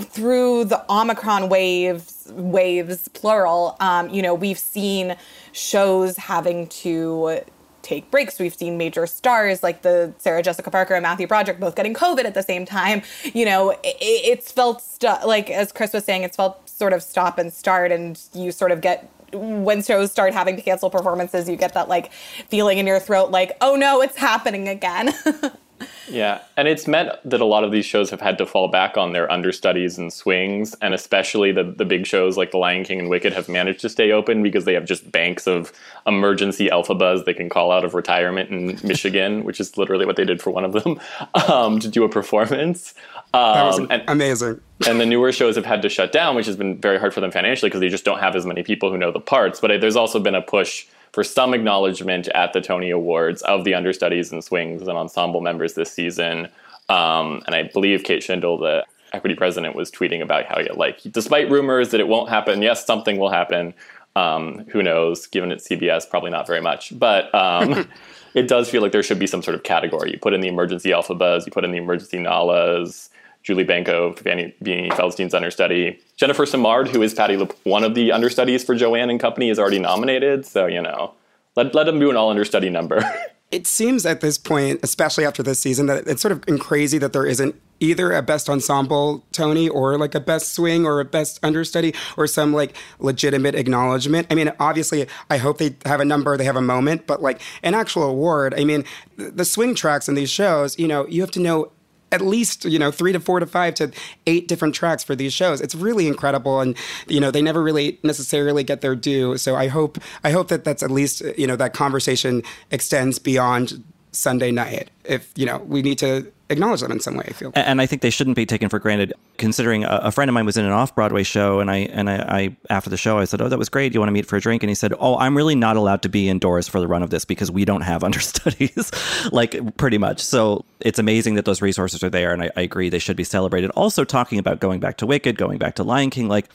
through 0.00 0.64
the 0.64 0.84
Omicron 0.90 1.48
waves, 1.48 2.30
waves 2.32 3.08
plural, 3.08 3.76
um, 3.80 4.08
you 4.10 4.22
know, 4.22 4.34
we've 4.34 4.58
seen 4.58 5.16
shows 5.52 6.16
having 6.16 6.66
to 6.68 7.40
take 7.82 8.10
breaks. 8.10 8.38
We've 8.38 8.54
seen 8.54 8.76
major 8.76 9.06
stars 9.06 9.62
like 9.62 9.82
the 9.82 10.12
Sarah 10.18 10.42
Jessica 10.42 10.70
Parker 10.70 10.94
and 10.94 11.02
Matthew 11.02 11.26
Broderick 11.26 11.58
both 11.58 11.74
getting 11.74 11.94
COVID 11.94 12.24
at 12.24 12.34
the 12.34 12.42
same 12.42 12.64
time. 12.66 13.02
You 13.22 13.44
know, 13.44 13.70
it, 13.70 13.96
it's 14.00 14.52
felt 14.52 14.82
st- 14.82 15.26
like 15.26 15.50
as 15.50 15.72
Chris 15.72 15.92
was 15.92 16.04
saying, 16.04 16.22
it's 16.22 16.36
felt 16.36 16.68
sort 16.68 16.92
of 16.92 17.02
stop 17.02 17.38
and 17.38 17.52
start, 17.52 17.90
and 17.90 18.20
you 18.34 18.52
sort 18.52 18.72
of 18.72 18.80
get 18.80 19.10
when 19.32 19.82
shows 19.82 20.10
start 20.10 20.32
having 20.32 20.56
to 20.56 20.62
cancel 20.62 20.90
performances, 20.90 21.48
you 21.48 21.56
get 21.56 21.74
that 21.74 21.88
like 21.88 22.12
feeling 22.48 22.78
in 22.78 22.86
your 22.86 23.00
throat, 23.00 23.30
like, 23.30 23.56
oh 23.60 23.76
no, 23.76 24.00
it's 24.00 24.16
happening 24.16 24.68
again. 24.68 25.12
Yeah, 26.08 26.40
and 26.56 26.66
it's 26.66 26.86
meant 26.86 27.10
that 27.24 27.40
a 27.40 27.44
lot 27.44 27.64
of 27.64 27.70
these 27.70 27.84
shows 27.84 28.10
have 28.10 28.20
had 28.20 28.38
to 28.38 28.46
fall 28.46 28.68
back 28.68 28.96
on 28.96 29.12
their 29.12 29.30
understudies 29.30 29.98
and 29.98 30.12
swings, 30.12 30.74
and 30.80 30.94
especially 30.94 31.52
the 31.52 31.64
the 31.64 31.84
big 31.84 32.06
shows 32.06 32.36
like 32.36 32.50
The 32.50 32.58
Lion 32.58 32.84
King 32.84 33.00
and 33.00 33.10
Wicked 33.10 33.32
have 33.32 33.48
managed 33.48 33.80
to 33.80 33.88
stay 33.88 34.10
open 34.12 34.42
because 34.42 34.64
they 34.64 34.74
have 34.74 34.84
just 34.84 35.10
banks 35.12 35.46
of 35.46 35.72
emergency 36.06 36.68
Elphabas 36.68 37.24
they 37.24 37.34
can 37.34 37.48
call 37.48 37.70
out 37.70 37.84
of 37.84 37.94
retirement 37.94 38.50
in 38.50 38.78
Michigan, 38.86 39.44
which 39.44 39.60
is 39.60 39.76
literally 39.76 40.06
what 40.06 40.16
they 40.16 40.24
did 40.24 40.40
for 40.40 40.50
one 40.50 40.64
of 40.64 40.72
them 40.72 41.00
um, 41.48 41.78
to 41.78 41.88
do 41.88 42.04
a 42.04 42.08
performance. 42.08 42.94
Um, 43.34 43.54
that 43.54 43.64
was 43.64 43.78
and, 43.90 44.04
amazing. 44.08 44.60
and 44.86 45.00
the 45.00 45.06
newer 45.06 45.32
shows 45.32 45.56
have 45.56 45.66
had 45.66 45.82
to 45.82 45.88
shut 45.88 46.12
down, 46.12 46.34
which 46.34 46.46
has 46.46 46.56
been 46.56 46.78
very 46.78 46.98
hard 46.98 47.12
for 47.12 47.20
them 47.20 47.30
financially 47.30 47.68
because 47.68 47.80
they 47.80 47.90
just 47.90 48.04
don't 48.04 48.20
have 48.20 48.34
as 48.34 48.46
many 48.46 48.62
people 48.62 48.90
who 48.90 48.96
know 48.96 49.12
the 49.12 49.20
parts. 49.20 49.60
But 49.60 49.80
there's 49.80 49.96
also 49.96 50.18
been 50.18 50.34
a 50.34 50.42
push 50.42 50.86
for 51.18 51.24
some 51.24 51.52
acknowledgement 51.52 52.28
at 52.28 52.52
the 52.52 52.60
Tony 52.60 52.90
Awards 52.90 53.42
of 53.42 53.64
the 53.64 53.74
understudies 53.74 54.30
and 54.30 54.44
swings 54.44 54.82
and 54.82 54.90
ensemble 54.90 55.40
members 55.40 55.74
this 55.74 55.90
season. 55.90 56.46
Um, 56.88 57.42
and 57.44 57.56
I 57.56 57.64
believe 57.64 58.04
Kate 58.04 58.22
Shindle, 58.22 58.56
the 58.56 58.86
equity 59.12 59.34
president, 59.34 59.74
was 59.74 59.90
tweeting 59.90 60.22
about 60.22 60.44
how, 60.44 60.60
like, 60.76 61.00
despite 61.10 61.50
rumors 61.50 61.88
that 61.88 61.98
it 61.98 62.06
won't 62.06 62.28
happen, 62.28 62.62
yes, 62.62 62.86
something 62.86 63.16
will 63.16 63.30
happen. 63.30 63.74
Um, 64.14 64.64
who 64.68 64.80
knows? 64.80 65.26
Given 65.26 65.50
it's 65.50 65.66
CBS, 65.66 66.08
probably 66.08 66.30
not 66.30 66.46
very 66.46 66.60
much. 66.60 66.96
But 66.96 67.34
um, 67.34 67.88
it 68.34 68.46
does 68.46 68.70
feel 68.70 68.80
like 68.80 68.92
there 68.92 69.02
should 69.02 69.18
be 69.18 69.26
some 69.26 69.42
sort 69.42 69.56
of 69.56 69.64
category. 69.64 70.12
You 70.12 70.20
put 70.20 70.34
in 70.34 70.40
the 70.40 70.46
emergency 70.46 70.90
Elphabas, 70.90 71.46
you 71.46 71.50
put 71.50 71.64
in 71.64 71.72
the 71.72 71.78
emergency 71.78 72.18
Nalas, 72.18 73.08
Julie 73.48 73.64
Benko, 73.64 74.14
Fanny 74.18 74.54
Beanie 74.62 74.94
Feldstein's 74.94 75.32
understudy. 75.32 75.98
Jennifer 76.16 76.44
Simard, 76.44 76.86
who 76.86 77.00
is 77.00 77.14
Patti, 77.14 77.34
LuPone, 77.34 77.56
one 77.64 77.82
of 77.82 77.94
the 77.94 78.12
understudies 78.12 78.62
for 78.62 78.74
Joanne 78.74 79.08
and 79.08 79.18
Company, 79.18 79.48
is 79.48 79.58
already 79.58 79.78
nominated. 79.78 80.44
So, 80.44 80.66
you 80.66 80.82
know, 80.82 81.14
let, 81.56 81.74
let 81.74 81.84
them 81.84 81.98
do 81.98 82.10
an 82.10 82.16
all 82.16 82.28
understudy 82.28 82.68
number. 82.68 83.02
it 83.50 83.66
seems 83.66 84.04
at 84.04 84.20
this 84.20 84.36
point, 84.36 84.80
especially 84.82 85.24
after 85.24 85.42
this 85.42 85.58
season, 85.60 85.86
that 85.86 86.06
it's 86.06 86.20
sort 86.20 86.32
of 86.32 86.60
crazy 86.60 86.98
that 86.98 87.14
there 87.14 87.24
isn't 87.24 87.58
either 87.80 88.12
a 88.12 88.20
best 88.20 88.50
ensemble 88.50 89.24
Tony 89.32 89.66
or 89.66 89.96
like 89.96 90.14
a 90.14 90.20
best 90.20 90.52
swing 90.52 90.84
or 90.84 91.00
a 91.00 91.06
best 91.06 91.40
understudy 91.42 91.94
or 92.18 92.26
some 92.26 92.52
like 92.52 92.76
legitimate 92.98 93.54
acknowledgement. 93.54 94.26
I 94.30 94.34
mean, 94.34 94.52
obviously, 94.60 95.06
I 95.30 95.38
hope 95.38 95.56
they 95.56 95.74
have 95.86 96.00
a 96.00 96.04
number, 96.04 96.36
they 96.36 96.44
have 96.44 96.56
a 96.56 96.60
moment, 96.60 97.06
but 97.06 97.22
like 97.22 97.40
an 97.62 97.72
actual 97.72 98.02
award. 98.02 98.52
I 98.58 98.64
mean, 98.64 98.84
the 99.16 99.46
swing 99.46 99.74
tracks 99.74 100.06
in 100.06 100.16
these 100.16 100.28
shows, 100.28 100.78
you 100.78 100.86
know, 100.86 101.06
you 101.06 101.22
have 101.22 101.30
to 101.30 101.40
know 101.40 101.72
at 102.12 102.20
least 102.20 102.64
you 102.64 102.78
know 102.78 102.90
three 102.90 103.12
to 103.12 103.20
four 103.20 103.40
to 103.40 103.46
five 103.46 103.74
to 103.74 103.92
eight 104.26 104.48
different 104.48 104.74
tracks 104.74 105.02
for 105.02 105.14
these 105.14 105.32
shows. 105.32 105.60
It's 105.60 105.74
really 105.74 106.06
incredible 106.06 106.60
and 106.60 106.76
you 107.06 107.20
know 107.20 107.30
they 107.30 107.42
never 107.42 107.62
really 107.62 107.98
necessarily 108.02 108.64
get 108.64 108.80
their 108.80 108.96
due. 108.96 109.36
So 109.38 109.56
i 109.56 109.68
hope 109.68 109.98
i 110.24 110.30
hope 110.30 110.48
that 110.48 110.64
that's 110.64 110.82
at 110.82 110.90
least 110.90 111.22
you 111.36 111.46
know 111.46 111.56
that 111.56 111.74
conversation 111.74 112.42
extends 112.70 113.18
beyond 113.18 113.82
sunday 114.12 114.50
night. 114.50 114.90
If 115.04 115.32
you 115.36 115.46
know 115.46 115.58
we 115.58 115.82
need 115.82 115.98
to 115.98 116.32
acknowledge 116.50 116.80
them 116.80 116.92
in 116.92 117.00
some 117.00 117.16
way. 117.16 117.24
I 117.28 117.32
feel, 117.32 117.52
and 117.54 117.80
I 117.80 117.86
think 117.86 118.02
they 118.02 118.10
shouldn't 118.10 118.36
be 118.36 118.46
taken 118.46 118.68
for 118.68 118.78
granted. 118.78 119.14
Considering 119.36 119.84
a, 119.84 120.00
a 120.04 120.10
friend 120.10 120.28
of 120.28 120.34
mine 120.34 120.46
was 120.46 120.56
in 120.56 120.64
an 120.64 120.72
off 120.72 120.94
Broadway 120.94 121.22
show, 121.22 121.60
and 121.60 121.70
I 121.70 121.76
and 121.76 122.10
I, 122.10 122.16
I, 122.16 122.56
after 122.70 122.90
the 122.90 122.96
show 122.96 123.18
I 123.18 123.24
said, 123.24 123.40
"Oh, 123.40 123.48
that 123.48 123.58
was 123.58 123.68
great. 123.68 123.90
Do 123.90 123.96
you 123.96 124.00
want 124.00 124.08
to 124.08 124.12
meet 124.12 124.26
for 124.26 124.36
a 124.36 124.40
drink?" 124.40 124.62
And 124.62 124.68
he 124.68 124.74
said, 124.74 124.92
"Oh, 124.98 125.16
I'm 125.18 125.36
really 125.36 125.54
not 125.54 125.76
allowed 125.76 126.02
to 126.02 126.08
be 126.08 126.28
indoors 126.28 126.68
for 126.68 126.80
the 126.80 126.88
run 126.88 127.02
of 127.02 127.10
this 127.10 127.24
because 127.24 127.50
we 127.50 127.64
don't 127.64 127.82
have 127.82 128.02
understudies, 128.08 128.90
like 129.32 129.76
pretty 129.76 129.98
much." 129.98 130.20
So 130.20 130.64
it's 130.80 130.98
amazing 130.98 131.34
that 131.34 131.44
those 131.44 131.62
resources 131.62 132.02
are 132.02 132.10
there, 132.10 132.32
and 132.32 132.42
I, 132.42 132.50
I 132.56 132.60
agree 132.62 132.88
they 132.88 132.98
should 132.98 133.16
be 133.16 133.24
celebrated. 133.24 133.70
Also, 133.70 134.04
talking 134.04 134.38
about 134.38 134.60
going 134.60 134.80
back 134.80 134.96
to 134.98 135.06
Wicked, 135.06 135.36
going 135.36 135.58
back 135.58 135.74
to 135.76 135.82
Lion 135.82 136.10
King, 136.10 136.28
like 136.28 136.48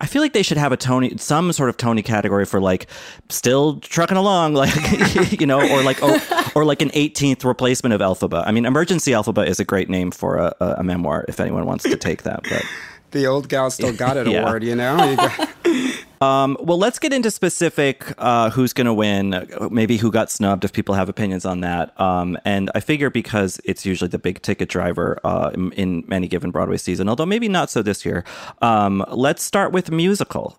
I 0.00 0.06
feel 0.06 0.22
like 0.22 0.32
they 0.32 0.42
should 0.42 0.56
have 0.56 0.72
a 0.72 0.76
Tony, 0.76 1.16
some 1.18 1.52
sort 1.52 1.68
of 1.68 1.76
Tony 1.76 2.02
category 2.02 2.46
for 2.46 2.60
like 2.60 2.86
still 3.28 3.80
trucking 3.80 4.16
along, 4.16 4.54
like 4.54 5.40
you 5.40 5.46
know, 5.46 5.60
or 5.60 5.82
like 5.82 6.02
or, 6.02 6.18
or 6.54 6.64
like 6.64 6.80
an 6.80 6.90
18th 6.90 7.44
replacement 7.44 7.92
of 7.92 8.00
Elphaba. 8.00 8.42
I 8.46 8.52
mean, 8.52 8.64
Emergency 8.64 9.12
Elphaba 9.12 9.46
is 9.46 9.60
a 9.60 9.64
great 9.64 9.90
name 9.90 10.10
for 10.10 10.36
a, 10.36 10.54
a 10.60 10.82
memoir 10.82 11.24
if 11.28 11.38
anyone 11.38 11.66
wants 11.66 11.84
to 11.84 11.96
take 11.96 12.22
that. 12.22 12.42
But 12.44 12.64
the 13.10 13.26
old 13.26 13.48
gal 13.48 13.70
still 13.70 13.94
got 13.94 14.16
it 14.16 14.26
yeah. 14.30 14.40
award, 14.40 14.64
you 14.64 14.74
know. 14.74 15.16
Um, 16.20 16.56
well, 16.60 16.78
let's 16.78 16.98
get 16.98 17.12
into 17.12 17.30
specific 17.30 18.12
uh, 18.18 18.50
who's 18.50 18.72
going 18.72 18.86
to 18.86 18.92
win, 18.92 19.46
maybe 19.70 19.96
who 19.96 20.10
got 20.10 20.30
snubbed 20.30 20.64
if 20.64 20.72
people 20.72 20.94
have 20.94 21.08
opinions 21.08 21.46
on 21.46 21.60
that. 21.60 21.98
Um, 21.98 22.36
and 22.44 22.70
I 22.74 22.80
figure 22.80 23.08
because 23.08 23.60
it's 23.64 23.86
usually 23.86 24.08
the 24.08 24.18
big 24.18 24.42
ticket 24.42 24.68
driver 24.68 25.18
uh, 25.24 25.50
in, 25.54 25.72
in, 25.72 26.12
any 26.12 26.28
given 26.28 26.50
Broadway 26.50 26.76
season, 26.76 27.08
although 27.08 27.26
maybe 27.26 27.48
not 27.48 27.70
so 27.70 27.82
this 27.82 28.04
year. 28.04 28.24
Um, 28.60 29.04
let's 29.10 29.42
start 29.42 29.72
with 29.72 29.90
musical. 29.90 30.58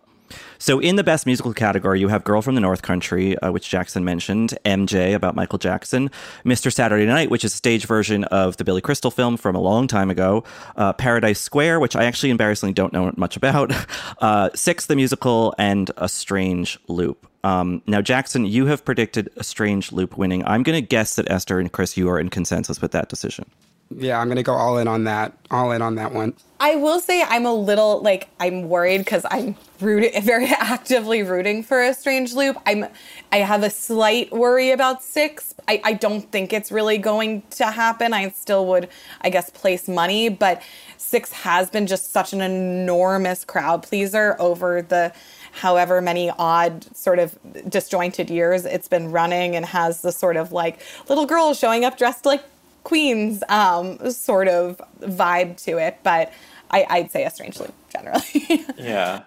So 0.62 0.78
in 0.78 0.95
the 0.95 1.04
best 1.04 1.26
musical 1.26 1.56
category, 1.56 2.00
you 2.00 2.08
have 2.10 2.24
Girl 2.24 2.43
from 2.43 2.54
the 2.54 2.62
North 2.62 2.84
Country, 2.84 3.36
uh, 3.39 3.52
which 3.52 3.67
Jackson 3.67 4.06
mentioned, 4.06 4.54
MJ 4.63 5.15
about 5.15 5.36
Michael 5.36 5.58
Jackson, 5.58 6.12
Mr. 6.45 6.71
Saturday 6.71 7.08
Night, 7.08 7.32
which 7.32 7.43
is 7.43 7.52
a 7.52 7.58
stage 7.58 7.88
version 7.88 8.26
of 8.26 8.58
the 8.58 8.63
Billy 8.63 8.80
Crystal 8.80 9.10
film 9.10 9.38
from 9.38 9.56
a 9.56 9.60
long 9.60 9.88
time 9.88 10.12
ago, 10.12 10.43
uh, 10.76 10.93
Paradise 10.93 11.39
Square, 11.39 11.80
which 11.80 11.95
I 11.95 12.04
actually 12.04 12.30
embarrassingly 12.30 12.74
don't 12.74 12.93
know 12.93 13.12
much 13.17 13.36
about, 13.36 13.74
uh, 14.19 14.52
Six 14.54 14.86
the 14.86 14.95
musical, 14.95 15.56
and 15.58 15.89
A 15.97 16.08
Strange 16.08 16.78
Loop. 16.88 17.26
Um, 17.43 17.82
now, 17.88 18.02
Jackson, 18.02 18.45
you 18.45 18.67
have 18.67 18.86
predicted 18.86 19.32
A 19.38 19.43
Strange 19.43 19.91
Loop 19.91 20.15
winning. 20.15 20.45
I'm 20.45 20.62
going 20.62 20.80
to 20.80 20.88
guess 20.88 21.15
that 21.15 21.28
Esther 21.32 21.60
and 21.60 21.71
Chris, 21.71 21.97
you 21.97 22.08
are 22.08 22.19
in 22.19 22.30
consensus 22.30 22.80
with 22.84 22.91
that 22.91 23.10
decision 23.10 23.50
yeah, 23.97 24.19
I'm 24.19 24.27
gonna 24.27 24.43
go 24.43 24.54
all 24.54 24.77
in 24.77 24.88
on 24.88 25.04
that. 25.06 25.34
All 25.49 25.71
in 25.71 25.82
on 25.82 25.95
that 25.95 26.13
one. 26.13 26.34
I 26.60 26.75
will 26.75 26.99
say 26.99 27.23
I'm 27.23 27.45
a 27.45 27.54
little 27.54 28.01
like 28.01 28.30
I'm 28.39 28.69
worried 28.69 28.99
because 28.99 29.25
I'm 29.30 29.56
rooting, 29.80 30.21
very 30.23 30.47
actively 30.47 31.23
rooting 31.23 31.63
for 31.63 31.82
a 31.82 31.93
strange 31.93 32.34
loop. 32.34 32.58
I'm 32.65 32.86
I 33.32 33.38
have 33.38 33.63
a 33.63 33.69
slight 33.69 34.32
worry 34.32 34.71
about 34.71 35.04
six. 35.04 35.56
I, 35.67 35.82
I 35.84 35.93
don't 35.93 36.32
think 36.32 36.54
it's 36.54 36.71
really 36.71 36.97
going 36.97 37.43
to 37.51 37.65
happen. 37.65 38.13
I 38.13 38.30
still 38.30 38.65
would, 38.67 38.89
I 39.21 39.30
guess, 39.30 39.49
place 39.49 39.88
money, 39.88 40.30
but 40.30 40.62
six 40.97 41.32
has 41.32 41.69
been 41.69 41.88
just 41.88 42.12
such 42.12 42.34
an 42.34 42.41
enormous 42.41 43.43
crowd 43.43 43.84
pleaser 43.84 44.36
over 44.39 44.82
the 44.82 45.13
however 45.51 46.01
many 46.01 46.30
odd 46.38 46.95
sort 46.95 47.19
of 47.19 47.38
disjointed 47.67 48.30
years 48.30 48.63
it's 48.63 48.88
been 48.88 49.12
running 49.12 49.56
and 49.56 49.65
has 49.65 50.01
the 50.01 50.12
sort 50.12 50.38
of 50.38 50.54
like 50.54 50.80
little 51.10 51.25
girl 51.25 51.54
showing 51.54 51.84
up 51.84 51.97
dressed 51.97 52.25
like 52.25 52.41
Queen's 52.83 53.43
um, 53.49 54.11
sort 54.11 54.47
of 54.47 54.81
vibe 55.01 55.61
to 55.65 55.77
it, 55.77 55.99
but 56.03 56.33
I, 56.71 56.85
I'd 56.89 57.11
say 57.11 57.25
a 57.25 57.29
strange 57.29 57.59
loop 57.59 57.73
generally. 57.89 58.21
yeah. 58.77 59.23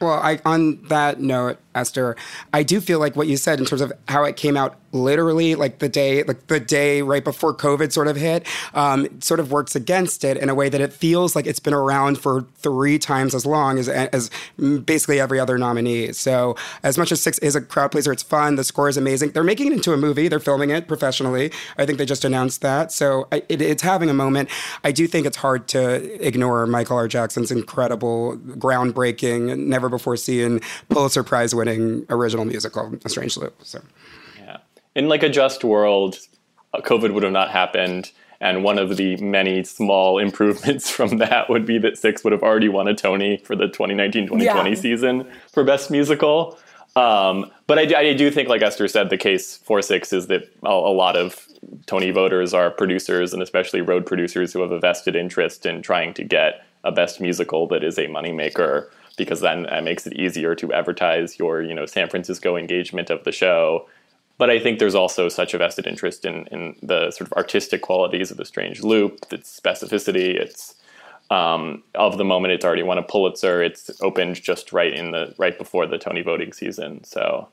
Well, 0.00 0.20
I, 0.20 0.40
on 0.44 0.82
that 0.88 1.20
note, 1.20 1.58
Esther, 1.74 2.16
I 2.52 2.62
do 2.62 2.80
feel 2.80 2.98
like 2.98 3.16
what 3.16 3.26
you 3.26 3.36
said 3.36 3.58
in 3.58 3.64
terms 3.64 3.80
of 3.80 3.92
how 4.08 4.24
it 4.24 4.36
came 4.36 4.56
out 4.56 4.76
literally 4.92 5.56
like 5.56 5.80
the 5.80 5.88
day 5.88 6.22
like 6.22 6.46
the 6.46 6.60
day 6.60 7.02
right 7.02 7.24
before 7.24 7.52
covid 7.52 7.90
sort 7.90 8.06
of 8.06 8.14
hit 8.14 8.46
um, 8.74 9.20
sort 9.20 9.40
of 9.40 9.50
works 9.50 9.74
against 9.74 10.22
it 10.22 10.36
in 10.36 10.48
a 10.48 10.54
way 10.54 10.68
that 10.68 10.80
it 10.80 10.92
feels 10.92 11.34
like 11.34 11.48
it's 11.48 11.58
been 11.58 11.74
around 11.74 12.16
for 12.16 12.46
three 12.56 12.98
times 12.98 13.34
as 13.34 13.44
long 13.44 13.78
as 13.78 13.88
as 13.88 14.30
basically 14.84 15.20
every 15.20 15.40
other 15.40 15.58
nominee. 15.58 16.12
So 16.12 16.56
as 16.82 16.96
much 16.96 17.10
as 17.12 17.20
six 17.20 17.38
is 17.38 17.56
a 17.56 17.60
crowd 17.60 17.92
pleaser 17.92 18.12
it's 18.12 18.22
fun. 18.22 18.56
The 18.56 18.64
score 18.64 18.88
is 18.88 18.96
amazing. 18.96 19.30
They're 19.30 19.42
making 19.42 19.68
it 19.68 19.72
into 19.72 19.92
a 19.92 19.96
movie. 19.96 20.28
They're 20.28 20.40
filming 20.40 20.70
it 20.70 20.86
professionally. 20.86 21.50
I 21.78 21.86
think 21.86 21.98
they 21.98 22.06
just 22.06 22.24
announced 22.24 22.60
that. 22.62 22.92
So 22.92 23.28
it, 23.32 23.60
it's 23.60 23.82
having 23.82 24.10
a 24.10 24.14
moment. 24.14 24.48
I 24.84 24.92
do 24.92 25.06
think 25.06 25.26
it's 25.26 25.36
hard 25.36 25.68
to 25.68 26.26
ignore 26.26 26.66
michael 26.66 26.96
r. 26.96 27.08
Jackson's 27.08 27.50
incredible 27.50 28.36
groundbreaking 28.36 29.58
never 29.58 29.88
before 29.88 30.16
seen 30.16 30.60
pulitzer 30.88 31.22
prize 31.22 31.54
winning 31.54 31.63
original 32.10 32.44
musical 32.44 32.94
a 33.04 33.08
strange 33.08 33.36
loop 33.36 33.54
so 33.62 33.80
in 34.94 35.08
like 35.08 35.22
a 35.22 35.28
just 35.28 35.64
world, 35.64 36.18
uh, 36.72 36.80
COVID 36.80 37.12
would 37.12 37.22
have 37.22 37.32
not 37.32 37.50
happened. 37.50 38.10
And 38.40 38.62
one 38.62 38.78
of 38.78 38.96
the 38.96 39.16
many 39.16 39.64
small 39.64 40.18
improvements 40.26 40.90
from 40.90 41.18
that 41.18 41.48
would 41.48 41.66
be 41.66 41.78
that 41.78 41.98
Six 41.98 42.24
would 42.24 42.32
have 42.32 42.42
already 42.42 42.68
won 42.68 42.88
a 42.88 42.94
Tony 42.94 43.38
for 43.38 43.56
the 43.56 43.66
2019 43.66 44.26
2020 44.26 44.70
yeah. 44.70 44.76
season 44.76 45.30
for 45.52 45.64
Best 45.64 45.90
Musical. 45.90 46.58
Um, 46.96 47.50
but 47.66 47.78
I, 47.78 48.10
I, 48.10 48.14
do 48.14 48.30
think, 48.30 48.48
like 48.48 48.62
Esther 48.62 48.86
said, 48.86 49.10
the 49.10 49.16
case 49.16 49.56
for 49.56 49.82
Six 49.82 50.12
is 50.12 50.28
that 50.28 50.44
a, 50.62 50.68
a, 50.68 50.94
lot 50.94 51.16
of 51.16 51.48
Tony 51.86 52.12
voters 52.12 52.54
are 52.54 52.70
producers 52.70 53.32
and 53.32 53.42
especially 53.42 53.80
road 53.80 54.06
producers 54.06 54.52
who 54.52 54.60
have 54.60 54.70
a 54.70 54.78
vested 54.78 55.16
interest 55.16 55.66
in 55.66 55.82
trying 55.82 56.14
to 56.14 56.22
get 56.22 56.64
a 56.84 56.92
Best 56.92 57.20
Musical 57.20 57.66
that 57.66 57.82
is 57.82 57.98
a 57.98 58.06
moneymaker 58.06 58.88
because 59.16 59.40
then 59.40 59.64
that 59.64 59.84
makes 59.84 60.06
it 60.06 60.14
easier 60.14 60.54
to 60.56 60.72
advertise 60.72 61.38
your 61.38 61.62
you 61.62 61.74
know 61.74 61.86
San 61.86 62.08
Francisco 62.08 62.56
engagement 62.56 63.10
of 63.10 63.24
the 63.24 63.32
show. 63.32 63.88
But 64.36 64.50
I 64.50 64.58
think 64.58 64.78
there's 64.80 64.96
also 64.96 65.28
such 65.28 65.54
a 65.54 65.58
vested 65.58 65.86
interest 65.86 66.24
in 66.24 66.46
in 66.48 66.76
the 66.82 67.10
sort 67.10 67.28
of 67.28 67.32
artistic 67.34 67.82
qualities 67.82 68.30
of 68.30 68.36
the 68.36 68.44
Strange 68.44 68.82
Loop, 68.82 69.26
its 69.30 69.60
specificity, 69.60 70.34
its 70.34 70.74
um, 71.30 71.82
of 71.94 72.18
the 72.18 72.24
moment 72.24 72.52
it's 72.52 72.64
already 72.64 72.82
won 72.82 72.98
a 72.98 73.02
Pulitzer. 73.02 73.62
It's 73.62 73.90
opened 74.02 74.42
just 74.42 74.72
right 74.72 74.92
in 74.92 75.12
the 75.12 75.34
right 75.38 75.56
before 75.56 75.86
the 75.86 75.98
Tony 75.98 76.22
voting 76.22 76.52
season, 76.52 77.04
so 77.04 77.48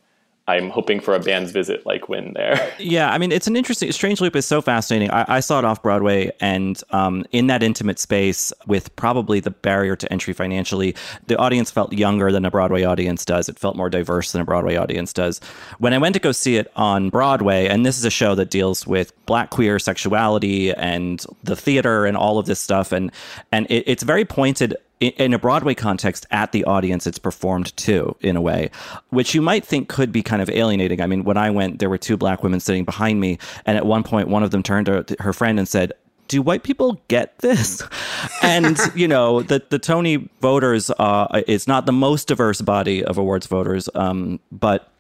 I'm 0.52 0.70
hoping 0.70 1.00
for 1.00 1.14
a 1.16 1.20
band's 1.20 1.52
visit 1.52 1.86
like 1.86 2.10
when 2.10 2.34
there. 2.34 2.52
Yeah, 2.82 3.12
I 3.12 3.20
mean, 3.20 3.32
it's 3.32 3.48
an 3.48 3.56
interesting. 3.56 3.92
Strange 3.92 4.22
Loop 4.22 4.36
is 4.36 4.46
so 4.46 4.62
fascinating. 4.62 5.12
I, 5.12 5.26
I 5.28 5.40
saw 5.40 5.60
it 5.60 5.66
off 5.66 5.82
Broadway, 5.84 6.32
and 6.42 6.82
um, 6.90 7.26
in 7.32 7.48
that 7.48 7.62
intimate 7.64 8.00
space, 8.00 8.52
with 8.66 8.94
probably 8.96 9.40
the 9.40 9.52
barrier 9.52 9.96
to 9.96 10.12
entry 10.12 10.34
financially, 10.34 10.96
the 11.28 11.38
audience 11.38 11.70
felt 11.70 11.94
younger 11.94 12.32
than 12.32 12.44
a 12.44 12.52
Broadway 12.52 12.84
audience 12.84 13.24
does. 13.24 13.48
It 13.48 13.60
felt 13.60 13.76
more 13.76 13.90
diverse 13.90 14.32
than 14.32 14.42
a 14.42 14.46
Broadway 14.46 14.76
audience 14.76 15.14
does. 15.14 15.40
When 15.78 15.94
I 15.94 16.00
went 16.00 16.16
to 16.16 16.20
go 16.20 16.32
see 16.32 16.58
it 16.58 16.72
on 16.76 17.10
Broadway, 17.10 17.68
and 17.68 17.86
this 17.86 17.98
is 17.98 18.04
a 18.04 18.10
show 18.10 18.36
that 18.36 18.50
deals 18.50 18.88
with 18.88 19.14
Black 19.32 19.50
queer 19.50 19.80
sexuality 19.80 20.74
and 20.74 21.26
the 21.42 21.56
theater 21.56 22.06
and 22.06 22.18
all 22.18 22.38
of 22.38 22.48
this 22.48 22.60
stuff, 22.60 22.92
and 22.92 23.14
and 23.50 23.66
it, 23.72 23.86
it's 23.88 24.04
very 24.04 24.26
pointed 24.26 24.76
in 25.00 25.34
a 25.34 25.40
Broadway 25.40 25.74
context 25.74 26.26
at 26.32 26.52
the 26.52 26.66
audience 26.66 27.08
it's 27.08 27.18
performed 27.18 27.74
to 27.78 28.14
in 28.20 28.36
a 28.36 28.42
way, 28.42 28.70
which 29.08 29.34
you 29.34 29.42
might 29.42 29.64
think 29.64 29.88
could 29.88 30.12
be 30.12 30.22
kind 30.22 30.42
of 30.42 30.50
alienating. 30.50 31.00
I 31.00 31.08
mean, 31.08 31.24
when 31.24 31.38
I 31.38 31.50
went, 31.50 31.80
there 31.80 31.90
were 31.90 31.98
two 31.98 32.18
black 32.18 32.44
women 32.44 32.60
sitting 32.60 32.84
behind 32.84 33.22
me, 33.22 33.40
and 33.66 33.78
at 33.78 33.86
one 33.86 34.04
point, 34.04 34.28
one 34.28 34.44
of 34.44 34.52
them 34.52 34.64
turned 34.64 34.88
to 34.88 35.16
her 35.22 35.32
friend 35.32 35.58
and 35.60 35.66
said, 35.66 35.94
do 36.28 36.42
white 36.42 36.64
people 36.64 37.02
get 37.08 37.40
this? 37.40 37.82
and 38.44 38.78
you 38.96 39.08
know, 39.08 39.44
the 39.44 39.64
the 39.70 39.80
Tony 39.80 40.30
voters 40.42 40.92
uh, 41.00 41.42
is 41.48 41.70
not 41.70 41.86
the 41.86 41.94
most 41.94 42.28
diverse 42.28 42.60
body 42.60 43.02
of 43.02 43.18
awards 43.18 43.48
voters, 43.48 43.88
um, 43.96 44.42
but 44.52 44.92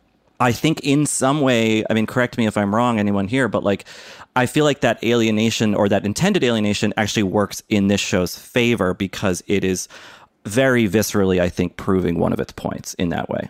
I 0.41 0.51
think 0.51 0.79
in 0.79 1.05
some 1.05 1.41
way, 1.41 1.85
I 1.87 1.93
mean, 1.93 2.07
correct 2.07 2.35
me 2.35 2.47
if 2.47 2.57
I'm 2.57 2.73
wrong, 2.73 2.97
anyone 2.97 3.27
here, 3.27 3.47
but 3.47 3.63
like 3.63 3.85
I 4.35 4.47
feel 4.47 4.65
like 4.65 4.81
that 4.81 5.01
alienation 5.03 5.75
or 5.75 5.87
that 5.89 6.03
intended 6.03 6.43
alienation 6.43 6.95
actually 6.97 7.23
works 7.23 7.61
in 7.69 7.89
this 7.89 8.01
show's 8.01 8.35
favor 8.35 8.95
because 8.95 9.43
it 9.45 9.63
is 9.63 9.87
very 10.45 10.89
viscerally, 10.89 11.39
I 11.39 11.49
think, 11.49 11.77
proving 11.77 12.17
one 12.17 12.33
of 12.33 12.39
its 12.39 12.53
points 12.53 12.95
in 12.95 13.09
that 13.09 13.29
way. 13.29 13.49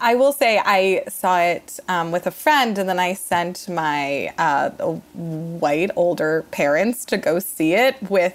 I 0.00 0.14
will 0.14 0.32
say 0.32 0.60
I 0.64 1.04
saw 1.08 1.38
it 1.38 1.78
um, 1.86 2.10
with 2.12 2.26
a 2.26 2.30
friend, 2.30 2.76
and 2.78 2.88
then 2.88 2.98
I 2.98 3.12
sent 3.12 3.68
my 3.68 4.32
uh, 4.38 4.70
white 4.70 5.90
older 5.96 6.44
parents 6.50 7.04
to 7.06 7.18
go 7.18 7.38
see 7.38 7.74
it 7.74 7.94
with 8.10 8.34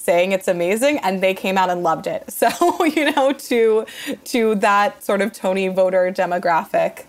saying 0.00 0.32
it's 0.32 0.48
amazing, 0.48 0.98
and 0.98 1.22
they 1.22 1.34
came 1.34 1.58
out 1.58 1.70
and 1.70 1.82
loved 1.82 2.06
it. 2.06 2.24
So 2.40 2.84
you 2.84 3.12
know, 3.12 3.32
to 3.32 3.84
to 4.24 4.54
that 4.56 5.02
sort 5.02 5.20
of 5.20 5.32
Tony 5.32 5.68
voter 5.68 6.10
demographic. 6.10 7.04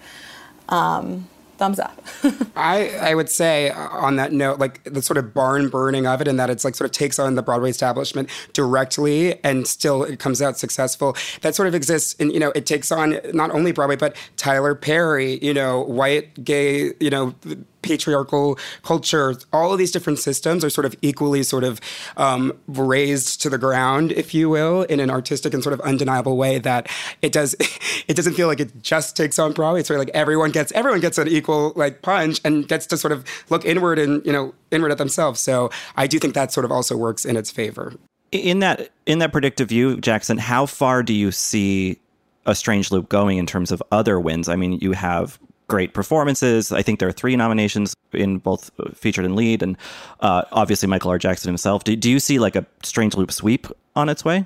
Um, 0.68 1.28
thumbs 1.62 1.80
up. 1.80 2.04
I, 2.56 2.89
I 3.00 3.14
would 3.14 3.30
say 3.30 3.70
uh, 3.70 3.88
on 3.89 4.16
that 4.16 4.34
note, 4.34 4.58
like 4.58 4.84
the 4.84 5.02
sort 5.02 5.20
of 5.20 5.32
barn 5.32 5.70
burning 5.70 6.08
of 6.08 6.20
it, 6.20 6.28
and 6.28 6.39
that 6.39 6.50
it's 6.50 6.66
like 6.66 6.74
sort 6.74 6.89
of 6.89 6.92
takes 6.92 7.20
on 7.20 7.36
the 7.36 7.44
Broadway 7.44 7.70
establishment 7.70 8.30
directly, 8.54 9.39
and 9.44 9.68
still 9.68 10.04
it 10.04 10.18
comes 10.18 10.42
out 10.42 10.58
successful. 10.58 11.16
That 11.42 11.54
sort 11.54 11.68
of 11.68 11.76
exists, 11.76 12.16
and 12.20 12.34
you 12.34 12.39
know, 12.39 12.52
it 12.56 12.66
takes 12.66 12.92
on 12.92 13.20
not 13.32 13.52
only 13.52 13.72
Broadway 13.72 13.96
but 13.96 14.16
Tyler 14.38 14.74
Perry, 14.74 15.38
you 15.44 15.54
know, 15.54 15.82
white, 15.82 16.44
gay, 16.44 16.94
you 17.00 17.12
know, 17.12 17.36
patriarchal 17.82 18.57
culture, 18.84 19.36
all 19.51 19.71
of 19.71 19.77
these 19.77 19.91
different 19.91 20.19
systems 20.19 20.63
are 20.63 20.69
sort 20.69 20.86
of 20.86 20.95
equally 21.01 21.43
sort 21.43 21.63
of 21.63 21.79
um, 22.17 22.57
raised 22.67 23.41
to 23.41 23.49
the 23.49 23.57
ground, 23.57 24.11
if 24.11 24.34
you 24.34 24.49
will, 24.49 24.84
in 24.84 24.99
an 24.99 25.09
artistic 25.09 25.53
and 25.53 25.63
sort 25.63 25.73
of 25.73 25.82
undeniable 25.82 26.38
way 26.38 26.59
that 26.59 26.88
it 27.21 27.32
does. 27.32 27.55
It 28.07 28.15
doesn't 28.15 28.34
feel 28.34 28.47
like 28.47 28.59
it 28.59 28.82
just 28.82 29.15
takes 29.15 29.39
on 29.39 29.53
Broadway. 29.53 29.82
It's 29.82 29.88
sort 29.88 29.99
of 29.99 30.05
like 30.05 30.15
everyone 30.15 30.51
gets 30.51 30.71
everyone 30.73 30.99
gets 30.99 31.17
an 31.17 31.27
equal 31.27 31.71
like 31.75 32.01
punch 32.01 32.41
and 32.43 32.67
gets 32.67 32.86
to 32.88 32.97
sort 32.97 33.11
of 33.11 33.23
look 33.49 33.63
inward 33.63 33.99
and 33.99 34.25
you 34.25 34.34
know 34.34 34.53
inward 34.71 34.91
at 34.91 34.97
themselves. 34.97 35.39
So 35.39 35.69
I 35.95 36.07
do 36.07 36.19
think 36.19 36.34
that 36.34 36.51
sort 36.51 36.65
of 36.65 36.71
also 36.71 36.97
works 36.97 37.25
in 37.25 37.38
its 37.38 37.51
favor. 37.51 37.93
In 38.32 38.59
that 38.59 38.89
in 39.05 39.19
that 39.19 39.32
predictive 39.32 39.69
view, 39.69 39.99
Jackson, 39.99 40.38
how 40.38 40.65
far 40.65 41.03
do 41.03 41.13
you 41.13 41.32
see 41.32 41.99
a 42.45 42.55
strange 42.55 42.91
loop 42.91 43.07
going 43.09 43.38
in 43.38 43.45
terms 43.45 43.71
of 43.71 43.84
other 43.91 44.19
wins? 44.19 44.49
I 44.49 44.55
mean, 44.55 44.73
you 44.73 44.93
have 44.93 45.39
great 45.72 45.93
performances. 45.93 46.74
I 46.74 46.82
think 46.82 46.99
there 46.99 47.07
are 47.07 47.13
three 47.13 47.38
nominations 47.38 47.95
in 48.11 48.39
both 48.39 48.69
featured 48.93 49.24
and 49.24 49.38
lead, 49.38 49.63
and 49.63 49.78
uh, 50.19 50.43
obviously 50.51 50.89
Michael 50.89 51.11
R. 51.11 51.17
Jackson 51.17 51.47
himself. 51.47 51.86
Do, 51.86 51.95
do 51.95 52.11
you 52.11 52.19
see 52.19 52.39
like 52.39 52.57
a 52.57 52.65
Strange 52.84 53.15
Loop 53.15 53.32
sweep 53.32 53.67
on 53.95 54.09
its 54.09 54.26
way? 54.26 54.45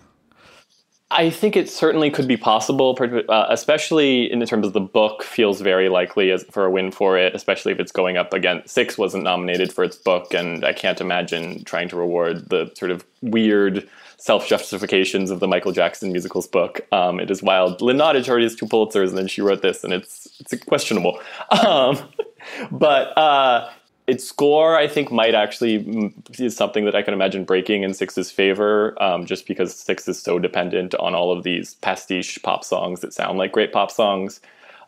I 1.09 1.31
think 1.31 1.55
it 1.55 1.67
certainly 1.67 2.11
could 2.11 2.27
be 2.27 2.37
possible, 2.37 2.95
uh, 3.27 3.45
especially 3.49 4.31
in 4.31 4.45
terms 4.45 4.67
of 4.67 4.73
the 4.73 4.81
book. 4.81 5.23
Feels 5.23 5.61
very 5.61 5.89
likely 5.89 6.29
as, 6.29 6.43
for 6.51 6.65
a 6.65 6.69
win 6.69 6.91
for 6.91 7.17
it, 7.17 7.33
especially 7.33 7.71
if 7.71 7.79
it's 7.79 7.91
going 7.91 8.17
up 8.17 8.31
against 8.31 8.73
Six 8.73 8.95
wasn't 8.95 9.23
nominated 9.23 9.73
for 9.73 9.83
its 9.83 9.95
book, 9.95 10.31
and 10.33 10.63
I 10.63 10.73
can't 10.73 11.01
imagine 11.01 11.63
trying 11.63 11.89
to 11.89 11.95
reward 11.95 12.49
the 12.49 12.71
sort 12.75 12.91
of 12.91 13.03
weird 13.21 13.89
self 14.17 14.47
justifications 14.47 15.31
of 15.31 15.39
the 15.39 15.47
Michael 15.47 15.71
Jackson 15.71 16.11
musicals 16.11 16.47
book. 16.47 16.81
Um, 16.91 17.19
it 17.19 17.29
is 17.29 17.43
wild. 17.43 17.81
Lynn 17.81 17.97
Nottage 17.97 18.29
already 18.29 18.45
has 18.45 18.55
two 18.55 18.65
Pulitzers, 18.65 19.09
and 19.09 19.17
then 19.17 19.27
she 19.27 19.41
wrote 19.41 19.61
this, 19.61 19.83
and 19.83 19.93
it's 19.93 20.27
it's 20.39 20.63
questionable. 20.65 21.19
Um, 21.65 21.97
but 22.71 23.17
uh, 23.17 23.69
its 24.07 24.23
score, 24.23 24.77
I 24.77 24.87
think, 24.87 25.11
might 25.11 25.33
actually 25.33 26.13
is 26.37 26.55
something 26.55 26.85
that 26.85 26.95
I 26.95 27.01
can 27.01 27.13
imagine 27.13 27.43
breaking 27.43 27.83
in 27.83 27.93
Six's 27.93 28.29
favor, 28.29 29.01
um, 29.01 29.25
just 29.25 29.47
because 29.47 29.75
Six 29.75 30.07
is 30.07 30.21
so 30.21 30.37
dependent 30.37 30.93
on 30.95 31.15
all 31.15 31.31
of 31.31 31.43
these 31.43 31.75
pastiche 31.75 32.39
pop 32.43 32.63
songs 32.63 33.01
that 33.01 33.13
sound 33.13 33.37
like 33.37 33.51
great 33.51 33.73
pop 33.73 33.89
songs. 33.89 34.41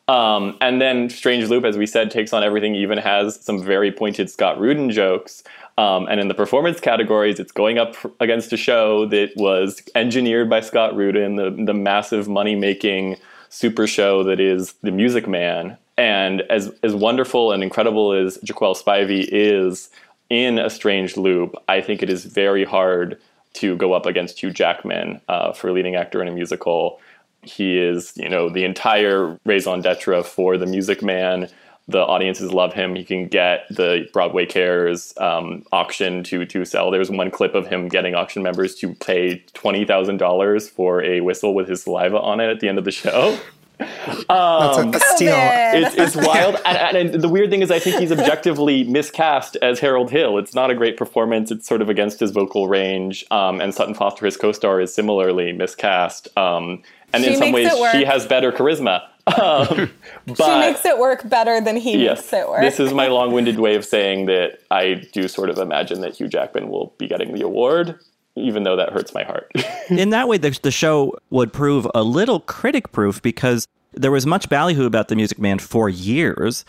Um, 0.07 0.57
and 0.61 0.81
then 0.81 1.09
Strange 1.09 1.49
Loop, 1.49 1.65
as 1.65 1.77
we 1.77 1.85
said, 1.85 2.11
takes 2.11 2.31
on 2.31 2.43
everything, 2.43 2.75
even 2.75 2.97
has 2.97 3.43
some 3.43 3.61
very 3.61 3.91
pointed 3.91 4.29
Scott 4.29 4.59
Rudin 4.59 4.89
jokes. 4.89 5.43
Um, 5.77 6.07
and 6.07 6.19
in 6.19 6.27
the 6.27 6.33
performance 6.33 6.79
categories, 6.79 7.39
it's 7.39 7.51
going 7.51 7.77
up 7.77 7.95
against 8.19 8.53
a 8.53 8.57
show 8.57 9.05
that 9.07 9.31
was 9.35 9.81
engineered 9.95 10.49
by 10.49 10.61
Scott 10.61 10.95
Rudin, 10.95 11.35
the, 11.35 11.51
the 11.51 11.73
massive 11.73 12.27
money 12.27 12.55
making 12.55 13.17
super 13.49 13.85
show 13.85 14.23
that 14.23 14.39
is 14.39 14.73
The 14.81 14.91
Music 14.91 15.27
Man. 15.27 15.77
And 15.97 16.41
as, 16.43 16.73
as 16.83 16.95
wonderful 16.95 17.51
and 17.51 17.61
incredible 17.61 18.13
as 18.13 18.37
Jaquel 18.39 18.81
Spivey 18.81 19.27
is 19.31 19.89
in 20.29 20.57
A 20.57 20.69
Strange 20.69 21.17
Loop, 21.17 21.55
I 21.67 21.81
think 21.81 22.01
it 22.01 22.09
is 22.09 22.25
very 22.25 22.63
hard 22.63 23.19
to 23.53 23.75
go 23.75 23.93
up 23.93 24.05
against 24.05 24.41
Hugh 24.41 24.51
Jackman 24.51 25.19
uh, 25.27 25.51
for 25.51 25.71
leading 25.71 25.95
actor 25.95 26.21
in 26.21 26.27
a 26.27 26.31
musical. 26.31 26.99
He 27.43 27.77
is, 27.77 28.13
you 28.15 28.29
know, 28.29 28.49
the 28.49 28.65
entire 28.65 29.39
raison 29.45 29.81
d'etre 29.81 30.23
for 30.23 30.57
The 30.57 30.65
Music 30.65 31.01
Man 31.01 31.49
the 31.87 31.99
audiences 31.99 32.51
love 32.51 32.73
him. 32.73 32.95
He 32.95 33.03
can 33.03 33.27
get 33.27 33.65
the 33.69 34.09
Broadway 34.11 34.45
Cares 34.45 35.13
um, 35.17 35.63
auction 35.71 36.23
to 36.25 36.45
to 36.45 36.65
sell. 36.65 36.91
There's 36.91 37.09
one 37.09 37.31
clip 37.31 37.55
of 37.55 37.67
him 37.67 37.87
getting 37.87 38.13
auction 38.13 38.43
members 38.43 38.75
to 38.75 38.93
pay 38.95 39.43
twenty 39.53 39.85
thousand 39.85 40.17
dollars 40.17 40.67
for 40.67 41.01
a 41.01 41.21
whistle 41.21 41.55
with 41.55 41.69
his 41.69 41.83
saliva 41.83 42.19
on 42.19 42.39
it 42.39 42.49
at 42.49 42.59
the 42.59 42.67
end 42.67 42.77
of 42.77 42.83
the 42.83 42.91
show. 42.91 43.39
Um, 43.79 43.85
That's 44.27 44.77
a, 44.77 44.89
a 44.89 44.99
steal. 45.15 45.33
It's, 45.35 45.95
it's 45.95 46.27
wild, 46.27 46.57
and, 46.65 46.97
and, 46.97 47.21
the 47.21 47.29
weird 47.29 47.51
thing 47.51 47.61
is, 47.61 47.69
I 47.69 47.79
think 47.79 47.99
he's 47.99 48.11
objectively 48.11 48.83
miscast 48.83 49.55
as 49.61 49.79
Harold 49.79 50.09
Hill. 50.09 50.39
It's 50.39 50.55
not 50.55 50.71
a 50.71 50.75
great 50.75 50.97
performance. 50.97 51.51
It's 51.51 51.67
sort 51.67 51.81
of 51.81 51.87
against 51.87 52.19
his 52.19 52.31
vocal 52.31 52.67
range. 52.67 53.23
Um, 53.29 53.61
and 53.61 53.73
Sutton 53.73 53.93
Foster, 53.93 54.25
his 54.25 54.35
co-star, 54.35 54.81
is 54.81 54.93
similarly 54.93 55.53
miscast. 55.53 56.27
Um, 56.35 56.81
and 57.13 57.23
she 57.23 57.31
in 57.31 57.37
some 57.37 57.51
ways, 57.51 57.71
she 57.91 58.05
has 58.05 58.25
better 58.25 58.51
charisma. 58.51 59.03
Um, 59.27 59.91
but, 60.25 60.37
she 60.37 60.59
makes 60.59 60.85
it 60.85 60.97
work 60.97 61.27
better 61.27 61.59
than 61.59 61.75
he 61.75 62.01
yes, 62.01 62.19
makes 62.19 62.33
it 62.33 62.47
work. 62.47 62.61
this 62.61 62.79
is 62.79 62.93
my 62.93 63.07
long-winded 63.07 63.59
way 63.59 63.75
of 63.75 63.83
saying 63.83 64.27
that 64.27 64.61
I 64.71 65.05
do 65.11 65.27
sort 65.27 65.49
of 65.49 65.57
imagine 65.57 65.99
that 65.99 66.15
Hugh 66.15 66.29
Jackman 66.29 66.69
will 66.69 66.93
be 66.97 67.09
getting 67.09 67.33
the 67.33 67.41
award, 67.41 67.99
even 68.37 68.63
though 68.63 68.77
that 68.77 68.93
hurts 68.93 69.13
my 69.13 69.23
heart. 69.23 69.51
In 69.89 70.11
that 70.11 70.29
way, 70.29 70.37
the, 70.37 70.57
the 70.63 70.71
show 70.71 71.13
would 71.29 71.51
prove 71.51 71.85
a 71.93 72.03
little 72.03 72.39
critic-proof 72.39 73.21
because 73.21 73.67
there 73.91 74.11
was 74.11 74.25
much 74.25 74.47
ballyhoo 74.47 74.85
about 74.85 75.09
the 75.09 75.15
Music 75.17 75.39
Man 75.39 75.59
for 75.59 75.89
years. 75.89 76.63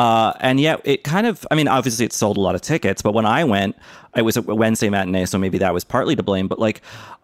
Uh, 0.00 0.32
and 0.40 0.58
yet 0.58 0.80
it 0.84 1.04
kind 1.04 1.26
of, 1.26 1.46
I 1.50 1.54
mean, 1.54 1.68
obviously 1.68 2.06
it 2.06 2.12
sold 2.12 2.38
a 2.38 2.40
lot 2.40 2.54
of 2.54 2.62
tickets, 2.62 3.02
but 3.02 3.12
when 3.12 3.26
I 3.26 3.44
went, 3.44 3.76
it 4.16 4.22
was 4.22 4.36
a 4.36 4.42
Wednesday 4.42 4.88
matinee, 4.88 5.26
so 5.26 5.38
maybe 5.38 5.58
that 5.58 5.74
was 5.74 5.84
partly 5.84 6.16
to 6.16 6.22
blame. 6.22 6.48
But 6.48 6.58
like, 6.58 6.80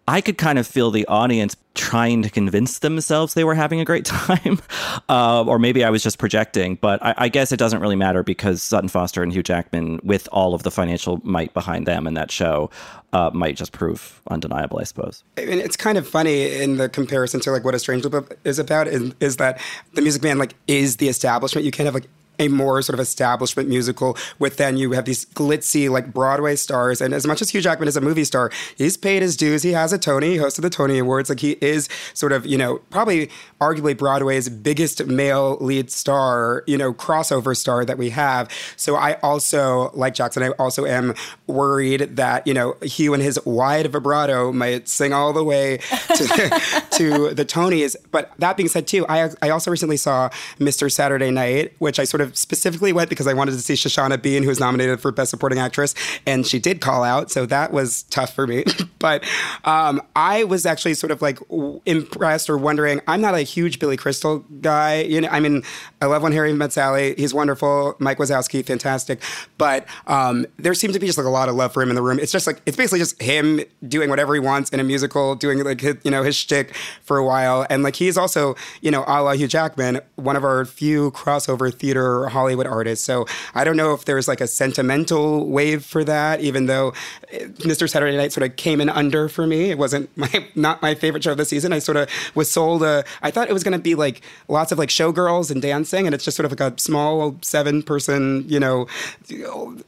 I 0.08 0.20
could 0.20 0.38
kind 0.38 0.58
of 0.58 0.66
feel 0.66 0.90
the 0.90 1.06
audience 1.06 1.56
trying 1.74 2.22
to 2.22 2.30
convince 2.30 2.78
themselves 2.78 3.34
they 3.34 3.44
were 3.44 3.54
having 3.54 3.80
a 3.80 3.84
great 3.84 4.04
time. 4.04 4.60
Uh, 5.08 5.44
or 5.44 5.58
maybe 5.58 5.84
I 5.84 5.90
was 5.90 6.02
just 6.02 6.18
projecting, 6.18 6.76
but 6.76 7.02
I, 7.02 7.14
I, 7.18 7.28
guess 7.28 7.52
it 7.52 7.58
doesn't 7.58 7.80
really 7.80 7.96
matter 7.96 8.22
because 8.22 8.62
Sutton 8.62 8.88
Foster 8.88 9.22
and 9.22 9.32
Hugh 9.32 9.42
Jackman, 9.42 10.00
with 10.02 10.28
all 10.32 10.54
of 10.54 10.62
the 10.62 10.70
financial 10.70 11.20
might 11.22 11.52
behind 11.54 11.86
them 11.86 12.06
in 12.06 12.14
that 12.14 12.30
show, 12.30 12.70
uh, 13.12 13.30
might 13.32 13.56
just 13.56 13.72
prove 13.72 14.22
undeniable, 14.30 14.78
I 14.78 14.84
suppose. 14.84 15.22
I 15.36 15.44
mean, 15.44 15.58
it's 15.58 15.76
kind 15.76 15.98
of 15.98 16.08
funny 16.08 16.60
in 16.60 16.76
the 16.76 16.88
comparison 16.88 17.40
to 17.40 17.50
like 17.50 17.64
what 17.64 17.74
a 17.74 17.78
strange 17.78 18.04
loop 18.04 18.38
is 18.44 18.58
about 18.58 18.88
is, 18.88 19.12
is 19.20 19.36
that 19.36 19.60
the 19.94 20.02
music 20.02 20.22
man 20.22 20.38
like 20.38 20.54
is 20.66 20.96
the 20.96 21.08
establishment. 21.08 21.64
You 21.64 21.70
can't 21.70 21.86
have 21.86 21.94
like 21.94 22.08
a 22.38 22.48
more 22.48 22.82
sort 22.82 22.94
of 22.94 23.00
establishment 23.00 23.68
musical 23.68 24.16
with 24.38 24.56
then 24.56 24.76
you 24.76 24.92
have 24.92 25.04
these 25.04 25.24
glitzy 25.26 25.88
like 25.88 26.12
Broadway 26.12 26.56
stars. 26.56 27.00
And 27.00 27.14
as 27.14 27.26
much 27.26 27.42
as 27.42 27.50
Hugh 27.50 27.60
Jackman 27.60 27.88
is 27.88 27.96
a 27.96 28.00
movie 28.00 28.24
star, 28.24 28.50
he's 28.76 28.96
paid 28.96 29.22
his 29.22 29.36
dues. 29.36 29.62
He 29.62 29.72
has 29.72 29.92
a 29.92 29.98
Tony, 29.98 30.32
he 30.32 30.36
hosted 30.38 30.62
the 30.62 30.70
Tony 30.70 30.98
Awards. 30.98 31.28
Like 31.28 31.40
he 31.40 31.56
is 31.60 31.88
sort 32.14 32.32
of, 32.32 32.46
you 32.46 32.58
know, 32.58 32.78
probably 32.90 33.30
arguably 33.60 33.96
Broadway's 33.96 34.48
biggest 34.48 35.06
male 35.06 35.56
lead 35.60 35.90
star, 35.90 36.62
you 36.66 36.76
know, 36.76 36.92
crossover 36.92 37.56
star 37.56 37.84
that 37.84 37.98
we 37.98 38.10
have. 38.10 38.50
So 38.76 38.96
I 38.96 39.14
also, 39.20 39.90
like 39.94 40.14
Jackson, 40.14 40.42
I 40.42 40.50
also 40.50 40.84
am 40.86 41.14
worried 41.46 42.16
that, 42.16 42.46
you 42.46 42.54
know, 42.54 42.76
Hugh 42.82 43.14
and 43.14 43.22
his 43.22 43.38
wide 43.44 43.90
vibrato 43.90 44.52
might 44.52 44.88
sing 44.88 45.12
all 45.12 45.32
the 45.32 45.44
way 45.44 45.78
to, 45.78 46.84
to 46.92 47.34
the 47.34 47.44
Tonys. 47.44 47.96
But 48.10 48.32
that 48.38 48.56
being 48.56 48.68
said, 48.68 48.86
too, 48.86 49.06
I, 49.08 49.30
I 49.42 49.50
also 49.50 49.70
recently 49.70 49.96
saw 49.96 50.28
Mr. 50.58 50.90
Saturday 50.90 51.30
Night, 51.30 51.72
which 51.78 51.98
I 51.98 52.04
sort 52.04 52.20
of 52.20 52.25
specifically 52.34 52.92
went 52.92 53.10
because 53.10 53.26
I 53.26 53.34
wanted 53.34 53.52
to 53.52 53.60
see 53.60 53.74
Shoshana 53.74 54.20
Bean, 54.20 54.42
who 54.42 54.48
was 54.48 54.60
nominated 54.60 55.00
for 55.00 55.12
Best 55.12 55.30
Supporting 55.30 55.58
Actress, 55.58 55.94
and 56.26 56.46
she 56.46 56.58
did 56.58 56.80
call 56.80 57.04
out. 57.04 57.30
So 57.30 57.46
that 57.46 57.72
was 57.72 58.04
tough 58.04 58.34
for 58.34 58.46
me. 58.46 58.64
but 58.98 59.24
um, 59.64 60.00
I 60.14 60.44
was 60.44 60.66
actually 60.66 60.94
sort 60.94 61.10
of 61.10 61.22
like 61.22 61.38
impressed 61.86 62.48
or 62.48 62.58
wondering. 62.58 63.00
I'm 63.06 63.20
not 63.20 63.34
a 63.34 63.42
huge 63.42 63.78
Billy 63.78 63.96
Crystal 63.96 64.40
guy. 64.60 65.02
You 65.02 65.22
know, 65.22 65.28
I 65.28 65.40
mean, 65.40 65.62
I 66.06 66.08
love 66.08 66.22
when 66.22 66.30
Harry 66.30 66.52
met 66.52 66.72
Sally. 66.72 67.16
He's 67.18 67.34
wonderful. 67.34 67.96
Mike 67.98 68.18
Wazowski, 68.18 68.64
fantastic. 68.64 69.20
But 69.58 69.86
um, 70.06 70.46
there 70.56 70.72
seems 70.72 70.94
to 70.94 71.00
be 71.00 71.06
just 71.06 71.18
like 71.18 71.26
a 71.26 71.30
lot 71.30 71.48
of 71.48 71.56
love 71.56 71.72
for 71.72 71.82
him 71.82 71.88
in 71.88 71.96
the 71.96 72.02
room. 72.02 72.20
It's 72.20 72.30
just 72.30 72.46
like 72.46 72.62
it's 72.64 72.76
basically 72.76 73.00
just 73.00 73.20
him 73.20 73.60
doing 73.88 74.08
whatever 74.08 74.32
he 74.32 74.38
wants 74.38 74.70
in 74.70 74.78
a 74.78 74.84
musical, 74.84 75.34
doing 75.34 75.64
like 75.64 75.80
his, 75.80 75.96
you 76.04 76.12
know 76.12 76.22
his 76.22 76.36
shtick 76.36 76.76
for 77.02 77.18
a 77.18 77.24
while, 77.24 77.66
and 77.68 77.82
like 77.82 77.96
he's 77.96 78.16
also 78.16 78.54
you 78.82 78.92
know 78.92 79.02
a 79.08 79.20
la 79.20 79.32
Hugh 79.32 79.48
Jackman, 79.48 80.00
one 80.14 80.36
of 80.36 80.44
our 80.44 80.64
few 80.64 81.10
crossover 81.10 81.74
theater 81.74 82.28
Hollywood 82.28 82.68
artists. 82.68 83.04
So 83.04 83.26
I 83.52 83.64
don't 83.64 83.76
know 83.76 83.92
if 83.92 84.04
there's 84.04 84.28
like 84.28 84.40
a 84.40 84.46
sentimental 84.46 85.48
wave 85.48 85.84
for 85.84 86.04
that, 86.04 86.40
even 86.40 86.66
though 86.66 86.92
eh, 87.32 87.46
Mr. 87.58 87.90
Saturday 87.90 88.16
Night 88.16 88.32
sort 88.32 88.48
of 88.48 88.54
came 88.54 88.80
in 88.80 88.88
under 88.88 89.28
for 89.28 89.44
me. 89.44 89.70
It 89.70 89.78
wasn't 89.78 90.08
my 90.16 90.46
not 90.54 90.82
my 90.82 90.94
favorite 90.94 91.24
show 91.24 91.32
of 91.32 91.38
the 91.38 91.44
season. 91.44 91.72
I 91.72 91.80
sort 91.80 91.96
of 91.96 92.08
was 92.36 92.48
sold 92.48 92.84
a. 92.84 93.04
I 93.22 93.32
thought 93.32 93.50
it 93.50 93.52
was 93.52 93.64
going 93.64 93.76
to 93.76 93.82
be 93.82 93.96
like 93.96 94.22
lots 94.46 94.70
of 94.70 94.78
like 94.78 94.90
showgirls 94.90 95.50
and 95.50 95.60
dancing, 95.60 95.95
and 96.04 96.14
it's 96.14 96.24
just 96.24 96.36
sort 96.36 96.44
of 96.44 96.58
like 96.58 96.72
a 96.72 96.78
small 96.78 97.36
seven 97.40 97.82
person, 97.82 98.44
you 98.48 98.60
know, 98.60 98.86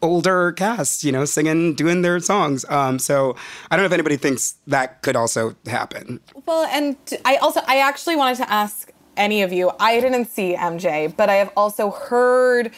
older 0.00 0.52
cast, 0.52 1.04
you 1.04 1.12
know, 1.12 1.24
singing, 1.24 1.74
doing 1.74 2.02
their 2.02 2.20
songs. 2.20 2.64
Um, 2.70 2.98
so 2.98 3.36
I 3.70 3.76
don't 3.76 3.82
know 3.82 3.88
if 3.88 3.92
anybody 3.92 4.16
thinks 4.16 4.54
that 4.68 5.02
could 5.02 5.16
also 5.16 5.54
happen. 5.66 6.20
Well, 6.46 6.64
and 6.72 6.96
I 7.24 7.36
also 7.36 7.60
I 7.66 7.80
actually 7.80 8.16
wanted 8.16 8.38
to 8.38 8.50
ask 8.50 8.92
any 9.16 9.42
of 9.42 9.52
you. 9.52 9.72
I 9.80 10.00
didn't 10.00 10.26
see 10.26 10.54
MJ, 10.54 11.14
but 11.14 11.28
I 11.28 11.34
have 11.34 11.50
also 11.56 11.90
heard 11.90 12.72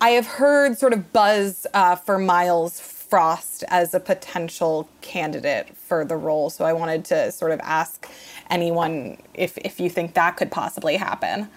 I 0.00 0.10
have 0.10 0.26
heard 0.26 0.78
sort 0.78 0.92
of 0.92 1.12
buzz 1.12 1.66
uh, 1.74 1.96
for 1.96 2.18
Myles 2.18 2.80
Frost 2.80 3.62
as 3.68 3.94
a 3.94 4.00
potential 4.00 4.88
candidate 5.00 5.76
for 5.76 6.04
the 6.04 6.16
role. 6.16 6.50
So 6.50 6.64
I 6.64 6.72
wanted 6.72 7.04
to 7.06 7.30
sort 7.30 7.52
of 7.52 7.60
ask 7.62 8.08
anyone 8.50 9.16
if 9.34 9.56
if 9.58 9.78
you 9.80 9.88
think 9.88 10.14
that 10.14 10.36
could 10.36 10.50
possibly 10.50 10.96
happen. 10.96 11.48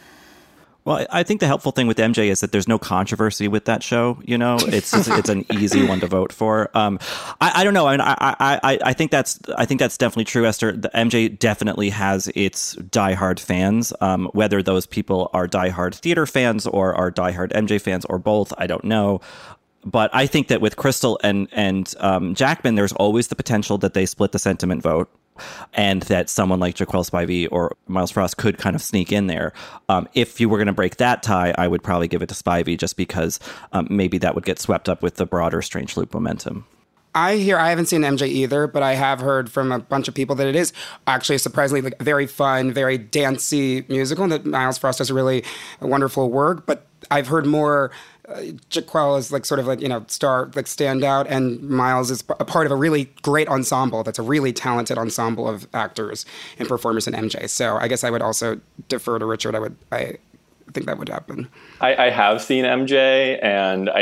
Well, 0.85 1.03
I 1.09 1.23
think 1.23 1.39
the 1.39 1.47
helpful 1.47 1.71
thing 1.71 1.87
with 1.87 1.97
MJ 1.97 2.27
is 2.27 2.41
that 2.41 2.51
there's 2.51 2.67
no 2.67 2.77
controversy 2.77 3.47
with 3.47 3.65
that 3.65 3.81
show. 3.81 4.19
You 4.23 4.37
know, 4.37 4.57
it's 4.61 4.93
it's 4.93 5.29
an 5.29 5.43
easy 5.51 5.83
one 5.83 5.99
to 6.01 6.07
vote 6.07 6.31
for. 6.31 6.69
Um, 6.77 6.99
I, 7.41 7.61
I 7.61 7.63
don't 7.63 7.73
know. 7.73 7.87
I, 7.87 7.93
mean, 7.93 8.01
I, 8.01 8.35
I 8.39 8.79
I 8.83 8.93
think 8.93 9.09
that's 9.09 9.39
I 9.57 9.65
think 9.65 9.79
that's 9.79 9.97
definitely 9.97 10.25
true, 10.25 10.45
Esther. 10.45 10.73
The 10.73 10.91
MJ 10.93 11.37
definitely 11.39 11.89
has 11.89 12.27
its 12.35 12.75
diehard 12.75 13.39
fans. 13.39 13.93
Um, 13.99 14.29
whether 14.33 14.61
those 14.61 14.85
people 14.85 15.31
are 15.33 15.47
diehard 15.47 15.95
theater 15.95 16.27
fans 16.27 16.67
or 16.67 16.93
are 16.93 17.11
diehard 17.11 17.51
MJ 17.53 17.81
fans 17.81 18.05
or 18.05 18.19
both, 18.19 18.53
I 18.57 18.67
don't 18.67 18.83
know 18.85 19.21
but 19.87 20.09
I 20.15 20.25
think 20.25 20.47
that 20.47 20.61
with 20.61 20.77
Crystal 20.77 21.19
and 21.23 21.47
and 21.51 21.93
um, 21.99 22.33
Jackman, 22.33 22.73
there's 22.73 22.93
always 22.93 23.27
the 23.27 23.35
potential 23.35 23.77
that 23.77 23.93
they 23.93 24.07
split 24.07 24.31
the 24.31 24.39
sentiment 24.39 24.81
vote 24.81 25.09
and 25.73 26.01
that 26.03 26.29
someone 26.29 26.59
like 26.59 26.75
Jaquel 26.75 27.09
Spivey 27.09 27.47
or 27.51 27.75
Myles 27.87 28.11
Frost 28.11 28.37
could 28.37 28.57
kind 28.57 28.75
of 28.75 28.81
sneak 28.81 29.11
in 29.11 29.27
there. 29.27 29.53
Um, 29.89 30.07
if 30.13 30.39
you 30.39 30.49
were 30.49 30.57
going 30.57 30.67
to 30.67 30.73
break 30.73 30.97
that 30.97 31.23
tie, 31.23 31.53
I 31.57 31.67
would 31.67 31.83
probably 31.83 32.07
give 32.07 32.21
it 32.21 32.29
to 32.29 32.35
Spivey 32.35 32.77
just 32.77 32.97
because 32.97 33.39
um, 33.71 33.87
maybe 33.89 34.17
that 34.19 34.35
would 34.35 34.45
get 34.45 34.59
swept 34.59 34.89
up 34.89 35.01
with 35.01 35.15
the 35.15 35.25
broader 35.25 35.61
Strange 35.61 35.97
Loop 35.97 36.13
momentum. 36.13 36.65
I 37.15 37.37
hear 37.37 37.57
I 37.57 37.69
haven't 37.69 37.85
seen 37.85 38.01
MJ 38.01 38.27
either, 38.27 38.67
but 38.67 38.83
I 38.83 38.95
have 38.95 39.21
heard 39.21 39.49
from 39.49 39.71
a 39.71 39.79
bunch 39.79 40.09
of 40.09 40.13
people 40.13 40.35
that 40.35 40.47
it 40.47 40.55
is 40.55 40.73
actually 41.07 41.37
surprisingly 41.37 41.81
like 41.81 41.97
very 41.99 42.27
fun, 42.27 42.73
very 42.73 42.97
dancey 42.97 43.85
musical. 43.87 44.27
That 44.27 44.45
Miles 44.45 44.77
Frost 44.77 44.97
does 44.97 45.09
really 45.09 45.45
wonderful 45.79 46.29
work, 46.29 46.65
but 46.65 46.85
I've 47.09 47.27
heard 47.27 47.45
more 47.45 47.91
uh, 48.27 48.39
Jaquel 48.69 49.17
is 49.17 49.31
like 49.31 49.45
sort 49.45 49.59
of 49.59 49.67
like 49.67 49.81
you 49.81 49.87
know 49.87 50.03
star 50.07 50.51
like 50.55 50.65
standout, 50.65 51.27
and 51.29 51.61
Myles 51.61 52.11
is 52.11 52.23
a 52.39 52.45
part 52.45 52.65
of 52.65 52.71
a 52.71 52.75
really 52.75 53.05
great 53.21 53.47
ensemble. 53.47 54.03
That's 54.03 54.19
a 54.19 54.23
really 54.23 54.53
talented 54.53 54.97
ensemble 54.97 55.47
of 55.47 55.67
actors 55.73 56.25
and 56.57 56.67
performers 56.67 57.07
in 57.07 57.13
MJ. 57.13 57.49
So 57.49 57.77
I 57.77 57.87
guess 57.87 58.03
I 58.03 58.09
would 58.09 58.21
also 58.21 58.59
defer 58.87 59.19
to 59.19 59.25
Richard. 59.25 59.55
I 59.55 59.59
would 59.59 59.75
I 59.91 60.17
think 60.73 60.87
that 60.87 60.97
would 60.97 61.09
happen. 61.09 61.47
I, 61.81 61.95
I 61.95 62.09
have 62.09 62.41
seen 62.41 62.65
MJ, 62.65 63.39
and 63.43 63.89
I, 63.89 63.99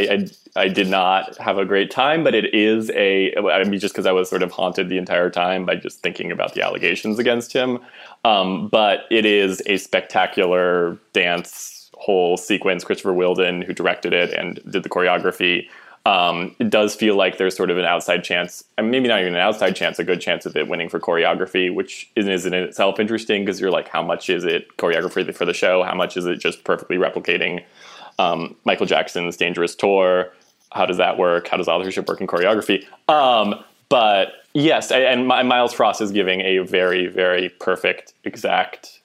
I, 0.56 0.64
I 0.64 0.68
did 0.68 0.88
not 0.88 1.38
have 1.38 1.58
a 1.58 1.66
great 1.66 1.92
time. 1.92 2.24
But 2.24 2.34
it 2.36 2.54
is 2.54 2.90
a 2.92 3.36
I 3.36 3.64
mean 3.66 3.80
just 3.80 3.94
because 3.94 4.06
I 4.06 4.12
was 4.12 4.30
sort 4.30 4.44
of 4.44 4.52
haunted 4.52 4.90
the 4.90 4.98
entire 4.98 5.30
time 5.30 5.66
by 5.66 5.76
just 5.76 6.02
thinking 6.02 6.32
about 6.32 6.54
the 6.54 6.62
allegations 6.62 7.20
against 7.20 7.54
him. 7.54 7.80
Um, 8.26 8.70
but 8.70 9.02
it 9.12 9.26
is 9.26 9.62
a 9.66 9.78
spectacular 9.78 10.98
dance 11.12 11.73
whole 12.04 12.36
sequence, 12.36 12.84
Christopher 12.84 13.14
Wheeldon, 13.14 13.62
who 13.62 13.74
directed 13.74 14.12
it 14.12 14.34
and 14.34 14.60
did 14.70 14.84
the 14.84 14.90
choreography, 14.90 15.70
um, 16.06 16.54
it 16.60 16.70
does 16.70 16.94
feel 16.94 17.16
like 17.16 17.38
there's 17.38 17.56
sort 17.56 17.72
of 17.72 17.78
an 17.78 17.86
outside 17.86 18.26
chance, 18.26 18.66
and 18.78 18.92
maybe 18.92 19.08
not 19.08 19.22
even 19.22 19.36
an 19.36 19.40
outside 19.40 19.74
chance, 19.74 20.00
a 20.00 20.04
good 20.04 20.20
chance 20.20 20.46
of 20.46 20.54
it 20.58 20.68
winning 20.68 20.90
for 20.90 21.00
choreography, 21.00 21.74
which 21.74 22.12
is, 22.18 22.28
is 22.28 22.46
in 22.46 22.54
itself 22.54 23.00
interesting 23.00 23.46
because 23.46 23.62
you're 23.62 23.72
like, 23.72 23.88
how 23.88 24.04
much 24.04 24.30
is 24.30 24.44
it 24.44 24.76
choreography 24.76 25.34
for 25.34 25.46
the 25.46 25.54
show? 25.54 25.82
How 25.84 25.96
much 25.96 26.18
is 26.18 26.26
it 26.26 26.40
just 26.42 26.66
perfectly 26.66 26.98
replicating 26.98 27.64
um, 28.20 28.54
Michael 28.66 28.86
Jackson's 28.86 29.38
Dangerous 29.38 29.76
Tour? 29.76 30.34
How 30.74 30.86
does 30.86 30.98
that 30.98 31.18
work? 31.18 31.48
How 31.48 31.56
does 31.56 31.70
authorship 31.70 32.10
work 32.10 32.20
in 32.20 32.28
choreography? 32.28 32.86
Um, 33.08 33.64
but 33.88 34.34
yes, 34.54 34.92
and 34.92 35.26
Myles 35.26 35.72
Frost 35.72 36.02
is 36.02 36.12
giving 36.12 36.42
a 36.42 36.58
very, 36.60 37.08
very 37.08 37.48
perfect, 37.48 38.14
exact 38.26 39.00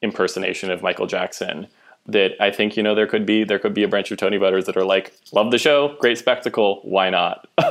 impersonation 0.00 0.70
of 0.70 0.80
Michael 0.80 1.06
Jackson 1.06 1.66
that 2.08 2.32
I 2.40 2.50
think 2.50 2.76
you 2.76 2.82
know 2.82 2.94
there 2.94 3.06
could 3.06 3.26
be 3.26 3.44
there 3.44 3.58
could 3.58 3.74
be 3.74 3.82
a 3.82 3.88
branch 3.88 4.10
of 4.10 4.18
Tony 4.18 4.38
voters 4.38 4.64
that 4.66 4.76
are 4.76 4.84
like, 4.84 5.12
love 5.32 5.50
the 5.50 5.58
show, 5.58 5.94
great 6.00 6.18
spectacle, 6.18 6.80
why 6.82 7.10
not? 7.10 7.46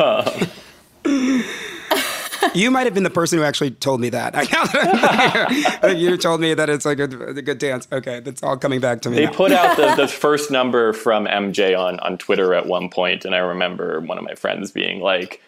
you 2.54 2.70
might 2.70 2.86
have 2.86 2.94
been 2.94 3.04
the 3.04 3.10
person 3.10 3.40
who 3.40 3.44
actually 3.44 3.72
told 3.72 4.00
me 4.00 4.10
that. 4.10 4.36
You 5.98 6.18
told 6.18 6.42
me 6.42 6.54
that 6.54 6.70
it's 6.70 6.86
like 6.86 7.00
a, 7.00 7.04
a, 7.04 7.42
good 7.42 7.58
dance. 7.58 7.88
Okay, 7.92 8.20
that's 8.20 8.44
all 8.44 8.58
coming 8.58 8.80
back 8.80 9.02
to 9.02 9.10
me. 9.10 9.18
They 9.18 9.26
now. 9.26 9.32
put 9.32 9.52
out 9.52 9.78
the, 9.78 9.96
the 9.96 10.08
first 10.08 10.52
number 10.52 10.94
from 10.94 11.26
MJ 11.26 11.78
on 11.78 12.00
on 12.02 12.18
Twitter 12.18 12.54
at 12.54 12.66
one 12.68 12.90
point, 12.90 13.26
and 13.26 13.34
I 13.34 13.40
remember 13.40 14.00
one 14.02 14.18
of 14.18 14.24
my 14.24 14.36
friends 14.36 14.72
being 14.72 15.02
like. 15.02 15.42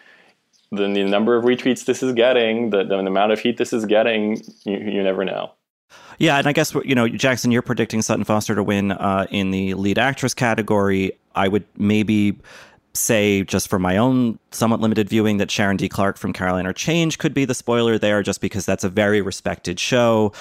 The, 0.72 0.82
the 0.82 1.02
number 1.02 1.34
of 1.34 1.42
retweets 1.42 1.84
this 1.84 2.00
is 2.00 2.12
getting, 2.12 2.70
the, 2.70 2.84
the 2.84 2.94
amount 2.94 3.32
of 3.32 3.40
heat 3.40 3.56
this 3.56 3.72
is 3.72 3.86
getting, 3.86 4.40
you, 4.62 4.78
you 4.78 5.02
never 5.02 5.24
know. 5.24 5.50
Yeah, 6.20 6.36
and 6.36 6.46
I 6.46 6.52
guess 6.52 6.74
you 6.84 6.94
know, 6.94 7.08
Jackson, 7.08 7.50
you're 7.50 7.62
predicting 7.62 8.02
Sutton 8.02 8.24
Foster 8.24 8.54
to 8.54 8.62
win 8.62 8.92
uh, 8.92 9.26
in 9.30 9.50
the 9.52 9.72
lead 9.72 9.98
actress 9.98 10.34
category. 10.34 11.12
I 11.34 11.48
would 11.48 11.64
maybe 11.78 12.38
say, 12.92 13.42
just 13.44 13.68
for 13.68 13.78
my 13.78 13.96
own 13.96 14.38
somewhat 14.50 14.80
limited 14.80 15.08
viewing, 15.08 15.38
that 15.38 15.50
Sharon 15.50 15.78
D. 15.78 15.88
Clarke 15.88 16.18
from 16.18 16.34
Caroline, 16.34 16.66
or 16.66 16.74
Change 16.74 17.16
could 17.16 17.32
be 17.32 17.46
the 17.46 17.54
spoiler 17.54 17.98
there, 17.98 18.22
just 18.22 18.42
because 18.42 18.66
that's 18.66 18.84
a 18.84 18.90
very 18.90 19.22
respected 19.22 19.80
show 19.80 20.34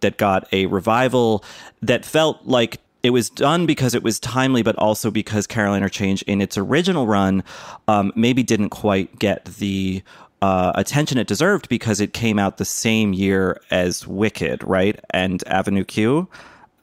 that 0.00 0.16
got 0.16 0.52
a 0.52 0.66
revival 0.66 1.44
that 1.80 2.04
felt 2.04 2.44
like 2.44 2.80
it 3.04 3.10
was 3.10 3.30
done 3.30 3.66
because 3.66 3.94
it 3.94 4.02
was 4.02 4.18
timely, 4.18 4.64
but 4.64 4.74
also 4.78 5.12
because 5.12 5.46
Caroline 5.46 5.84
or 5.84 5.88
Change 5.88 6.22
in 6.22 6.40
its 6.40 6.58
original 6.58 7.06
run 7.06 7.44
um, 7.86 8.12
maybe 8.16 8.42
didn't 8.42 8.70
quite 8.70 9.16
get 9.20 9.44
the 9.44 10.02
uh, 10.42 10.72
attention 10.74 11.18
it 11.18 11.26
deserved 11.26 11.68
because 11.68 12.00
it 12.00 12.12
came 12.12 12.38
out 12.38 12.56
the 12.56 12.64
same 12.64 13.12
year 13.12 13.60
as 13.70 14.06
Wicked, 14.06 14.62
right? 14.64 14.98
And 15.10 15.46
Avenue 15.46 15.84
Q. 15.84 16.28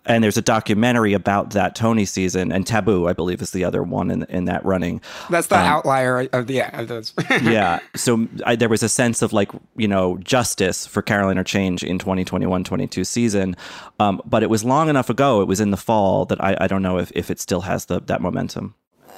And 0.05 0.23
there's 0.23 0.37
a 0.37 0.41
documentary 0.41 1.11
about 1.11 1.49
that 1.49 1.75
Tony 1.75 2.05
season, 2.05 2.49
and 2.53 2.65
Taboo, 2.65 3.09
I 3.09 3.13
believe, 3.13 3.41
is 3.41 3.51
the 3.51 3.65
other 3.65 3.83
one 3.83 4.09
in 4.09 4.23
in 4.29 4.45
that 4.45 4.63
running. 4.63 5.01
That's 5.29 5.47
the 5.47 5.57
um, 5.57 5.65
outlier 5.65 6.29
of 6.31 6.47
the 6.47 6.53
yeah 6.53 6.79
of 6.79 6.87
those. 6.87 7.13
yeah, 7.41 7.81
so 7.93 8.25
I, 8.45 8.55
there 8.55 8.69
was 8.69 8.83
a 8.83 8.87
sense 8.87 9.21
of 9.21 9.33
like 9.33 9.51
you 9.75 9.87
know 9.89 10.17
justice 10.19 10.87
for 10.87 11.01
Caroline 11.01 11.37
or 11.37 11.43
Change 11.43 11.83
in 11.83 11.99
2021-22 11.99 13.05
season, 13.05 13.57
um, 13.99 14.21
but 14.23 14.43
it 14.43 14.49
was 14.49 14.63
long 14.63 14.87
enough 14.87 15.09
ago. 15.09 15.41
It 15.41 15.47
was 15.49 15.59
in 15.59 15.71
the 15.71 15.77
fall 15.77 16.23
that 16.27 16.41
I, 16.41 16.55
I 16.61 16.67
don't 16.67 16.81
know 16.81 16.99
if, 16.99 17.11
if 17.13 17.29
it 17.29 17.41
still 17.41 17.61
has 17.61 17.87
the 17.87 17.99
that 17.99 18.21
momentum 18.21 18.75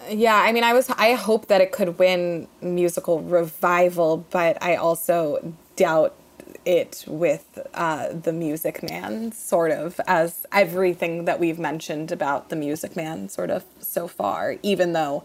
yeah, 0.09 0.35
I 0.37 0.51
mean, 0.51 0.63
I 0.63 0.73
was 0.73 0.89
I 0.91 1.13
hope 1.13 1.47
that 1.47 1.61
it 1.61 1.71
could 1.71 1.99
win 1.99 2.47
musical 2.61 3.21
revival, 3.21 4.25
but 4.29 4.61
I 4.61 4.75
also 4.75 5.53
doubt 5.75 6.15
it 6.65 7.05
with 7.07 7.59
uh, 7.73 8.09
the 8.13 8.33
Music 8.33 8.83
Man, 8.89 9.31
sort 9.31 9.71
of, 9.71 9.99
as 10.07 10.45
everything 10.51 11.25
that 11.25 11.39
we've 11.39 11.59
mentioned 11.59 12.11
about 12.11 12.49
the 12.49 12.55
Music 12.55 12.95
Man, 12.95 13.29
sort 13.29 13.49
of, 13.49 13.63
so 13.79 14.07
far, 14.07 14.57
even 14.63 14.93
though 14.93 15.23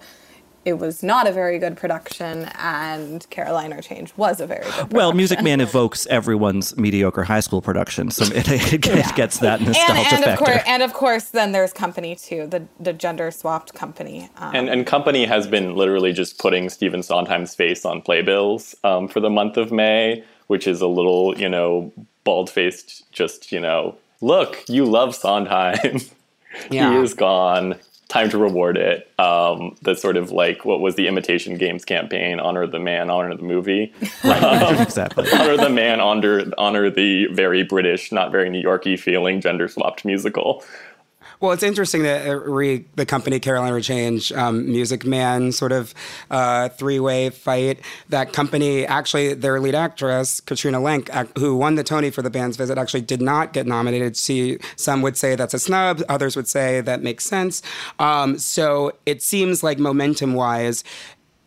it 0.65 0.79
was 0.79 1.03
not 1.03 1.27
a 1.27 1.33
very 1.33 1.59
good 1.59 1.77
production 1.77 2.51
and 2.59 3.29
Caroline 3.31 3.73
or 3.73 3.83
Change 3.83 4.13
was 4.17 4.41
a 4.41 4.47
very 4.47 4.65
good 4.65 4.71
production. 4.71 4.91
Well, 4.97 5.13
Music 5.13 5.43
Man 5.43 5.61
evokes 5.61 6.07
everyone's 6.07 6.77
mediocre 6.77 7.25
high 7.25 7.41
school 7.41 7.61
production, 7.61 8.11
so 8.11 8.25
it, 8.35 8.73
it, 8.73 8.81
gets 9.17 9.39
that 9.39 9.61
nostalgia 9.61 9.93
and, 9.93 10.15
and 10.15 10.25
factor. 10.25 10.31
Of 10.31 10.39
course, 10.39 10.63
and 10.67 10.83
of 10.83 10.93
course, 10.93 11.25
then 11.31 11.53
there's 11.53 11.73
Company 11.73 12.15
too, 12.17 12.47
the 12.47 12.67
the 12.81 12.93
gender 12.93 13.31
swapped 13.31 13.75
Company. 13.75 14.29
Um, 14.37 14.55
and 14.55 14.69
and 14.69 14.87
Company 14.87 15.27
has 15.27 15.47
been 15.47 15.75
literally 15.75 16.13
just 16.13 16.39
putting 16.39 16.69
Stephen 16.71 17.03
Sondheim's 17.03 17.55
face 17.55 17.85
on 17.85 18.01
playbills 18.01 18.75
um, 18.85 19.09
for 19.09 19.21
the 19.21 19.31
month 19.31 19.57
of 19.57 19.73
May, 19.73 20.25
which 20.47 20.67
is 20.67 20.81
a 20.81 20.87
little 20.87 21.39
you 21.39 21.49
know 21.49 21.93
bald 22.25 22.49
faced, 22.49 23.11
just 23.13 23.53
you 23.53 23.61
know, 23.61 23.97
look, 24.21 24.65
you 24.69 24.85
love 24.85 25.15
Sondheim. 25.15 26.01
Yeah. 26.71 26.93
he 26.93 26.99
is 26.99 27.15
gone 27.15 27.81
time 28.15 28.31
to 28.31 28.39
reward 28.39 28.77
it. 28.77 29.11
Um, 29.19 29.77
the 29.83 29.97
sort 29.97 30.17
of 30.17 30.31
like 30.31 30.65
what 30.65 30.81
was 30.81 30.95
the 30.95 31.09
Imitation 31.09 31.59
Games 31.59 31.85
campaign: 31.85 32.39
honor 32.39 32.67
the 32.67 32.79
man, 32.79 33.11
honor 33.11 33.37
the 33.37 33.43
movie. 33.43 33.93
um, 34.25 34.77
exactly. 34.77 35.27
honor 35.33 35.57
the 35.57 35.69
man, 35.69 36.01
honor 36.01 36.45
honor 36.57 36.91
the 36.91 37.27
very 37.27 37.65
British, 37.65 38.13
not 38.13 38.31
very 38.31 38.49
New 38.49 38.61
Yorky 38.61 38.97
feeling 38.97 39.41
gender 39.41 39.67
swapped 39.67 40.05
musical. 40.05 40.65
Well, 41.41 41.53
it's 41.53 41.63
interesting 41.63 42.03
that 42.05 42.27
uh, 42.27 42.37
read 42.37 42.87
the 42.95 43.07
company 43.07 43.41
Caroline 43.41 43.73
or 43.73 43.81
Change 43.81 44.33
um, 44.33 44.67
Music 44.67 45.05
Man 45.05 45.53
sort 45.53 45.73
of 45.73 45.95
uh, 46.31 46.69
three 46.71 47.01
way 47.01 47.31
fight. 47.31 47.81
That 48.09 48.33
company, 48.33 48.87
actually, 48.87 49.35
their 49.35 49.61
lead 49.61 49.75
actress, 49.75 50.41
Katrina 50.41 50.79
Lenk, 50.79 51.09
who 51.39 51.57
won 51.57 51.75
the 51.75 51.85
Tony 51.85 52.11
for 52.11 52.23
the 52.23 52.31
band's 52.31 52.57
visit, 52.57 52.79
actually 52.79 53.03
did 53.03 53.21
not 53.21 53.53
get 53.53 53.67
nominated. 53.67 54.17
She, 54.17 54.59
some 54.77 55.03
would 55.03 55.17
say 55.17 55.35
that's 55.35 55.55
a 55.55 55.59
snub, 55.59 56.03
others 56.09 56.37
would 56.37 56.49
say 56.49 56.81
that 56.81 57.03
makes 57.03 57.25
sense. 57.25 57.63
Um, 57.99 58.39
so 58.39 58.93
it 59.07 59.23
seems 59.23 59.63
like 59.63 59.79
momentum 59.79 60.35
wise, 60.35 60.85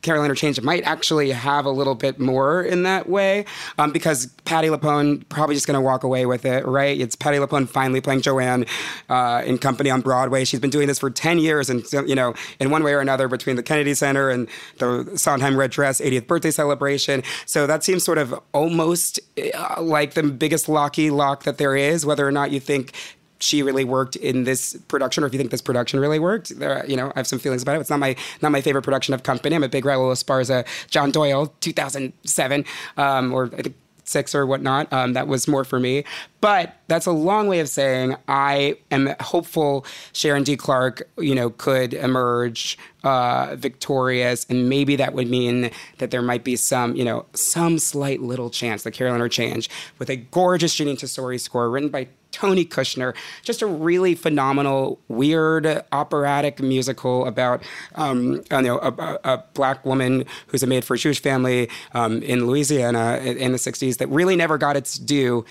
Caroline 0.01 0.31
or 0.31 0.35
Change 0.35 0.61
might 0.61 0.83
actually 0.83 1.31
have 1.31 1.65
a 1.65 1.69
little 1.69 1.95
bit 1.95 2.19
more 2.19 2.61
in 2.61 2.83
that 2.83 3.09
way 3.09 3.45
um, 3.77 3.91
because 3.91 4.27
Patti 4.45 4.67
LuPone 4.67 5.27
probably 5.29 5.55
just 5.55 5.67
going 5.67 5.75
to 5.75 5.81
walk 5.81 6.03
away 6.03 6.25
with 6.25 6.45
it, 6.45 6.65
right? 6.65 6.99
It's 6.99 7.15
Patti 7.15 7.37
LuPone 7.37 7.67
finally 7.67 7.99
playing 7.99 8.21
Joanne 8.21 8.65
uh, 9.09 9.43
in 9.45 9.57
Company 9.57 9.89
on 9.89 10.01
Broadway. 10.01 10.45
She's 10.45 10.59
been 10.59 10.69
doing 10.69 10.87
this 10.87 10.99
for 10.99 11.09
10 11.09 11.39
years 11.39 11.69
and, 11.69 11.83
you 12.07 12.15
know, 12.15 12.33
in 12.59 12.69
one 12.69 12.83
way 12.83 12.93
or 12.93 12.99
another 12.99 13.27
between 13.27 13.55
the 13.55 13.63
Kennedy 13.63 13.93
Center 13.93 14.29
and 14.29 14.47
the 14.77 15.11
Sondheim 15.15 15.57
Red 15.57 15.71
Dress 15.71 15.99
80th 15.99 16.27
birthday 16.27 16.51
celebration. 16.51 17.23
So 17.45 17.67
that 17.67 17.83
seems 17.83 18.03
sort 18.03 18.17
of 18.17 18.39
almost 18.53 19.19
uh, 19.53 19.81
like 19.81 20.13
the 20.13 20.23
biggest 20.23 20.69
locky 20.69 21.09
lock 21.09 21.43
that 21.43 21.57
there 21.57 21.75
is, 21.75 22.05
whether 22.05 22.27
or 22.27 22.31
not 22.31 22.51
you 22.51 22.59
think 22.59 22.93
she 23.39 23.63
really 23.63 23.83
worked 23.83 24.15
in 24.15 24.43
this 24.43 24.77
production, 24.87 25.23
or 25.23 25.27
if 25.27 25.33
you 25.33 25.37
think 25.37 25.51
this 25.51 25.61
production 25.61 25.99
really 25.99 26.19
worked. 26.19 26.57
There, 26.57 26.85
you 26.87 26.95
know, 26.95 27.11
I 27.15 27.19
have 27.19 27.27
some 27.27 27.39
feelings 27.39 27.61
about 27.61 27.75
it. 27.75 27.81
It's 27.81 27.89
not 27.89 27.99
my 27.99 28.15
not 28.41 28.51
my 28.51 28.61
favorite 28.61 28.83
production 28.83 29.13
of 29.13 29.23
Company. 29.23 29.55
I'm 29.55 29.63
a 29.63 29.69
big 29.69 29.83
Raul 29.83 30.11
Esparza, 30.11 30.65
John 30.89 31.11
Doyle, 31.11 31.53
2007, 31.61 32.65
um, 32.97 33.33
or 33.33 33.45
I 33.57 33.61
think 33.61 33.75
six 34.07 34.33
or 34.33 34.45
whatnot. 34.45 34.91
Um, 34.91 35.13
that 35.13 35.27
was 35.27 35.47
more 35.47 35.63
for 35.63 35.79
me. 35.79 36.03
But 36.41 36.75
that's 36.87 37.05
a 37.05 37.11
long 37.11 37.47
way 37.47 37.59
of 37.59 37.69
saying 37.69 38.15
I 38.27 38.77
am 38.91 39.13
hopeful 39.19 39.85
Sharon 40.13 40.43
D. 40.43 40.55
Clarke, 40.55 41.07
you 41.17 41.35
know, 41.35 41.49
could 41.49 41.93
emerge 41.93 42.77
uh, 43.03 43.55
victorious, 43.57 44.45
and 44.49 44.69
maybe 44.69 44.95
that 44.95 45.13
would 45.13 45.29
mean 45.29 45.71
that 45.97 46.11
there 46.11 46.21
might 46.21 46.43
be 46.43 46.55
some, 46.55 46.95
you 46.95 47.05
know, 47.05 47.25
some 47.33 47.79
slight 47.79 48.21
little 48.21 48.49
chance 48.49 48.83
that 48.83 48.91
Caroline 48.91 49.21
or 49.21 49.29
Change 49.29 49.69
with 49.99 50.09
a 50.09 50.15
gorgeous 50.15 50.75
Jeanine 50.75 50.97
Tesori 50.97 51.39
score 51.39 51.69
written 51.69 51.89
by 51.89 52.07
Tony 52.37 52.65
Kushner. 52.65 53.15
Just 53.41 53.63
a 53.63 53.65
really 53.65 54.13
phenomenal, 54.13 54.99
weird, 55.07 55.83
operatic 55.91 56.59
musical 56.61 57.25
about 57.25 57.63
um, 57.95 58.43
you 58.51 58.61
know 58.61 58.77
a, 58.77 59.19
a, 59.23 59.43
black 59.55 59.83
woman 59.83 60.23
who's 60.45 60.61
a 60.61 60.67
maid 60.67 60.85
for 60.85 60.93
a 60.93 60.97
Jewish 60.99 61.19
family 61.19 61.67
um, 61.95 62.21
in 62.21 62.45
Louisiana 62.45 63.17
in 63.17 63.53
the 63.53 63.57
'60s 63.57 63.97
that 63.97 64.07
really 64.09 64.35
never 64.35 64.59
got 64.59 64.77
its 64.77 64.99
due 64.99 65.45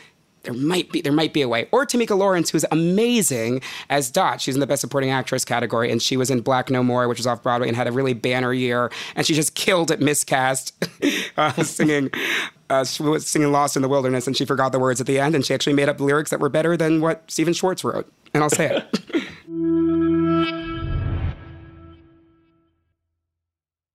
there 0.47 0.55
might 0.55 0.91
be 0.91 1.01
there 1.01 1.13
might 1.13 1.33
be 1.33 1.43
a 1.43 1.49
way. 1.49 1.69
Or 1.73 1.85
Tamika 1.85 2.17
Lawrence, 2.17 2.51
who's 2.51 2.65
amazing 2.71 3.61
as 3.91 4.11
Dot. 4.11 4.41
She's 4.41 4.55
in 4.55 4.61
the 4.61 4.67
Best 4.67 4.81
Supporting 4.81 5.11
Actress 5.11 5.45
category, 5.45 5.91
and 5.91 6.01
she 6.01 6.17
was 6.17 6.31
in 6.31 6.41
Black 6.41 6.71
No 6.71 6.83
More, 6.83 7.09
which 7.09 7.19
was 7.19 7.27
off 7.27 7.43
Broadway 7.43 7.69
and 7.69 7.77
had 7.77 7.87
a 7.87 7.93
really 7.93 8.15
banner 8.15 8.53
year. 8.53 8.91
And 9.15 9.27
she 9.27 9.35
just 9.35 9.55
killed 9.55 9.91
at 9.91 10.01
miscast, 10.01 10.73
uh, 11.37 11.63
singing 11.63 12.11
uh, 12.69 12.85
she 12.85 13.03
was 13.03 13.27
singing 13.27 13.53
Lost 13.53 13.77
in 13.77 13.83
the 13.83 13.89
Wilderness 13.89 14.27
and 14.27 14.37
she 14.37 14.45
forgot 14.45 14.73
the 14.73 14.81
words 14.81 15.01
at 15.01 15.07
the 15.07 15.19
end 15.19 15.35
and 15.35 15.45
she 15.45 15.55
actually 15.55 15.75
made 15.75 15.89
up 15.89 16.01
lyrics 16.01 16.31
that 16.31 16.41
were 16.41 16.49
better 16.49 16.77
than 16.77 17.01
what 17.01 17.31
Stephen 17.31 17.53
Schwartz 17.55 17.85
wrote. 17.85 18.11
And 18.35 18.43
I'll 18.43 18.51
say 18.51 18.77
it. 18.77 18.85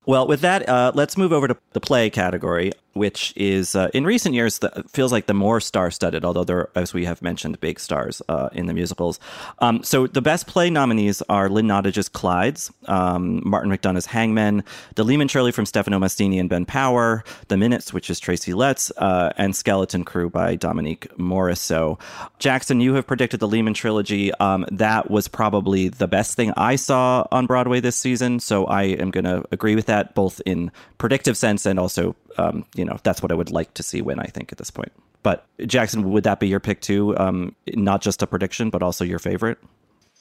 well, 0.06 0.26
with 0.28 0.42
that, 0.42 0.68
uh, 0.70 0.92
let's 0.96 1.18
move 1.18 1.34
over 1.34 1.48
to 1.48 1.58
the 1.74 1.82
play 1.82 2.10
category 2.10 2.72
which 2.94 3.34
is 3.36 3.76
uh, 3.76 3.90
in 3.94 4.06
recent 4.06 4.36
years 4.36 4.60
the, 4.60 4.84
feels 4.90 5.12
like 5.12 5.26
the 5.26 5.34
more 5.34 5.60
star-studded, 5.60 6.26
although 6.26 6.44
there, 6.44 6.70
as 6.76 6.94
we 6.94 7.06
have 7.06 7.22
mentioned, 7.22 7.60
big 7.60 7.80
stars 7.80 8.22
uh, 8.30 8.50
in 8.54 8.66
the 8.66 8.74
musicals. 8.74 9.20
Um, 9.60 9.84
so 9.84 10.08
the 10.08 10.22
best 10.22 10.48
play 10.48 10.70
nominees 10.70 11.22
are 11.30 11.50
Lynn 11.50 11.68
Nottage's 11.68 12.10
Clydes, 12.10 12.72
um, 12.90 13.42
Martin 13.48 13.72
McDonagh's 13.72 14.08
Hangmen, 14.08 14.64
The 14.96 15.04
Lehman 15.04 15.28
Trilogy 15.28 15.54
from 15.54 15.66
Stefano 15.66 16.00
Massini 16.00 16.40
and 16.40 16.50
Ben 16.50 16.66
Power, 16.66 17.24
The 17.48 17.58
Minutes, 17.58 17.94
which 17.94 18.10
is 18.10 18.20
Tracy 18.20 18.54
Letts, 18.54 18.92
uh, 18.98 19.32
and 19.38 19.56
Skeleton 19.56 20.04
Crew 20.04 20.30
by 20.30 20.56
Dominique 20.56 21.08
Morisseau. 21.18 22.00
Jackson, 22.40 22.82
you 22.82 22.94
have 22.96 23.08
predicted 23.08 23.40
the 23.40 23.48
Lehman 23.48 23.74
trilogy. 23.74 24.34
Um, 24.36 24.66
that 24.72 25.10
was 25.10 25.28
probably 25.28 25.90
the 25.90 26.08
best 26.08 26.36
thing 26.36 26.54
I 26.58 26.76
saw 26.76 27.26
on 27.32 27.46
Broadway 27.46 27.80
this 27.80 27.96
season, 27.96 28.40
so 28.40 28.66
I 28.66 28.84
am 28.84 29.12
going 29.12 29.24
to 29.24 29.44
agree 29.52 29.76
with 29.76 29.86
that 29.86 30.16
both 30.16 30.42
in 30.46 30.72
predictive 30.98 31.38
sense 31.38 31.66
and 31.66 31.80
also 31.80 32.16
um, 32.38 32.66
you 32.76 32.86
know, 32.86 32.98
that's 33.04 33.22
what 33.22 33.32
I 33.32 33.36
would 33.36 33.52
like 33.52 33.74
to 33.76 33.84
see 33.84 34.02
win, 34.02 34.20
I 34.20 34.26
think, 34.26 34.52
at 34.52 34.58
this 34.58 34.72
point. 34.72 34.92
But 35.24 35.46
Jackson, 35.66 36.12
would 36.12 36.24
that 36.24 36.40
be 36.40 36.48
your 36.48 36.60
pick 36.60 36.82
too? 36.82 37.18
Um, 37.18 37.56
not 37.76 38.02
just 38.02 38.22
a 38.22 38.28
prediction, 38.28 38.70
but 38.70 38.82
also 38.82 39.04
your 39.04 39.20
favorite? 39.20 39.58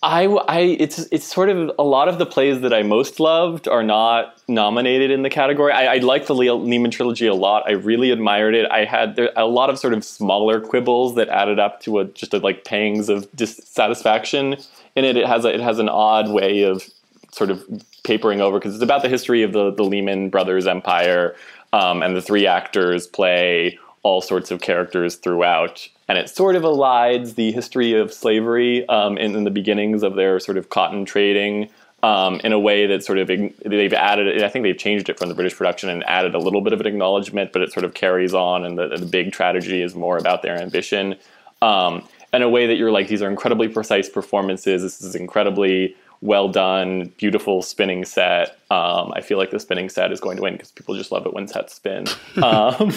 I, 0.03 0.25
I, 0.25 0.61
it's, 0.61 0.99
it's 1.13 1.27
sort 1.27 1.51
of 1.51 1.73
a 1.79 1.83
lot 1.83 2.09
of 2.09 2.19
the 2.19 2.25
plays 2.25 2.63
that 2.63 2.73
I 2.73 2.83
most 2.83 3.21
loved 3.21 3.69
are 3.69 3.83
not 3.83 4.41
nominated 4.49 5.11
in 5.11 5.23
the 5.23 5.29
category. 5.29 5.73
I, 5.73 5.97
I 5.97 5.99
like 5.99 6.27
the 6.27 6.35
Lehman 6.35 6.91
trilogy 6.91 7.27
a 7.27 7.35
lot. 7.35 7.65
I 7.67 7.73
really 7.73 8.11
admired 8.11 8.55
it. 8.55 8.71
I 8.71 8.87
had 8.87 9.17
there, 9.17 9.31
a 9.37 9.45
lot 9.45 9.69
of 9.69 9.79
sort 9.79 9.93
of 9.93 10.03
smaller 10.03 10.59
quibbles 10.59 11.17
that 11.17 11.29
added 11.29 11.59
up 11.59 11.83
to 11.83 11.99
a 11.99 12.07
just 12.07 12.33
a, 12.33 12.39
like 12.39 12.65
pangs 12.65 13.11
of 13.11 13.31
dissatisfaction 13.37 14.57
in 14.97 15.05
it. 15.05 15.19
It 15.19 15.27
has 15.27 15.45
a, 15.45 15.55
it 15.55 15.61
has 15.61 15.79
an 15.79 15.91
odd 15.91 16.31
way 16.31 16.63
of 16.63 16.89
sort 17.33 17.51
of 17.51 17.63
papering 18.03 18.41
over 18.41 18.59
because 18.59 18.75
it's 18.75 18.83
about 18.83 19.03
the 19.03 19.09
history 19.09 19.43
of 19.43 19.53
the 19.53 19.71
the 19.71 19.85
Lehman 19.85 20.31
brothers 20.31 20.67
empire 20.67 21.37
um, 21.73 22.03
and 22.03 22.17
the 22.17 22.23
three 22.23 22.47
actors 22.47 23.07
play 23.07 23.79
all 24.03 24.21
sorts 24.21 24.51
of 24.51 24.61
characters 24.61 25.17
throughout. 25.17 25.89
And 26.09 26.19
it 26.19 26.29
sort 26.29 26.57
of 26.57 26.63
elides 26.63 27.35
the 27.35 27.53
history 27.53 27.95
of 27.95 28.13
slavery 28.13 28.89
um, 28.89 29.19
in, 29.19 29.37
in, 29.37 29.45
the 29.45 29.51
beginnings 29.51 30.03
of 30.03 30.17
their 30.17 30.41
sort 30.41 30.57
of 30.57 30.71
cotton 30.71 31.05
trading 31.05 31.69
um, 32.03 32.41
in 32.43 32.53
a 32.53 32.59
way 32.59 32.87
that 32.87 33.05
sort 33.05 33.19
of 33.19 33.29
they've 33.29 33.93
added. 33.93 34.43
I 34.43 34.49
think 34.49 34.63
they've 34.63 34.77
changed 34.77 35.09
it 35.09 35.19
from 35.19 35.29
the 35.29 35.35
British 35.35 35.57
production 35.57 35.91
and 35.91 36.03
added 36.05 36.35
a 36.35 36.39
little 36.39 36.63
bit 36.63 36.73
of 36.73 36.81
an 36.81 36.87
acknowledgement, 36.87 37.53
but 37.53 37.63
it 37.63 37.73
sort 37.73 37.85
of 37.85 37.95
carries 37.95 38.33
on, 38.33 38.65
and 38.65 38.79
the, 38.79 38.89
the 38.89 39.07
big 39.07 39.33
tragedy 39.33 39.83
is 39.83 39.95
more 39.95 40.17
about 40.17 40.43
their 40.43 40.61
ambition. 40.61 41.17
Um, 41.63 42.09
in 42.33 42.43
a 42.43 42.49
way 42.49 42.67
that 42.67 42.77
you're 42.77 42.93
like, 42.93 43.09
these 43.09 43.23
are 43.23 43.29
incredibly 43.29 43.69
precise 43.69 44.09
performances. 44.09 44.83
This 44.83 45.03
is 45.03 45.15
incredibly 45.15 45.97
well 46.23 46.49
done, 46.49 47.13
beautiful 47.17 47.63
spinning 47.63 48.05
set. 48.05 48.59
Um, 48.71 49.13
I 49.15 49.21
feel 49.23 49.39
like 49.39 49.51
the 49.51 49.61
spinning 49.61 49.89
set 49.89 50.13
is 50.13 50.21
going 50.21 50.37
to 50.37 50.43
win 50.43 50.55
because 50.55 50.71
people 50.71 50.95
just 50.95 51.11
love 51.11 51.25
it 51.27 51.33
when 51.33 51.49
sets 51.49 51.75
spin. 51.75 52.07
um, 52.43 52.93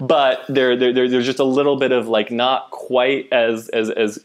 but 0.00 0.40
there, 0.48 0.76
there, 0.76 0.92
there's 1.08 1.24
just 1.24 1.38
a 1.38 1.44
little 1.44 1.76
bit 1.76 1.92
of 1.92 2.08
like 2.08 2.30
not 2.30 2.70
quite 2.70 3.32
as 3.32 3.68
as 3.68 3.90
as 3.90 4.24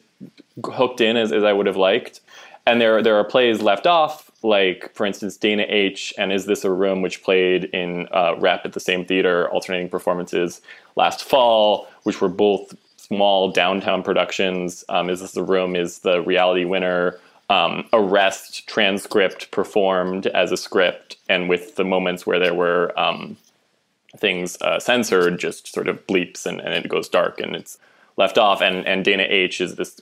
hooked 0.65 0.99
in 0.99 1.15
as, 1.15 1.31
as 1.31 1.43
I 1.43 1.53
would 1.53 1.67
have 1.67 1.77
liked. 1.77 2.21
And 2.65 2.81
there 2.81 3.01
there 3.01 3.15
are 3.15 3.23
plays 3.23 3.61
left 3.61 3.87
off, 3.87 4.31
like 4.43 4.93
for 4.93 5.05
instance 5.05 5.37
Dana 5.37 5.65
H. 5.67 6.13
and 6.17 6.31
Is 6.31 6.45
This 6.45 6.63
a 6.63 6.71
Room, 6.71 7.01
which 7.01 7.23
played 7.23 7.65
in 7.65 8.07
uh, 8.11 8.35
Rep 8.37 8.65
at 8.65 8.73
the 8.73 8.79
same 8.79 9.05
theater, 9.05 9.49
alternating 9.49 9.89
performances 9.89 10.61
last 10.95 11.23
fall, 11.23 11.87
which 12.03 12.19
were 12.19 12.29
both 12.29 12.75
small 12.97 13.51
downtown 13.51 14.03
productions. 14.03 14.83
Um, 14.89 15.09
Is 15.09 15.21
This 15.21 15.37
a 15.37 15.43
Room 15.43 15.75
is 15.75 15.99
the 15.99 16.21
Reality 16.21 16.65
Winner 16.65 17.19
um, 17.49 17.87
arrest 17.93 18.67
transcript 18.67 19.51
performed 19.51 20.27
as 20.27 20.51
a 20.51 20.57
script, 20.57 21.17
and 21.27 21.49
with 21.49 21.75
the 21.75 21.83
moments 21.83 22.25
where 22.25 22.39
there 22.39 22.53
were 22.53 22.97
um, 22.99 23.37
things 24.17 24.57
uh, 24.61 24.79
censored, 24.79 25.39
just 25.39 25.71
sort 25.71 25.87
of 25.87 26.05
bleeps 26.07 26.45
and, 26.45 26.59
and, 26.61 26.73
it 26.73 26.89
goes 26.89 27.09
dark 27.09 27.39
and 27.39 27.55
it's 27.55 27.77
left 28.17 28.37
off. 28.37 28.61
And, 28.61 28.85
and 28.87 29.05
Dana 29.05 29.25
H 29.27 29.61
is 29.61 29.75
this 29.75 29.99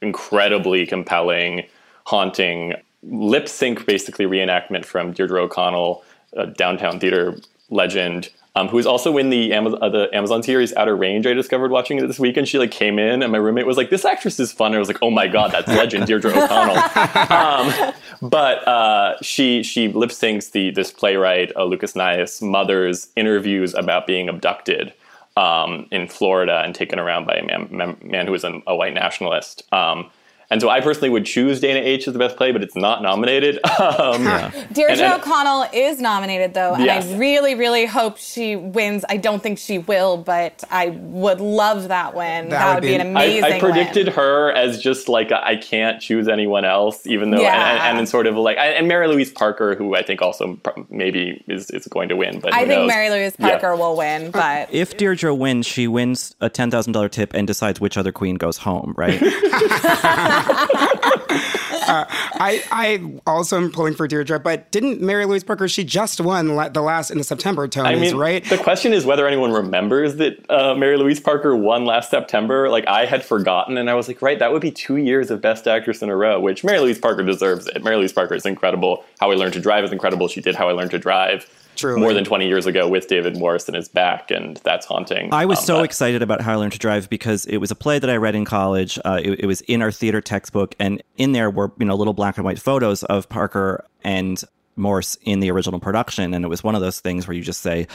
incredibly 0.00 0.86
compelling, 0.86 1.64
haunting 2.06 2.74
lip 3.02 3.48
sync, 3.48 3.86
basically 3.86 4.26
reenactment 4.26 4.84
from 4.84 5.12
Deirdre 5.12 5.42
O'Connell, 5.42 6.04
a 6.34 6.46
downtown 6.46 7.00
theater 7.00 7.36
legend 7.70 8.30
um, 8.58 8.68
who 8.68 8.78
is 8.78 8.86
also 8.86 9.16
in 9.18 9.30
the 9.30 9.52
Amazon, 9.52 9.78
uh, 9.80 9.88
the 9.88 10.08
Amazon 10.12 10.42
series 10.42 10.74
Outer 10.74 10.96
Range. 10.96 11.26
I 11.26 11.32
discovered 11.32 11.70
watching 11.70 11.98
it 11.98 12.06
this 12.06 12.18
week, 12.18 12.36
and 12.36 12.48
she 12.48 12.58
like 12.58 12.70
came 12.70 12.98
in, 12.98 13.22
and 13.22 13.30
my 13.30 13.38
roommate 13.38 13.66
was 13.66 13.76
like, 13.76 13.90
"This 13.90 14.04
actress 14.04 14.40
is 14.40 14.52
fun." 14.52 14.68
And 14.68 14.76
I 14.76 14.78
was 14.78 14.88
like, 14.88 14.98
"Oh 15.00 15.10
my 15.10 15.28
god, 15.28 15.52
that's 15.52 15.68
legend 15.68 16.06
Deirdre 16.06 16.32
O'Connell." 16.32 16.76
um, 17.30 17.94
but 18.22 18.66
uh, 18.66 19.16
she 19.22 19.62
she 19.62 19.88
lip 19.88 20.10
syncs 20.10 20.50
the 20.50 20.70
this 20.70 20.90
playwright 20.90 21.52
uh, 21.56 21.64
Lucas 21.64 21.94
Hnath's 21.94 22.42
mother's 22.42 23.08
interviews 23.16 23.74
about 23.74 24.06
being 24.06 24.28
abducted 24.28 24.92
um, 25.36 25.86
in 25.92 26.08
Florida 26.08 26.62
and 26.64 26.74
taken 26.74 26.98
around 26.98 27.26
by 27.26 27.36
a 27.36 27.44
man, 27.44 27.68
man, 27.70 27.96
man 28.02 28.26
who 28.26 28.32
was 28.32 28.44
an, 28.44 28.62
a 28.66 28.74
white 28.74 28.94
nationalist. 28.94 29.62
Um, 29.72 30.10
and 30.50 30.60
so 30.60 30.68
I 30.70 30.80
personally 30.80 31.10
would 31.10 31.24
choose 31.26 31.60
Dana 31.60 31.80
H 31.80 32.06
as 32.08 32.12
the 32.12 32.18
best 32.18 32.36
play, 32.36 32.52
but 32.52 32.62
it's 32.62 32.76
not 32.76 33.02
nominated. 33.02 33.58
Um, 33.78 34.24
Deirdre 34.72 34.92
and- 34.92 35.00
and- 35.00 35.22
O'Connell 35.22 35.66
is 35.72 36.00
nominated 36.00 36.52
though, 36.54 36.74
and 36.74 36.84
Yes. 36.84 37.06
I 37.10 37.16
really, 37.16 37.54
really 37.54 37.86
hope 37.86 38.18
she 38.18 38.56
wins. 38.56 39.04
I 39.08 39.16
don't 39.16 39.42
think 39.42 39.58
she 39.58 39.78
will, 39.78 40.16
but 40.16 40.62
I 40.70 40.88
would 40.88 41.40
love 41.40 41.88
that 41.88 42.14
win. 42.14 42.48
That, 42.50 42.74
would 42.74 42.82
be, 42.82 42.94
an 42.94 43.00
amazing. 43.02 43.44
I, 43.44 43.46
I 43.46 43.50
win. 43.52 43.60
predicted 43.60 44.08
her 44.08 44.52
as 44.52 44.80
just 44.82 45.08
like 45.08 45.30
I 45.32 45.56
can't 45.56 46.00
choose 46.00 46.28
anyone 46.28 46.64
else, 46.64 47.06
even 47.06 47.30
though, 47.30 47.40
Yeah. 47.40 47.72
and, 47.72 47.80
and, 47.80 47.98
and 47.98 48.08
sort 48.08 48.26
of 48.26 48.36
like, 48.36 48.56
and 48.58 48.88
Mary 48.88 49.06
Louise 49.08 49.30
Parker, 49.30 49.74
who 49.74 49.94
I 49.94 50.02
think 50.02 50.20
also 50.22 50.58
maybe 50.90 51.44
is, 51.48 51.70
is 51.70 51.86
going 51.86 52.08
to 52.08 52.16
win, 52.16 52.40
but 52.40 52.52
I 52.52 52.58
think 52.66 52.80
knows? 52.80 52.88
Mary 52.88 53.10
Louise 53.10 53.34
Yeah. 53.38 53.50
Parker 53.50 53.76
will 53.76 53.96
win, 53.96 54.30
but 54.30 54.72
If 54.72 54.96
Deirdre 54.96 55.34
wins, 55.34 55.66
she 55.66 55.86
wins 55.88 56.34
a 56.40 56.48
ten 56.50 56.70
thousand 56.70 56.92
dollar 56.94 57.08
tip 57.08 57.32
and 57.34 57.46
decides 57.46 57.80
which 57.80 57.96
other 57.96 58.12
queen 58.12 58.34
goes 58.36 58.58
home, 58.58 58.94
right? 58.96 59.20
Uh, 61.88 62.04
I 62.10 62.62
I 62.70 63.20
also 63.26 63.56
am 63.56 63.70
pulling 63.70 63.94
for 63.94 64.06
Deirdre, 64.06 64.38
but 64.38 64.70
didn't 64.70 65.00
Mary 65.00 65.24
Louise 65.24 65.42
Parker? 65.42 65.68
She 65.68 65.84
just 65.84 66.20
won 66.20 66.54
la- 66.54 66.68
the 66.68 66.82
last 66.82 67.10
in 67.10 67.16
the 67.16 67.24
September 67.24 67.66
Tonys, 67.66 67.86
I 67.86 67.94
mean, 67.94 68.16
right? 68.16 68.44
the 68.44 68.58
question 68.58 68.92
is 68.92 69.06
whether 69.06 69.26
anyone 69.26 69.52
remembers 69.52 70.16
that 70.16 70.44
uh, 70.50 70.74
Mary 70.74 70.98
Louise 70.98 71.18
Parker 71.18 71.56
won 71.56 71.86
last 71.86 72.10
September. 72.10 72.68
Like 72.68 72.86
I 72.88 73.06
had 73.06 73.24
forgotten, 73.24 73.78
and 73.78 73.88
I 73.88 73.94
was 73.94 74.06
like, 74.06 74.20
right, 74.20 74.38
that 74.38 74.52
would 74.52 74.60
be 74.60 74.70
two 74.70 74.96
years 74.96 75.30
of 75.30 75.40
Best 75.40 75.66
Actress 75.66 76.02
in 76.02 76.10
a 76.10 76.16
row, 76.16 76.38
which 76.40 76.62
Mary 76.62 76.78
Louise 76.78 76.98
Parker 76.98 77.22
deserves 77.22 77.66
it. 77.68 77.82
Mary 77.82 77.96
Louise 77.96 78.12
Parker 78.12 78.34
is 78.34 78.44
incredible. 78.44 79.02
How 79.18 79.30
I 79.30 79.34
Learned 79.36 79.54
to 79.54 79.60
Drive 79.60 79.84
is 79.84 79.92
incredible. 79.92 80.28
She 80.28 80.42
did 80.42 80.56
How 80.56 80.68
I 80.68 80.72
Learned 80.72 80.90
to 80.90 80.98
Drive 80.98 81.48
Truly. 81.78 82.00
more 82.00 82.12
than 82.12 82.24
twenty 82.24 82.46
years 82.46 82.66
ago 82.66 82.88
with 82.88 83.08
David 83.08 83.36
Morse 83.38 83.66
and 83.68 83.76
his 83.76 83.88
back, 83.88 84.30
and 84.30 84.56
that's 84.64 84.84
haunting. 84.86 85.32
I 85.32 85.44
was 85.46 85.58
Um, 85.60 85.64
so 85.64 85.76
but- 85.76 85.84
excited 85.84 86.22
about 86.22 86.40
How 86.42 86.52
I 86.54 86.56
Learned 86.56 86.72
to 86.72 86.78
Drive 86.78 87.08
because 87.08 87.46
it 87.46 87.58
was 87.58 87.70
a 87.70 87.74
play 87.74 87.98
that 87.98 88.10
I 88.10 88.16
read 88.16 88.34
in 88.34 88.44
college. 88.44 88.98
Uh, 89.04 89.20
it, 89.22 89.40
it 89.40 89.46
was 89.46 89.60
in 89.62 89.80
our 89.82 89.90
theater 89.92 90.20
textbook, 90.20 90.74
and 90.78 91.02
in 91.16 91.32
there 91.32 91.50
were 91.50 91.72
you 91.78 91.86
know 91.86 91.94
little 91.94 92.14
black 92.14 92.36
and 92.36 92.44
white 92.44 92.58
photos 92.58 93.02
of 93.04 93.28
Parker 93.28 93.84
and 94.04 94.42
Morse 94.76 95.16
in 95.22 95.40
the 95.40 95.50
original 95.50 95.80
production, 95.80 96.34
and 96.34 96.44
it 96.44 96.48
was 96.48 96.62
one 96.62 96.74
of 96.74 96.80
those 96.80 97.00
things 97.00 97.26
where 97.26 97.36
you 97.36 97.42
just 97.42 97.60
say. 97.60 97.86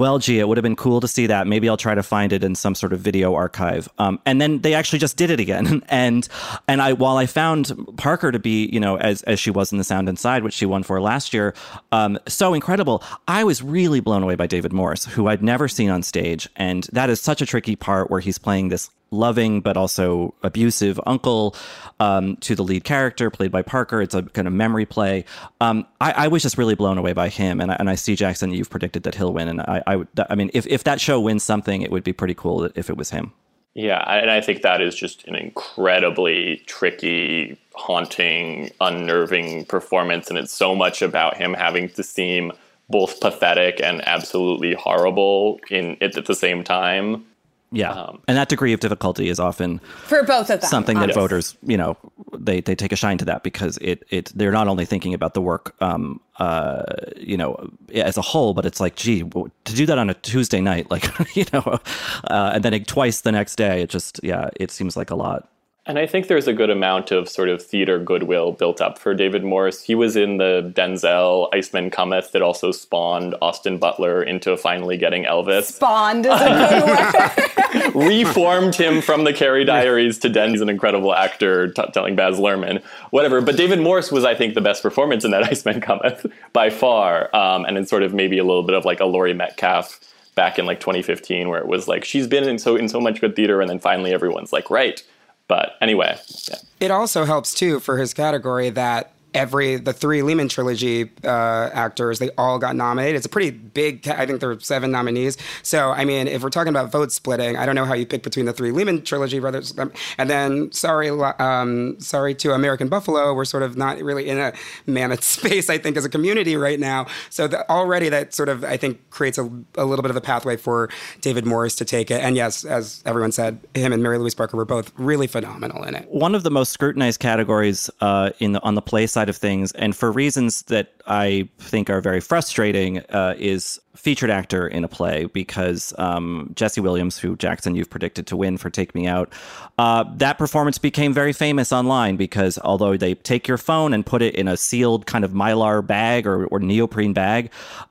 Well, 0.00 0.18
gee, 0.18 0.38
it 0.38 0.48
would 0.48 0.56
have 0.56 0.62
been 0.62 0.76
cool 0.76 1.02
to 1.02 1.06
see 1.06 1.26
that. 1.26 1.46
Maybe 1.46 1.68
I'll 1.68 1.76
try 1.76 1.94
to 1.94 2.02
find 2.02 2.32
it 2.32 2.42
in 2.42 2.54
some 2.54 2.74
sort 2.74 2.94
of 2.94 3.00
video 3.00 3.34
archive. 3.34 3.86
Um, 3.98 4.18
and 4.24 4.40
then 4.40 4.60
they 4.60 4.72
actually 4.72 4.98
just 4.98 5.18
did 5.18 5.28
it 5.28 5.40
again. 5.40 5.82
And 5.90 6.26
and 6.68 6.80
I 6.80 6.94
while 6.94 7.18
I 7.18 7.26
found 7.26 7.72
Parker 7.98 8.32
to 8.32 8.38
be, 8.38 8.66
you 8.66 8.80
know, 8.80 8.96
as 8.96 9.22
as 9.24 9.38
she 9.38 9.50
was 9.50 9.72
in 9.72 9.78
The 9.78 9.84
Sound 9.84 10.08
Inside, 10.08 10.42
which 10.42 10.54
she 10.54 10.64
won 10.64 10.82
for 10.84 11.00
last 11.02 11.34
year, 11.34 11.52
um, 11.92 12.18
so 12.26 12.54
incredible, 12.54 13.02
I 13.28 13.44
was 13.44 13.62
really 13.62 14.00
blown 14.00 14.22
away 14.22 14.36
by 14.36 14.46
David 14.46 14.72
Morse, 14.72 15.04
who 15.04 15.26
I'd 15.26 15.42
never 15.42 15.68
seen 15.68 15.90
on 15.90 16.02
stage. 16.02 16.48
And 16.56 16.84
that 16.92 17.10
is 17.10 17.20
such 17.20 17.42
a 17.42 17.46
tricky 17.46 17.76
part 17.76 18.10
where 18.10 18.20
he's 18.20 18.38
playing 18.38 18.68
this 18.68 18.88
loving 19.10 19.60
but 19.60 19.76
also 19.76 20.34
abusive 20.42 21.00
uncle 21.06 21.54
um, 21.98 22.36
to 22.36 22.54
the 22.54 22.62
lead 22.62 22.84
character 22.84 23.30
played 23.30 23.52
by 23.52 23.62
Parker. 23.62 24.00
It's 24.00 24.14
a 24.14 24.22
kind 24.22 24.46
of 24.46 24.54
memory 24.54 24.86
play. 24.86 25.24
Um, 25.60 25.86
I, 26.00 26.12
I 26.12 26.28
was 26.28 26.42
just 26.42 26.58
really 26.58 26.74
blown 26.74 26.98
away 26.98 27.12
by 27.12 27.28
him, 27.28 27.60
and 27.60 27.72
I, 27.72 27.76
and 27.78 27.90
I 27.90 27.94
see 27.94 28.16
Jackson. 28.16 28.52
You've 28.52 28.70
predicted 28.70 29.02
that 29.04 29.14
he'll 29.14 29.32
win, 29.32 29.48
and 29.48 29.60
I, 29.62 29.82
I, 29.86 30.04
I 30.30 30.34
mean, 30.34 30.50
if 30.54 30.66
if 30.66 30.84
that 30.84 31.00
show 31.00 31.20
wins 31.20 31.42
something, 31.42 31.82
it 31.82 31.90
would 31.90 32.04
be 32.04 32.12
pretty 32.12 32.34
cool 32.34 32.64
if 32.74 32.90
it 32.90 32.96
was 32.96 33.10
him. 33.10 33.32
Yeah, 33.74 34.00
and 34.12 34.30
I 34.30 34.40
think 34.40 34.62
that 34.62 34.80
is 34.80 34.96
just 34.96 35.26
an 35.28 35.36
incredibly 35.36 36.62
tricky, 36.66 37.56
haunting, 37.74 38.70
unnerving 38.80 39.66
performance, 39.66 40.28
and 40.28 40.36
it's 40.36 40.52
so 40.52 40.74
much 40.74 41.02
about 41.02 41.36
him 41.36 41.54
having 41.54 41.88
to 41.90 42.02
seem 42.02 42.52
both 42.88 43.20
pathetic 43.20 43.80
and 43.80 44.06
absolutely 44.08 44.74
horrible 44.74 45.60
in 45.70 45.96
at 46.00 46.24
the 46.26 46.34
same 46.34 46.64
time. 46.64 47.24
Yeah, 47.72 48.10
and 48.26 48.36
that 48.36 48.48
degree 48.48 48.72
of 48.72 48.80
difficulty 48.80 49.28
is 49.28 49.38
often 49.38 49.78
for 50.06 50.24
both 50.24 50.50
of 50.50 50.60
them, 50.60 50.68
something 50.68 50.96
that 50.96 51.10
obviously. 51.10 51.20
voters, 51.22 51.56
you 51.62 51.76
know, 51.76 51.96
they 52.36 52.60
they 52.60 52.74
take 52.74 52.90
a 52.90 52.96
shine 52.96 53.16
to 53.18 53.24
that 53.26 53.44
because 53.44 53.78
it 53.80 54.02
it 54.10 54.32
they're 54.34 54.50
not 54.50 54.66
only 54.66 54.84
thinking 54.84 55.14
about 55.14 55.34
the 55.34 55.40
work, 55.40 55.76
um, 55.80 56.20
uh, 56.38 56.82
you 57.16 57.36
know, 57.36 57.70
as 57.94 58.16
a 58.16 58.22
whole, 58.22 58.54
but 58.54 58.66
it's 58.66 58.80
like, 58.80 58.96
gee, 58.96 59.22
to 59.22 59.74
do 59.74 59.86
that 59.86 59.98
on 59.98 60.10
a 60.10 60.14
Tuesday 60.14 60.60
night, 60.60 60.90
like 60.90 61.06
you 61.36 61.44
know, 61.52 61.78
uh, 62.24 62.50
and 62.54 62.64
then 62.64 62.74
it, 62.74 62.88
twice 62.88 63.20
the 63.20 63.30
next 63.30 63.54
day, 63.54 63.82
it 63.82 63.90
just 63.90 64.18
yeah, 64.22 64.50
it 64.56 64.72
seems 64.72 64.96
like 64.96 65.10
a 65.10 65.16
lot. 65.16 65.48
And 65.90 65.98
I 65.98 66.06
think 66.06 66.28
there's 66.28 66.46
a 66.46 66.52
good 66.52 66.70
amount 66.70 67.10
of 67.10 67.28
sort 67.28 67.48
of 67.48 67.60
theater 67.60 67.98
goodwill 67.98 68.52
built 68.52 68.80
up 68.80 68.96
for 68.96 69.12
David 69.12 69.42
Morse. 69.42 69.82
He 69.82 69.96
was 69.96 70.14
in 70.14 70.36
the 70.36 70.72
Denzel 70.72 71.48
Iceman 71.52 71.90
Cometh 71.90 72.30
that 72.30 72.42
also 72.42 72.70
spawned 72.70 73.34
Austin 73.42 73.76
Butler 73.76 74.22
into 74.22 74.56
finally 74.56 74.96
getting 74.96 75.24
Elvis. 75.24 75.64
Spawned 75.64 76.26
is 76.26 76.32
a 76.32 77.32
good 77.72 77.94
word. 77.96 78.06
reformed 78.08 78.76
him 78.76 79.02
from 79.02 79.24
the 79.24 79.32
Carrie 79.32 79.64
Diaries 79.64 80.16
to 80.20 80.28
Den. 80.28 80.50
He's 80.50 80.60
an 80.60 80.68
incredible 80.68 81.12
actor, 81.12 81.72
t- 81.72 81.82
telling 81.92 82.14
Baz 82.14 82.38
Luhrmann, 82.38 82.84
whatever. 83.10 83.40
But 83.40 83.56
David 83.56 83.80
Morse 83.80 84.12
was, 84.12 84.24
I 84.24 84.36
think, 84.36 84.54
the 84.54 84.60
best 84.60 84.84
performance 84.84 85.24
in 85.24 85.32
that 85.32 85.42
Iceman 85.50 85.80
Cometh 85.80 86.24
by 86.52 86.70
far. 86.70 87.34
Um, 87.34 87.64
and 87.64 87.76
in 87.76 87.84
sort 87.84 88.04
of 88.04 88.14
maybe 88.14 88.38
a 88.38 88.44
little 88.44 88.62
bit 88.62 88.76
of 88.76 88.84
like 88.84 89.00
a 89.00 89.06
Laurie 89.06 89.34
Metcalf 89.34 89.98
back 90.36 90.56
in 90.56 90.66
like 90.66 90.78
2015, 90.78 91.48
where 91.48 91.58
it 91.58 91.66
was 91.66 91.88
like 91.88 92.04
she's 92.04 92.28
been 92.28 92.48
in 92.48 92.60
so 92.60 92.76
in 92.76 92.88
so 92.88 93.00
much 93.00 93.20
good 93.20 93.34
theater, 93.34 93.60
and 93.60 93.68
then 93.68 93.80
finally 93.80 94.12
everyone's 94.12 94.52
like, 94.52 94.70
right. 94.70 95.02
But 95.50 95.76
anyway, 95.80 96.16
yeah. 96.48 96.58
It 96.78 96.92
also 96.92 97.24
helps 97.24 97.52
too 97.52 97.80
for 97.80 97.98
his 97.98 98.14
category 98.14 98.70
that 98.70 99.10
every 99.34 99.76
the 99.76 99.92
three 99.92 100.22
Lehman 100.22 100.48
trilogy 100.48 101.10
uh, 101.24 101.70
actors 101.72 102.18
they 102.18 102.30
all 102.38 102.58
got 102.58 102.76
nominated. 102.76 103.16
It's 103.16 103.26
a 103.26 103.28
pretty 103.30 103.50
big. 103.50 104.06
I 104.08 104.26
think 104.26 104.40
there 104.40 104.48
were 104.48 104.60
seven 104.60 104.90
nominees. 104.90 105.36
So 105.62 105.90
I 105.90 106.04
mean, 106.04 106.28
if 106.28 106.42
we're 106.42 106.50
talking 106.50 106.70
about 106.70 106.90
vote 106.92 107.12
splitting, 107.12 107.56
I 107.56 107.66
don't 107.66 107.74
know 107.74 107.84
how 107.84 107.94
you 107.94 108.06
pick 108.06 108.22
between 108.22 108.46
the 108.46 108.52
three 108.52 108.70
Lehman 108.72 109.02
trilogy 109.02 109.38
brothers. 109.38 109.78
um, 109.78 109.92
And 110.18 110.28
then 110.30 110.72
sorry, 110.72 111.10
um, 111.10 111.98
sorry 112.00 112.34
to 112.36 112.52
American 112.52 112.88
Buffalo, 112.88 113.34
we're 113.34 113.44
sort 113.44 113.62
of 113.62 113.76
not 113.76 113.98
really 114.00 114.28
in 114.28 114.38
a 114.38 114.52
Mamet 114.86 115.22
space. 115.36 115.70
I 115.70 115.78
think 115.78 115.96
as 115.96 116.04
a 116.04 116.08
community 116.08 116.56
right 116.56 116.80
now. 116.80 117.06
So 117.30 117.46
the, 117.48 117.68
already 117.70 118.08
that 118.08 118.34
sort 118.34 118.48
of 118.48 118.64
I 118.64 118.76
think 118.76 119.10
creates 119.10 119.38
a, 119.38 119.50
a 119.76 119.84
little 119.84 120.02
bit 120.02 120.10
of 120.10 120.16
a 120.16 120.20
pathway 120.20 120.56
for 120.56 120.88
David 121.20 121.44
Morse 121.46 121.74
to 121.76 121.84
take 121.84 122.10
it. 122.10 122.20
And 122.22 122.36
yes, 122.36 122.64
as 122.64 123.02
everyone 123.06 123.32
said, 123.32 123.60
him 123.74 123.92
and 123.92 124.02
Mary 124.02 124.18
Louise 124.18 124.34
Parker 124.34 124.56
were 124.56 124.64
both 124.64 124.92
really 124.98 125.26
phenomenal 125.26 125.82
in 125.84 125.94
it. 125.94 126.08
one 126.10 126.34
of 126.34 126.42
the 126.42 126.50
most 126.50 126.72
scrutinized 126.72 127.20
categories 127.20 127.90
uh, 128.00 128.30
in 128.38 128.52
the 128.52 128.62
on 128.62 128.74
the 128.74 128.82
play 128.82 129.06
side 129.06 129.19
of 129.28 129.36
things, 129.36 129.72
and 129.72 129.94
for 129.94 130.10
reasons 130.10 130.62
that 130.62 130.92
I 131.06 131.48
think 131.58 131.90
are 131.90 132.00
very 132.00 132.20
frustrating, 132.20 132.98
uh, 133.10 133.34
is 133.38 133.80
featured 133.96 134.30
actor 134.30 134.66
in 134.66 134.84
a 134.84 134.88
play 134.88 135.26
because 135.26 135.92
um, 135.98 136.52
Jesse 136.54 136.80
Williams, 136.80 137.18
who 137.18 137.36
Jackson 137.36 137.74
you've 137.74 137.90
predicted 137.90 138.26
to 138.28 138.36
win 138.36 138.56
for 138.56 138.70
Take 138.70 138.94
Me 138.94 139.06
Out, 139.06 139.32
uh, 139.78 140.04
that 140.16 140.38
performance 140.38 140.78
became 140.78 141.12
very 141.12 141.32
famous 141.32 141.72
online 141.72 142.16
because 142.16 142.58
although 142.58 142.96
they 142.96 143.14
take 143.14 143.46
your 143.46 143.58
phone 143.58 143.92
and 143.92 144.06
put 144.06 144.22
it 144.22 144.34
in 144.34 144.48
a 144.48 144.56
sealed 144.56 145.06
kind 145.06 145.24
of 145.24 145.32
mylar 145.32 145.86
bag 145.86 146.26
or, 146.26 146.46
or 146.46 146.60
neoprene 146.60 147.12
bag, 147.12 147.50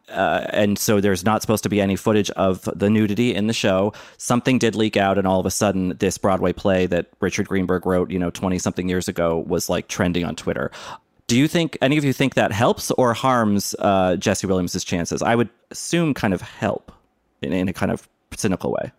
uh, 0.10 0.48
and 0.50 0.80
so 0.80 1.00
there's 1.00 1.24
not 1.24 1.42
supposed 1.42 1.64
to 1.64 1.70
be 1.70 1.80
any 1.80 1.96
footage 1.96 2.32
of 2.32 2.68
the 2.74 2.90
nudity 2.90 3.36
in 3.36 3.48
the 3.48 3.54
show. 3.54 3.94
Something 4.18 4.58
did 4.58 4.76
leak 4.76 4.98
out, 4.98 5.18
and 5.18 5.28
all 5.28 5.40
of 5.40 5.46
a 5.46 5.52
sudden, 5.52 5.96
this 6.00 6.18
Broadway 6.18 6.54
play 6.54 6.88
that 6.88 7.08
Richard 7.20 7.48
Greenberg 7.48 7.86
wrote, 7.86 8.10
you 8.10 8.18
know, 8.18 8.32
20 8.32 8.58
something 8.58 8.90
years 8.90 9.08
ago 9.08 9.38
was 9.38 9.70
like 9.70 9.88
trending 9.88 10.26
on 10.26 10.36
Twitter. 10.36 10.72
Do 11.30 11.38
you 11.38 11.48
think 11.48 11.78
any 11.80 11.96
of 11.96 12.04
you 12.04 12.12
think 12.12 12.34
that 12.34 12.52
helps 12.52 12.90
or 12.90 13.14
harms 13.14 13.76
uh, 13.78 14.16
Jesse 14.16 14.48
Williams' 14.48 14.84
chances? 14.84 15.22
I 15.22 15.36
would 15.36 15.50
assume 15.70 16.16
kind 16.16 16.34
of 16.34 16.42
help 16.42 16.92
in, 17.44 17.54
in 17.54 17.70
a 17.70 17.74
kind 17.74 17.92
of 17.92 18.10
cynical 18.36 18.72
way. 18.72 18.92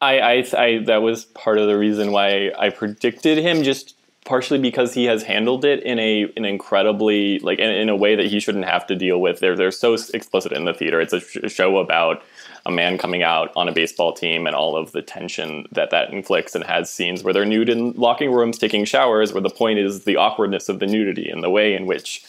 I, 0.00 0.20
I, 0.20 0.44
I, 0.56 0.78
that 0.84 1.02
was 1.02 1.24
part 1.24 1.58
of 1.58 1.66
the 1.66 1.76
reason 1.76 2.12
why 2.12 2.52
I 2.56 2.68
predicted 2.68 3.38
him, 3.38 3.64
just 3.64 3.96
partially 4.24 4.60
because 4.60 4.94
he 4.94 5.06
has 5.06 5.24
handled 5.24 5.64
it 5.64 5.82
in 5.82 5.98
a 5.98 6.32
an 6.36 6.44
incredibly 6.44 7.40
like 7.40 7.58
in, 7.58 7.70
in 7.70 7.88
a 7.88 7.96
way 7.96 8.14
that 8.14 8.26
he 8.26 8.38
shouldn't 8.38 8.66
have 8.66 8.86
to 8.86 8.94
deal 8.94 9.20
with. 9.20 9.40
They're 9.40 9.56
they're 9.56 9.72
so 9.72 9.94
explicit 9.94 10.52
in 10.52 10.66
the 10.66 10.74
theater. 10.74 11.00
It's 11.00 11.14
a, 11.14 11.20
sh- 11.20 11.38
a 11.42 11.48
show 11.48 11.78
about 11.78 12.22
a 12.66 12.70
man 12.70 12.98
coming 12.98 13.22
out 13.22 13.52
on 13.56 13.68
a 13.68 13.72
baseball 13.72 14.12
team 14.12 14.46
and 14.46 14.54
all 14.54 14.76
of 14.76 14.92
the 14.92 15.02
tension 15.02 15.66
that 15.72 15.90
that 15.90 16.10
inflicts, 16.10 16.54
and 16.54 16.64
has 16.64 16.90
scenes 16.90 17.22
where 17.22 17.32
they're 17.32 17.44
nude 17.44 17.68
in 17.68 17.92
locking 17.92 18.32
rooms, 18.32 18.58
taking 18.58 18.84
showers, 18.84 19.32
where 19.32 19.40
the 19.40 19.50
point 19.50 19.78
is 19.78 20.04
the 20.04 20.16
awkwardness 20.16 20.68
of 20.68 20.80
the 20.80 20.86
nudity 20.86 21.28
and 21.30 21.42
the 21.42 21.50
way 21.50 21.74
in 21.74 21.86
which 21.86 22.24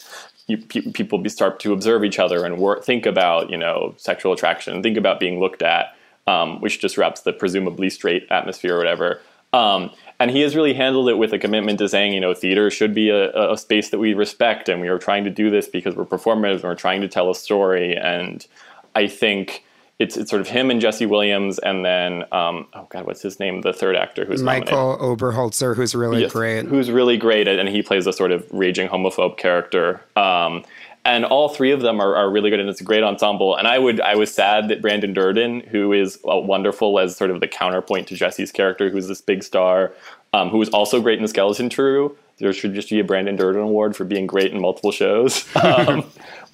you, 0.46 0.58
pe- 0.58 0.92
people 0.92 1.22
start 1.28 1.60
to 1.60 1.72
observe 1.72 2.04
each 2.04 2.18
other 2.18 2.44
and 2.44 2.58
wor- 2.58 2.80
think 2.80 3.04
about 3.04 3.50
you 3.50 3.58
know 3.58 3.94
sexual 3.98 4.32
attraction, 4.32 4.82
think 4.82 4.96
about 4.96 5.20
being 5.20 5.40
looked 5.40 5.62
at, 5.62 5.94
um, 6.26 6.60
which 6.60 6.80
disrupts 6.80 7.22
the 7.22 7.32
presumably 7.32 7.90
straight 7.90 8.26
atmosphere 8.30 8.74
or 8.74 8.78
whatever. 8.78 9.20
Um, 9.52 9.90
and 10.20 10.30
he 10.30 10.40
has 10.42 10.54
really 10.54 10.74
handled 10.74 11.08
it 11.08 11.14
with 11.14 11.32
a 11.32 11.38
commitment 11.38 11.78
to 11.78 11.88
saying, 11.88 12.12
you 12.12 12.20
know, 12.20 12.34
theater 12.34 12.70
should 12.70 12.94
be 12.94 13.08
a, 13.10 13.52
a 13.52 13.56
space 13.56 13.90
that 13.90 13.98
we 13.98 14.14
respect, 14.14 14.68
and 14.68 14.80
we 14.80 14.88
are 14.88 14.98
trying 14.98 15.24
to 15.24 15.30
do 15.30 15.50
this 15.50 15.68
because 15.68 15.96
we're 15.96 16.04
performers 16.04 16.62
and 16.62 16.64
we're 16.64 16.74
trying 16.74 17.00
to 17.00 17.08
tell 17.08 17.30
a 17.30 17.34
story. 17.34 17.96
And 17.96 18.46
I 18.94 19.06
think 19.06 19.64
it's 19.98 20.16
it's 20.16 20.30
sort 20.30 20.40
of 20.40 20.48
him 20.48 20.70
and 20.70 20.80
Jesse 20.80 21.06
Williams, 21.06 21.58
and 21.58 21.84
then 21.84 22.22
um, 22.32 22.66
oh 22.74 22.86
god, 22.90 23.06
what's 23.06 23.22
his 23.22 23.40
name? 23.40 23.62
The 23.62 23.72
third 23.72 23.96
actor 23.96 24.24
who's 24.24 24.42
Michael 24.42 24.96
nominated. 24.96 25.18
Oberholtzer, 25.18 25.74
who's 25.74 25.94
really 25.94 26.22
Yes, 26.22 26.32
great. 26.32 26.66
Who's 26.66 26.90
really 26.90 27.16
great, 27.16 27.48
and 27.48 27.68
he 27.68 27.82
plays 27.82 28.06
a 28.06 28.12
sort 28.12 28.30
of 28.30 28.46
raging 28.52 28.88
homophobe 28.88 29.36
character. 29.36 30.00
Um, 30.16 30.64
and 31.04 31.24
all 31.24 31.48
three 31.48 31.70
of 31.72 31.80
them 31.80 32.00
are, 32.00 32.14
are 32.14 32.30
really 32.30 32.50
good, 32.50 32.60
and 32.60 32.68
it's 32.68 32.80
a 32.80 32.84
great 32.84 33.02
ensemble. 33.02 33.56
And 33.56 33.66
I 33.66 33.78
would 33.78 34.00
I 34.00 34.14
was 34.14 34.32
sad 34.32 34.68
that 34.68 34.82
Brandon 34.82 35.14
Dirden, 35.14 35.66
who 35.66 35.92
is 35.92 36.18
uh, 36.30 36.36
wonderful 36.36 36.98
as 36.98 37.16
sort 37.16 37.30
of 37.30 37.40
the 37.40 37.48
counterpoint 37.48 38.08
to 38.08 38.14
Jesse's 38.14 38.52
character, 38.52 38.90
who's 38.90 39.08
this 39.08 39.20
big 39.20 39.42
star, 39.42 39.92
um, 40.32 40.50
who 40.50 40.58
was 40.58 40.68
also 40.68 41.00
great 41.00 41.18
in 41.18 41.22
The 41.22 41.28
Skeleton 41.28 41.70
Crew. 41.70 42.16
There 42.38 42.52
should 42.52 42.74
just 42.74 42.90
be 42.90 43.00
a 43.00 43.04
Brandon 43.04 43.36
Dirden 43.36 43.62
award 43.64 43.96
for 43.96 44.04
being 44.04 44.26
great 44.28 44.52
in 44.52 44.60
multiple 44.60 44.92
shows. 44.92 45.44
Um, 45.56 46.04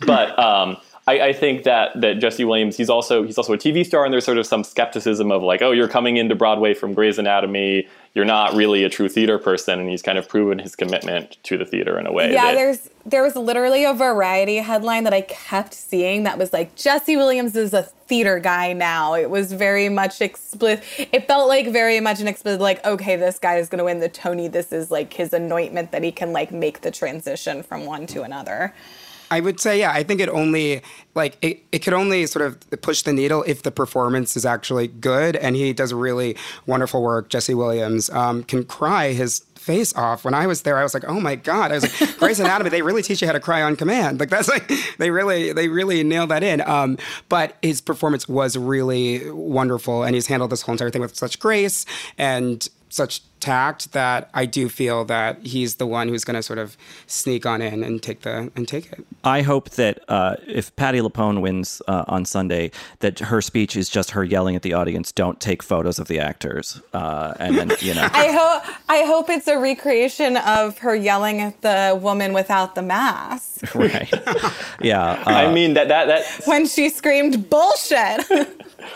but 0.07 0.39
um, 0.39 0.77
I, 1.07 1.21
I 1.21 1.33
think 1.35 1.65
that 1.65 2.01
that 2.01 2.15
Jesse 2.19 2.45
Williams, 2.45 2.77
he's 2.77 2.89
also 2.89 3.25
he's 3.25 3.37
also 3.37 3.53
a 3.53 3.59
TV 3.59 3.85
star, 3.85 4.05
and 4.05 4.13
there's 4.13 4.25
sort 4.25 4.39
of 4.39 4.47
some 4.47 4.65
skepticism 4.65 5.31
of 5.31 5.43
like, 5.43 5.61
oh, 5.61 5.71
you're 5.71 5.89
coming 5.89 6.17
into 6.17 6.35
Broadway 6.35 6.73
from 6.73 6.95
Grey's 6.95 7.19
Anatomy, 7.19 7.87
you're 8.15 8.25
not 8.25 8.55
really 8.55 8.85
a 8.85 8.89
true 8.89 9.11
theater 9.11 9.39
person, 9.39 9.79
and 9.81 9.91
he's 9.91 10.01
kind 10.01 10.17
of 10.17 10.29
proven 10.29 10.59
his 10.59 10.75
commitment 10.75 11.37
to 11.43 11.59
the 11.59 11.67
theater 11.67 11.99
in 11.99 12.07
a 12.07 12.13
way. 12.13 12.33
Yeah, 12.33 12.45
that, 12.45 12.55
there's 12.55 12.89
there 13.05 13.23
was 13.23 13.37
literally 13.37 13.85
a 13.85 13.93
variety 13.93 14.57
headline 14.57 15.05
that 15.05 15.13
I 15.13 15.21
kept 15.21 15.75
seeing 15.75 16.23
that 16.23 16.39
was 16.39 16.55
like 16.55 16.75
Jesse 16.75 17.19
Williams 17.19 17.55
is 17.55 17.75
a 17.75 17.83
theater 17.83 18.39
guy 18.39 18.73
now. 18.73 19.15
It 19.15 19.29
was 19.29 19.53
very 19.53 19.91
much 19.91 20.23
explicit. 20.23 20.83
It 21.13 21.27
felt 21.27 21.49
like 21.49 21.69
very 21.69 22.01
much 22.01 22.21
an 22.21 22.29
explicit 22.29 22.63
like 22.63 22.83
okay, 22.87 23.17
this 23.17 23.39
guy 23.39 23.57
is 23.57 23.69
going 23.69 23.81
to 23.81 23.85
win 23.85 24.01
the 24.01 24.09
Tony. 24.09 24.49
This 24.49 24.73
is 24.73 24.91
like 24.91 25.13
his 25.13 25.35
anointment 25.35 25.93
that 25.93 26.03
he 26.03 26.13
can 26.13 26.33
like 26.33 26.51
make 26.51 26.81
the 26.81 26.91
transition 26.91 27.63
from 27.63 27.85
one 27.85 28.07
to 28.07 28.23
another. 28.23 28.73
I 29.35 29.41
would 29.41 29.59
say, 29.59 29.81
yeah, 29.81 29.91
I 29.91 30.05
think 30.05 30.21
it 30.21 30.29
only 30.29 30.81
like 31.17 31.37
it, 31.43 31.65
it 31.73 31.81
could 31.81 31.93
only 31.93 32.25
sort 32.27 32.47
of 32.47 32.71
push 32.83 33.03
the 33.03 33.13
needle 33.13 33.43
if 33.49 33.65
the 33.65 33.73
performance 33.73 34.37
is 34.37 34.47
actually 34.47 34.87
good 34.87 35.35
and 35.35 35.57
he 35.57 35.73
does 35.73 35.93
really 35.93 36.37
wonderful 36.67 37.03
work. 37.03 37.31
Jesse 37.31 37.53
Williams 37.53 38.09
um, 38.11 38.45
can 38.45 38.63
cry 38.65 39.13
his 39.13 39.41
face 39.57 39.93
off. 39.97 40.25
When 40.25 40.35
I 40.35 40.47
was 40.47 40.63
there, 40.63 40.79
I 40.79 40.85
was 40.85 40.95
like, 40.95 41.03
oh 41.09 41.19
my 41.19 41.35
God. 41.35 41.73
I 41.73 41.75
was 41.75 42.01
like, 42.01 42.17
Grey's 42.19 42.39
Anatomy, 42.39 42.71
they 42.71 42.83
really 42.83 43.03
teach 43.03 43.23
you 43.23 43.27
how 43.27 43.33
to 43.33 43.41
cry 43.41 43.61
on 43.61 43.75
command. 43.75 44.21
Like 44.21 44.31
that's 44.31 44.49
like 44.49 44.71
they 44.99 45.11
really 45.11 45.53
they 45.53 45.67
really 45.67 46.05
nailed 46.05 46.31
that 46.31 46.45
in. 46.45 46.61
Um, 46.61 46.97
but 47.29 47.57
his 47.61 47.81
performance 47.81 48.29
was 48.29 48.57
really 48.57 49.29
wonderful 49.33 50.05
and 50.05 50.15
he's 50.15 50.29
handled 50.29 50.53
this 50.53 50.63
whole 50.63 50.75
entire 50.75 50.91
thing 50.91 51.03
with 51.03 51.17
such 51.17 51.41
grace 51.41 51.87
and 52.19 52.69
such 52.89 53.21
tact 53.45 53.93
that 53.93 54.31
I 54.33 54.47
do 54.47 54.69
feel 54.69 55.05
that 55.05 55.45
he's 55.45 55.77
the 55.77 55.87
one 55.87 56.09
who's 56.09 56.25
going 56.25 56.37
to 56.37 56.43
sort 56.43 56.59
of 56.59 56.77
sneak 57.07 57.45
on 57.45 57.61
in 57.61 57.85
and 57.85 58.03
take 58.03 58.23
the 58.23 58.51
and 58.57 58.67
take 58.67 58.91
it. 58.91 59.05
I 59.23 59.43
hope 59.43 59.71
that 59.71 60.03
uh, 60.09 60.37
if 60.47 60.75
Patti 60.77 61.01
LuPone 61.01 61.43
wins 61.43 61.83
uh, 61.87 62.05
on 62.09 62.25
Sunday, 62.25 62.71
that 63.01 63.19
her 63.19 63.43
speech 63.43 63.77
is 63.77 63.91
just 63.91 64.13
her 64.13 64.25
yelling 64.25 64.57
at 64.57 64.63
the 64.63 64.73
audience, 64.73 65.13
"Don't 65.13 65.41
take 65.41 65.63
photos 65.63 65.99
of 65.99 66.09
the 66.09 66.19
actors," 66.19 66.81
uh, 66.95 67.35
and 67.39 67.59
then 67.59 67.73
you 67.81 67.95
know. 67.95 68.09
I 68.13 68.29
hope 68.33 68.77
I 68.89 69.03
hope 69.03 69.29
it's 69.29 69.49
a 69.49 69.59
recreation 69.59 70.39
of 70.39 70.79
her 70.79 70.95
yelling 70.95 71.41
at 71.41 71.61
the 71.61 71.99
woman 72.01 72.33
without 72.33 72.75
the 72.75 72.83
mask 72.83 73.55
right. 73.75 74.13
Yeah. 74.81 75.23
I 75.27 75.47
uh, 75.47 75.53
mean 75.53 75.75
that 75.75 75.89
that 75.89 76.07
that 76.07 76.25
when 76.47 76.67
she 76.67 76.89
screamed 76.89 77.49
bullshit. 77.51 78.27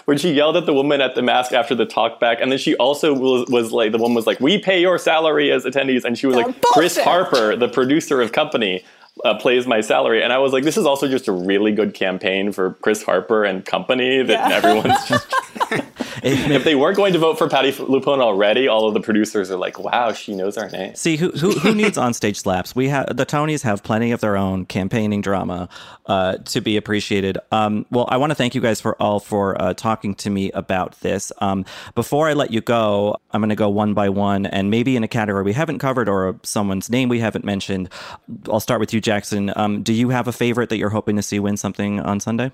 when 0.05 0.19
she 0.19 0.33
yelled 0.33 0.57
at 0.57 0.67
the 0.67 0.75
woman 0.75 1.01
at 1.01 1.15
the 1.15 1.23
mask 1.23 1.53
after 1.53 1.75
the 1.75 1.87
talkback, 1.87 2.43
and 2.43 2.51
then 2.51 2.59
she 2.59 2.75
also 2.77 3.15
was, 3.15 3.49
was 3.49 3.73
like, 3.73 3.93
the 3.93 3.99
woman 3.99 4.15
was 4.15 4.27
like, 4.27 4.38
"We 4.41 4.59
pay 4.59 4.81
your 4.81 4.99
salary 4.99 5.51
as 5.51 5.65
attendees," 5.65 6.05
and 6.05 6.19
she 6.19 6.27
was 6.27 6.37
like, 6.37 6.61
"Chris. 6.63 6.99
Harper, 6.99 7.57
the 7.57 7.69
producer 7.69 8.21
of 8.21 8.33
Company." 8.33 8.85
Uh, 9.25 9.35
plays 9.39 9.67
my 9.67 9.81
salary, 9.81 10.23
and 10.23 10.33
I 10.33 10.39
was 10.39 10.53
like, 10.53 10.65
"This 10.65 10.77
is 10.77 10.87
also 10.87 11.09
just 11.09 11.29
a 11.29 11.33
really 11.33 11.73
good 11.73 11.95
campaign 11.95 12.53
for 12.53 12.75
Chris 12.83 13.03
Harper 13.03 13.45
and 13.45 13.65
company." 13.65 14.23
That 14.23 14.51
Yeah. 14.51 14.57
everyone's 14.57 15.09
just 15.09 15.27
if 16.23 16.65
they 16.65 16.75
weren't 16.75 16.97
going 16.97 17.13
to 17.13 17.19
vote 17.19 17.39
for 17.39 17.49
Patti 17.49 17.73
LuPone 17.73 18.21
already, 18.21 18.69
all 18.69 18.87
of 18.89 18.95
the 18.95 19.01
producers 19.01 19.51
are 19.51 19.57
like, 19.57 19.79
"Wow, 19.79 20.13
she 20.13 20.35
knows 20.35 20.57
our 20.57 20.69
name." 20.71 20.95
See 20.95 21.17
who 21.17 21.31
who, 21.31 21.53
who 21.53 21.75
needs 21.75 21.97
onstage 22.07 22.37
slaps? 22.37 22.75
We 22.75 22.89
have 22.89 23.17
the 23.17 23.27
Tonys 23.27 23.63
have 23.63 23.83
plenty 23.83 24.13
of 24.13 24.21
their 24.21 24.37
own 24.37 24.65
campaigning 24.67 25.21
drama 25.21 25.69
uh, 26.07 26.37
to 26.39 26.61
be 26.61 26.77
appreciated. 26.77 27.39
Um, 27.53 27.87
well, 27.91 28.07
I 28.09 28.17
want 28.17 28.31
to 28.31 28.35
thank 28.35 28.55
you 28.55 28.61
guys 28.61 28.81
for 28.81 29.01
all 29.03 29.21
for 29.21 29.61
uh, 29.61 29.75
talking 29.75 30.15
to 30.17 30.31
me 30.31 30.51
about 30.53 30.99
this. 31.01 31.33
Um, 31.41 31.65
before 31.95 32.29
I 32.29 32.33
let 32.35 32.51
you 32.51 32.61
go, 32.61 33.17
I'm 33.33 33.41
going 33.41 33.51
to 33.51 33.57
go 33.57 33.69
one 33.69 33.95
by 33.95 34.09
one, 34.09 34.47
and 34.47 34.71
maybe 34.71 34.97
in 34.97 35.05
a 35.05 35.09
category 35.09 35.43
we 35.43 35.53
haven't 35.53 35.79
covered 35.79 36.09
or 36.09 36.39
someone's 36.43 36.89
name 36.89 37.09
we 37.09 37.21
haven't 37.21 37.45
mentioned. 37.45 37.89
I'll 38.51 38.61
start 38.61 38.81
with 38.81 38.93
you, 38.95 39.01
Jackson. 39.09 39.51
Um, 39.57 39.83
do 39.83 39.95
you 39.95 40.11
have 40.11 40.29
a 40.29 40.33
favorite 40.33 40.69
that 40.69 40.77
you're 40.77 40.91
hoping 40.91 41.17
to 41.17 41.23
see 41.23 41.41
win 41.41 41.57
something 41.57 41.99
on 42.01 42.21
Sunday? 42.21 42.53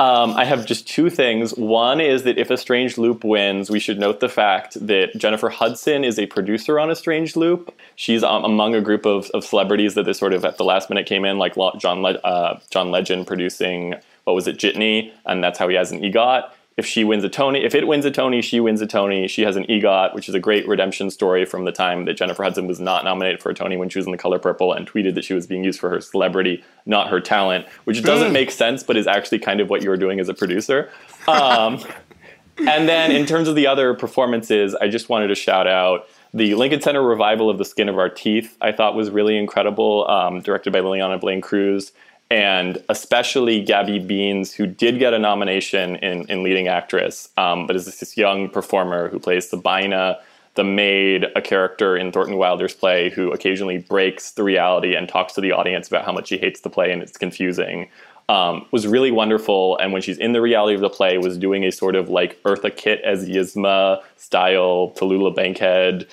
Um, 0.00 0.32
I 0.32 0.44
have 0.44 0.66
just 0.66 0.88
two 0.88 1.10
things. 1.10 1.54
One 1.54 2.00
is 2.00 2.24
that 2.24 2.38
if 2.38 2.50
A 2.50 2.56
Strange 2.56 2.98
Loop 2.98 3.22
wins, 3.22 3.70
we 3.70 3.78
should 3.78 4.00
note 4.00 4.18
the 4.18 4.28
fact 4.28 4.74
that 4.84 5.16
Jennifer 5.16 5.48
Hudson 5.48 6.02
is 6.02 6.18
a 6.18 6.26
producer 6.26 6.80
on 6.80 6.90
A 6.90 6.96
Strange 6.96 7.36
Loop. 7.36 7.72
She's 7.94 8.24
um, 8.24 8.42
among 8.42 8.74
a 8.74 8.80
group 8.80 9.06
of, 9.06 9.30
of 9.30 9.44
celebrities 9.44 9.94
that 9.94 10.06
they 10.06 10.12
sort 10.12 10.32
of 10.32 10.44
at 10.44 10.56
the 10.56 10.64
last 10.64 10.90
minute 10.90 11.06
came 11.06 11.24
in, 11.24 11.38
like 11.38 11.54
John 11.78 12.02
Le- 12.02 12.18
uh, 12.24 12.58
John 12.70 12.90
Legend 12.90 13.28
producing 13.28 13.94
what 14.24 14.34
was 14.34 14.48
it, 14.48 14.58
Jitney, 14.58 15.12
and 15.26 15.44
that's 15.44 15.58
how 15.58 15.68
he 15.68 15.76
has 15.76 15.92
an 15.92 16.00
EGOT. 16.00 16.50
If 16.80 16.86
she 16.86 17.04
wins 17.04 17.22
a 17.24 17.28
Tony, 17.28 17.62
if 17.62 17.74
it 17.74 17.86
wins 17.86 18.06
a 18.06 18.10
Tony, 18.10 18.40
she 18.40 18.58
wins 18.58 18.80
a 18.80 18.86
Tony. 18.86 19.28
She 19.28 19.42
has 19.42 19.54
an 19.54 19.64
EGOT, 19.64 20.14
which 20.14 20.30
is 20.30 20.34
a 20.34 20.40
great 20.40 20.66
redemption 20.66 21.10
story 21.10 21.44
from 21.44 21.66
the 21.66 21.72
time 21.72 22.06
that 22.06 22.14
Jennifer 22.14 22.42
Hudson 22.42 22.66
was 22.66 22.80
not 22.80 23.04
nominated 23.04 23.42
for 23.42 23.50
a 23.50 23.54
Tony 23.54 23.76
when 23.76 23.90
she 23.90 23.98
was 23.98 24.06
in 24.06 24.12
The 24.12 24.16
Color 24.16 24.38
Purple 24.38 24.72
and 24.72 24.90
tweeted 24.90 25.14
that 25.16 25.22
she 25.22 25.34
was 25.34 25.46
being 25.46 25.62
used 25.62 25.78
for 25.78 25.90
her 25.90 26.00
celebrity, 26.00 26.64
not 26.86 27.08
her 27.08 27.20
talent, 27.20 27.66
which 27.84 28.02
doesn't 28.02 28.32
make 28.32 28.50
sense, 28.50 28.82
but 28.82 28.96
is 28.96 29.06
actually 29.06 29.40
kind 29.40 29.60
of 29.60 29.68
what 29.68 29.82
you 29.82 29.90
were 29.90 29.98
doing 29.98 30.20
as 30.20 30.30
a 30.30 30.32
producer. 30.32 30.90
Um, 31.28 31.84
and 32.56 32.88
then 32.88 33.12
in 33.12 33.26
terms 33.26 33.46
of 33.46 33.56
the 33.56 33.66
other 33.66 33.92
performances, 33.92 34.74
I 34.74 34.88
just 34.88 35.10
wanted 35.10 35.26
to 35.26 35.34
shout 35.34 35.66
out 35.66 36.08
the 36.32 36.54
Lincoln 36.54 36.80
Center 36.80 37.02
revival 37.02 37.50
of 37.50 37.58
The 37.58 37.66
Skin 37.66 37.90
of 37.90 37.98
Our 37.98 38.08
Teeth, 38.08 38.56
I 38.62 38.72
thought 38.72 38.94
was 38.94 39.10
really 39.10 39.36
incredible, 39.36 40.08
um, 40.08 40.40
directed 40.40 40.72
by 40.72 40.78
Lileana 40.78 41.20
Blain-Cruz, 41.20 41.92
and 42.30 42.82
especially 42.88 43.62
Gabby 43.62 43.98
Beans, 43.98 44.52
who 44.54 44.66
did 44.66 44.98
get 44.98 45.12
a 45.12 45.18
nomination 45.18 45.96
in, 45.96 46.26
in 46.30 46.42
leading 46.42 46.68
actress, 46.68 47.28
um, 47.36 47.66
but 47.66 47.74
is 47.76 47.86
this 47.86 48.16
young 48.16 48.48
performer 48.48 49.08
who 49.08 49.18
plays 49.18 49.48
Sabina, 49.48 50.18
the 50.54 50.64
maid, 50.64 51.26
a 51.34 51.42
character 51.42 51.96
in 51.96 52.12
Thornton 52.12 52.36
Wilder's 52.36 52.74
play 52.74 53.10
who 53.10 53.32
occasionally 53.32 53.78
breaks 53.78 54.32
the 54.32 54.42
reality 54.42 54.94
and 54.94 55.08
talks 55.08 55.32
to 55.34 55.40
the 55.40 55.52
audience 55.52 55.88
about 55.88 56.04
how 56.04 56.12
much 56.12 56.28
she 56.28 56.38
hates 56.38 56.60
the 56.60 56.70
play 56.70 56.92
and 56.92 57.02
it's 57.02 57.16
confusing 57.16 57.88
um, 58.30 58.64
was 58.70 58.86
really 58.86 59.10
wonderful. 59.10 59.76
And 59.78 59.92
when 59.92 60.02
she's 60.02 60.18
in 60.18 60.32
the 60.32 60.40
reality 60.40 60.76
of 60.76 60.80
the 60.80 60.88
play, 60.88 61.18
was 61.18 61.36
doing 61.36 61.64
a 61.64 61.72
sort 61.72 61.96
of 61.96 62.08
like 62.08 62.40
Eartha 62.44 62.74
Kitt 62.74 63.00
as 63.00 63.28
Yzma 63.28 64.00
style 64.16 64.92
Tallulah 64.96 65.34
Bankhead 65.34 66.06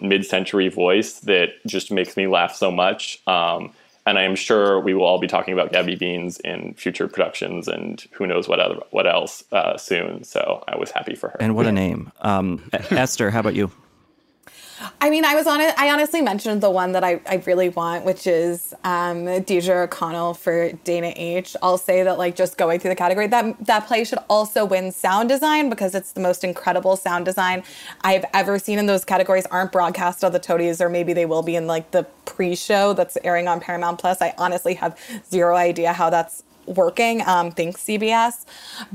mid-century 0.00 0.68
voice 0.68 1.20
that 1.20 1.50
just 1.66 1.92
makes 1.92 2.16
me 2.16 2.26
laugh 2.26 2.54
so 2.54 2.72
much. 2.72 3.20
Um, 3.28 3.72
and 4.06 4.18
I 4.18 4.22
am 4.22 4.34
sure 4.34 4.80
we 4.80 4.94
will 4.94 5.04
all 5.04 5.18
be 5.18 5.26
talking 5.26 5.54
about 5.54 5.72
Gabby 5.72 5.96
Beans 5.96 6.38
in 6.40 6.74
future 6.74 7.08
productions 7.08 7.68
and 7.68 8.04
who 8.12 8.26
knows 8.26 8.48
what 8.48 8.60
other 8.60 8.80
what 8.90 9.06
else 9.06 9.44
uh, 9.52 9.76
soon. 9.76 10.24
So 10.24 10.64
I 10.66 10.76
was 10.76 10.90
happy 10.90 11.14
for 11.14 11.30
her. 11.30 11.36
And 11.40 11.54
what 11.54 11.66
a 11.66 11.72
name, 11.72 12.12
um, 12.20 12.68
Esther. 12.72 13.30
How 13.30 13.40
about 13.40 13.54
you? 13.54 13.70
I 15.00 15.10
mean, 15.10 15.24
I 15.24 15.34
was 15.34 15.46
on 15.46 15.60
it. 15.60 15.74
I 15.76 15.90
honestly 15.90 16.22
mentioned 16.22 16.62
the 16.62 16.70
one 16.70 16.92
that 16.92 17.04
I, 17.04 17.20
I 17.26 17.42
really 17.46 17.68
want, 17.68 18.04
which 18.04 18.26
is 18.26 18.74
um, 18.84 19.24
Deirdre 19.42 19.84
O'Connell 19.84 20.34
for 20.34 20.72
Dana 20.84 21.12
H. 21.16 21.56
I'll 21.62 21.78
say 21.78 22.02
that, 22.02 22.18
like, 22.18 22.36
just 22.36 22.56
going 22.56 22.80
through 22.80 22.90
the 22.90 22.96
category, 22.96 23.26
that 23.28 23.66
that 23.66 23.86
play 23.86 24.04
should 24.04 24.20
also 24.28 24.64
win 24.64 24.92
sound 24.92 25.28
design 25.28 25.68
because 25.68 25.94
it's 25.94 26.12
the 26.12 26.20
most 26.20 26.44
incredible 26.44 26.96
sound 26.96 27.24
design 27.24 27.62
I've 28.02 28.24
ever 28.32 28.58
seen 28.58 28.78
in 28.78 28.86
those 28.86 29.04
categories. 29.04 29.46
Aren't 29.46 29.72
broadcast 29.72 30.24
on 30.24 30.32
the 30.32 30.40
Tonys, 30.40 30.80
or 30.80 30.88
maybe 30.88 31.12
they 31.12 31.26
will 31.26 31.42
be 31.42 31.56
in 31.56 31.66
like 31.66 31.90
the 31.90 32.04
pre-show 32.24 32.94
that's 32.94 33.18
airing 33.22 33.48
on 33.48 33.60
Paramount 33.60 33.98
Plus. 33.98 34.22
I 34.22 34.34
honestly 34.38 34.74
have 34.74 34.98
zero 35.28 35.56
idea 35.56 35.92
how 35.92 36.10
that's 36.10 36.44
working. 36.66 37.22
Um, 37.26 37.50
thanks 37.50 37.82
CBS, 37.82 38.44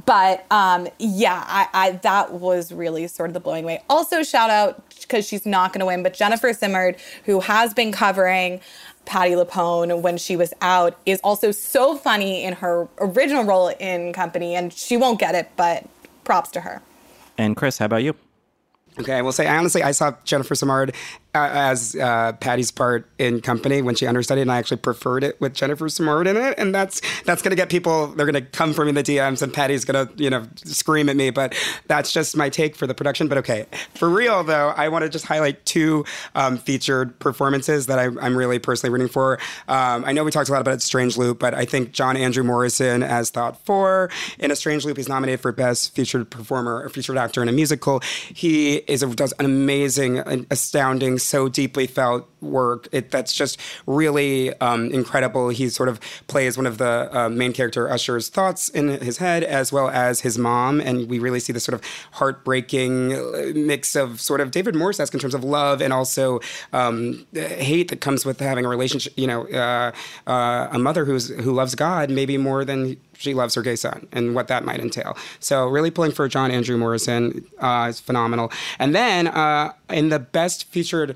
but 0.06 0.46
um, 0.52 0.88
yeah, 1.00 1.44
I, 1.46 1.68
I 1.74 1.92
that 1.92 2.34
was 2.34 2.72
really 2.72 3.08
sort 3.08 3.30
of 3.30 3.34
the 3.34 3.40
blowing 3.40 3.64
away. 3.64 3.84
Also, 3.90 4.24
shout 4.24 4.50
out 4.50 4.85
because 5.02 5.28
she's 5.28 5.46
not 5.46 5.74
going 5.74 5.80
to 5.80 5.86
win, 5.86 6.04
but 6.04 6.14
Jennifer 6.14 6.54
Simard, 6.54 6.98
who 7.26 7.40
has 7.42 7.74
been 7.74 7.92
covering 7.92 8.60
Patti 9.06 9.32
LuPone 9.32 10.02
when 10.02 10.18
she 10.18 10.36
was 10.36 10.54
out, 10.62 10.98
is 11.06 11.20
also 11.24 11.52
so 11.52 11.96
funny 11.96 12.44
in 12.44 12.54
her 12.54 12.88
original 13.00 13.44
role 13.44 13.70
in 13.80 14.14
Company, 14.14 14.56
and 14.56 14.74
she 14.74 14.98
won't 14.98 15.20
get 15.20 15.36
it, 15.36 15.50
but 15.56 15.86
props 16.24 16.52
to 16.52 16.62
her. 16.62 16.82
And 17.38 17.56
Chris, 17.56 17.78
how 17.78 17.86
about 17.86 18.04
you? 18.04 18.16
Okay, 18.98 19.14
I 19.14 19.22
will 19.22 19.34
say, 19.34 19.46
I 19.46 19.58
honestly, 19.58 19.84
I 19.84 19.92
saw 19.92 20.14
Jennifer 20.24 20.56
Simard 20.56 20.96
as 21.36 21.96
uh, 21.96 22.34
Patti's 22.34 22.72
part 22.72 23.08
in 23.18 23.42
Company 23.42 23.82
when 23.82 23.96
she 23.96 24.08
understudied, 24.08 24.44
and 24.44 24.52
I 24.52 24.58
actually 24.58 24.78
preferred 24.78 25.24
it 25.24 25.40
with 25.40 25.54
Jennifer 25.54 25.90
Simard 25.90 26.28
in 26.28 26.38
it. 26.38 26.56
And 26.58 26.74
that's 26.74 27.02
that's 27.24 27.42
going 27.42 27.52
to 27.52 27.56
get 27.56 27.70
people. 27.70 28.08
They're 28.08 28.26
going 28.26 28.42
to 28.44 28.50
come 28.50 28.74
for 28.74 28.86
me 28.86 28.90
in 28.90 28.96
the 28.96 29.04
DMs, 29.04 29.42
and 29.42 29.54
Patti's 29.54 29.86
going 29.86 30.08
to 30.08 30.24
you 30.24 30.30
know 30.30 30.46
scream 30.64 31.10
at 31.10 31.16
me. 31.16 31.30
But 31.30 31.56
that's 31.88 32.12
just 32.12 32.36
my 32.36 32.50
take 32.50 32.76
for 32.76 32.88
the 32.88 32.94
production. 32.94 33.28
But 33.28 33.38
okay, 33.40 33.66
for 33.94 34.10
real 34.10 34.44
though, 34.44 34.70
I 34.70 34.90
want 34.90 35.04
to 35.04 35.10
just 35.10 35.26
highlight 35.26 35.66
two 35.66 36.06
um, 36.34 36.58
featured 36.58 37.18
performances 37.20 37.88
that 37.88 38.00
I, 38.00 38.06
am 38.06 38.38
really 38.38 38.60
personally 38.60 38.92
rooting 38.92 39.10
for. 39.10 39.40
Um, 39.68 40.06
I 40.06 40.12
know 40.12 40.24
we 40.24 40.32
talked 40.32 40.50
a 40.50 40.52
lot 40.52 40.62
about 40.62 40.82
Strange 40.82 41.18
Loop, 41.18 41.40
but 41.40 41.54
I 41.54 41.66
think 41.66 41.92
John 41.92 42.18
Andrew 42.18 42.44
Morrison 42.44 43.04
as 43.04 43.30
Thought 43.30 43.64
Four 43.66 44.10
in 44.40 44.52
A 44.52 44.56
Strange 44.56 44.86
Loop, 44.86 44.98
he's 44.98 45.10
nominated 45.10 45.40
for 45.42 45.52
Best 45.52 45.94
Featured 45.96 46.30
Performer 46.30 46.84
or 46.84 46.90
Featured 46.90 47.18
Actor 47.18 47.42
in 47.42 47.50
a 47.50 47.52
Musical. 47.52 48.00
He 48.00 48.76
is 48.76 49.04
a, 49.04 49.08
does 49.08 49.34
an 49.34 49.46
amazing, 49.46 50.46
astounding 50.50 51.20
so 51.26 51.50
deeply 51.50 51.88
felt 51.88 52.28
work. 52.42 52.88
It, 52.92 53.12
that's 53.12 53.34
just 53.34 53.60
really 53.88 54.54
um, 54.60 54.92
incredible. 54.92 55.50
He 55.50 55.70
sort 55.70 55.90
of 55.90 56.00
plays 56.28 56.58
one 56.58 56.68
of 56.68 56.78
the 56.78 57.10
uh, 57.12 57.30
main 57.30 57.54
character 57.54 57.90
Usher's 57.90 58.30
thoughts 58.30 58.70
in 58.70 58.88
his 59.02 59.18
head, 59.18 59.44
as 59.44 59.72
well 59.72 59.90
as 59.90 60.22
his 60.22 60.38
mom, 60.38 60.80
and 60.80 61.10
we 61.10 61.20
really 61.20 61.40
see 61.40 61.54
this 61.54 61.64
sort 61.64 61.74
of 61.74 61.82
heartbreaking 62.14 63.14
uh, 63.14 63.52
mix 63.56 63.96
of 63.96 64.22
sort 64.22 64.42
of 64.42 64.52
David 64.52 64.76
Morse 64.76 65.00
esque 65.00 65.14
in 65.14 65.20
terms 65.20 65.34
of 65.34 65.44
love 65.44 65.82
and 65.82 65.92
also 65.92 66.40
um, 66.74 67.26
hate 67.34 67.90
that 67.90 68.02
comes 68.02 68.26
with 68.26 68.40
having 68.40 68.66
a 68.66 68.70
relationship. 68.70 69.14
You 69.18 69.28
know, 69.28 69.48
uh, 69.48 69.92
uh, 70.28 70.68
a 70.72 70.80
mother 70.80 71.06
who's 71.06 71.30
who 71.30 71.52
loves 71.52 71.76
God 71.76 72.10
maybe 72.10 72.38
more 72.38 72.64
than 72.64 72.98
she 73.18 73.34
loves 73.34 73.56
her 73.56 73.62
gay 73.62 73.76
son 73.76 74.08
and 74.12 74.36
what 74.36 74.48
that 74.48 74.64
might 74.64 74.80
entail. 74.80 75.18
So 75.40 75.68
really 75.68 75.92
pulling 75.92 76.12
for 76.12 76.28
John 76.28 76.52
Andrew 76.52 76.78
Morrison 76.78 77.46
uh, 77.60 77.88
is 77.90 78.00
phenomenal. 78.00 78.52
And 78.80 78.96
then 78.96 79.28
uh, 79.28 79.74
in 79.90 80.10
the 80.10 80.20
best 80.20 80.66
featured 80.70 81.16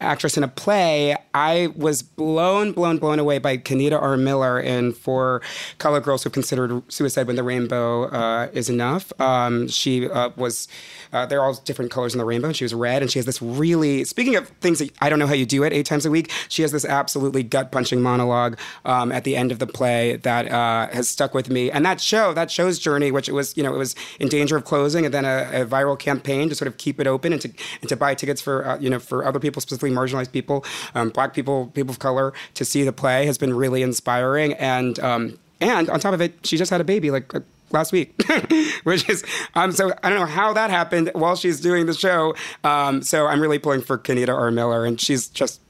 actress 0.00 0.36
in 0.36 0.42
a 0.42 0.48
play, 0.48 1.16
I 1.34 1.68
was 1.76 2.02
blown, 2.02 2.72
blown, 2.72 2.98
blown 2.98 3.18
away 3.18 3.38
by 3.38 3.56
Kenita 3.58 4.00
R. 4.00 4.16
Miller 4.16 4.58
in 4.58 4.92
For 4.92 5.42
Colored 5.78 6.02
Girls 6.02 6.24
Who 6.24 6.30
Considered 6.30 6.82
Suicide 6.90 7.26
When 7.26 7.36
the 7.36 7.42
Rainbow 7.42 8.04
uh, 8.04 8.48
Is 8.52 8.68
Enough. 8.68 9.12
Um, 9.20 9.68
she 9.68 10.08
uh, 10.08 10.30
was, 10.36 10.68
uh, 11.12 11.26
they're 11.26 11.42
all 11.42 11.54
different 11.54 11.90
colors 11.90 12.14
in 12.14 12.18
the 12.18 12.24
rainbow, 12.24 12.48
and 12.48 12.56
she 12.56 12.64
was 12.64 12.74
red, 12.74 13.02
and 13.02 13.10
she 13.10 13.18
has 13.18 13.26
this 13.26 13.40
really, 13.42 14.04
speaking 14.04 14.36
of 14.36 14.48
things 14.60 14.78
that 14.78 14.90
I 15.00 15.08
don't 15.08 15.18
know 15.18 15.26
how 15.26 15.34
you 15.34 15.46
do 15.46 15.62
it 15.62 15.72
eight 15.72 15.86
times 15.86 16.06
a 16.06 16.10
week, 16.10 16.30
she 16.48 16.62
has 16.62 16.72
this 16.72 16.84
absolutely 16.84 17.42
gut 17.42 17.70
punching 17.70 18.00
monologue 18.00 18.58
um, 18.84 19.12
at 19.12 19.24
the 19.24 19.36
end 19.36 19.52
of 19.52 19.58
the 19.58 19.66
play 19.66 20.16
that 20.16 20.50
uh, 20.50 20.88
has 20.88 21.08
stuck 21.08 21.34
with 21.34 21.50
me. 21.50 21.70
And 21.70 21.84
that 21.84 22.00
show, 22.00 22.32
that 22.32 22.50
show's 22.50 22.78
journey, 22.78 23.10
which 23.10 23.28
it 23.28 23.32
was, 23.32 23.56
you 23.56 23.62
know, 23.62 23.74
it 23.74 23.78
was 23.78 23.94
in 24.18 24.28
danger 24.28 24.56
of 24.56 24.64
closing, 24.64 25.04
and 25.04 25.12
then 25.12 25.24
a, 25.24 25.62
a 25.62 25.66
viral 25.66 25.98
campaign 25.98 26.48
to 26.48 26.54
sort 26.54 26.68
of 26.68 26.78
keep 26.78 26.98
it 26.98 27.06
open 27.06 27.32
and 27.32 27.42
to, 27.42 27.52
and 27.80 27.88
to 27.88 27.96
buy 27.96 28.14
tickets 28.14 28.40
for, 28.40 28.66
uh, 28.66 28.78
you 28.78 28.90
know, 28.90 28.98
for 28.98 29.24
other 29.24 29.38
people, 29.38 29.60
specifically 29.60 29.89
marginalized 29.94 30.32
people, 30.32 30.64
um, 30.94 31.10
black 31.10 31.34
people, 31.34 31.66
people 31.68 31.90
of 31.90 31.98
color, 31.98 32.32
to 32.54 32.64
see 32.64 32.82
the 32.82 32.92
play 32.92 33.26
has 33.26 33.38
been 33.38 33.54
really 33.54 33.82
inspiring. 33.82 34.54
And 34.54 34.98
um, 35.00 35.38
and 35.60 35.90
on 35.90 36.00
top 36.00 36.14
of 36.14 36.20
it, 36.20 36.34
she 36.44 36.56
just 36.56 36.70
had 36.70 36.80
a 36.80 36.84
baby 36.84 37.10
like 37.10 37.34
uh, 37.34 37.40
last 37.70 37.92
week, 37.92 38.20
which 38.84 39.08
is 39.08 39.24
um, 39.54 39.72
so 39.72 39.92
I 40.02 40.10
don't 40.10 40.20
know 40.20 40.26
how 40.26 40.52
that 40.52 40.70
happened 40.70 41.10
while 41.14 41.36
she's 41.36 41.60
doing 41.60 41.86
the 41.86 41.94
show. 41.94 42.34
Um, 42.64 43.02
so 43.02 43.26
I'm 43.26 43.40
really 43.40 43.58
pulling 43.58 43.82
for 43.82 43.98
Kenita 43.98 44.36
R. 44.36 44.50
Miller, 44.50 44.84
and 44.84 45.00
she's 45.00 45.28
just 45.28 45.60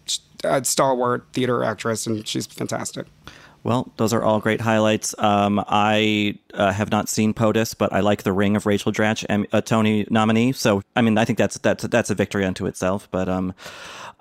a 0.45 0.65
stalwart 0.65 1.25
theater 1.33 1.63
actress, 1.63 2.07
and 2.07 2.27
she's 2.27 2.47
fantastic. 2.47 3.07
Well, 3.63 3.93
those 3.97 4.13
are 4.13 4.23
all 4.23 4.41
great 4.41 4.61
highlights. 4.61 5.15
Um, 5.19 5.63
I 5.69 6.39
uh, 6.55 6.73
have 6.73 6.91
not 6.91 7.09
seen 7.09 7.35
POTUS, 7.35 7.77
but 7.77 7.93
I 7.93 8.01
like 8.01 8.23
the 8.23 8.33
ring 8.33 8.57
of 8.57 8.67
Rachel 8.67 8.93
Dratch, 8.93 9.25
and 9.29 9.47
a 9.53 9.61
Tony 9.61 10.07
nominee. 10.11 10.53
So, 10.53 10.83
I 10.97 11.03
mean, 11.03 11.19
I 11.19 11.25
think 11.25 11.39
that's 11.39 11.59
that's 11.59 11.85
that's 11.85 12.11
a 12.11 12.15
victory 12.15 12.45
unto 12.45 12.67
itself. 12.67 13.09
But 13.11 13.29
um, 13.29 13.55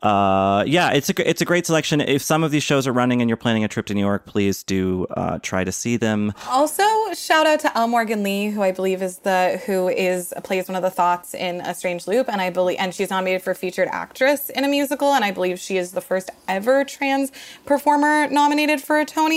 uh, 0.02 0.64
yeah, 0.66 0.92
it's 0.92 1.10
a 1.10 1.30
it's 1.30 1.42
a 1.42 1.46
great 1.46 1.66
selection. 1.66 2.00
If 2.00 2.22
some 2.22 2.44
of 2.44 2.52
these 2.52 2.64
shows 2.64 2.88
are 2.88 2.94
running 2.94 3.22
and 3.22 3.30
you're 3.30 3.38
planning 3.38 3.66
a 3.66 3.68
trip 3.68 3.86
to 3.88 3.94
New 3.94 4.02
York, 4.02 4.26
please 4.26 4.64
do 4.64 5.06
uh, 5.12 5.40
try 5.40 5.64
to 5.64 5.72
see 5.72 5.98
them. 5.98 6.34
Also, 6.48 6.84
shout 7.14 7.46
out 7.46 7.60
to 7.62 7.78
L. 7.78 7.88
Morgan 7.88 8.24
Lee, 8.24 8.50
who 8.50 8.62
I 8.62 8.72
believe 8.72 9.02
is 9.02 9.20
the 9.20 9.62
who 9.66 9.90
is 9.90 10.34
plays 10.44 10.70
one 10.70 10.78
of 10.78 10.84
the 10.84 10.90
thoughts 10.90 11.34
in 11.34 11.60
A 11.62 11.74
Strange 11.74 12.08
Loop, 12.08 12.30
and 12.30 12.42
I 12.42 12.50
believe 12.50 12.78
and 12.80 12.94
she's 12.94 13.10
nominated 13.10 13.42
for 13.42 13.54
featured 13.54 13.90
actress 13.92 14.50
in 14.50 14.64
a 14.64 14.70
musical, 14.70 15.14
and 15.14 15.26
I 15.26 15.32
believe 15.32 15.60
she 15.60 15.78
is 15.78 15.92
the 15.92 16.02
first 16.02 16.30
ever 16.48 16.86
trans 16.86 17.32
performer 17.66 18.28
nominated 18.30 18.82
for 18.82 19.00
a 19.00 19.06
Tony. 19.06 19.29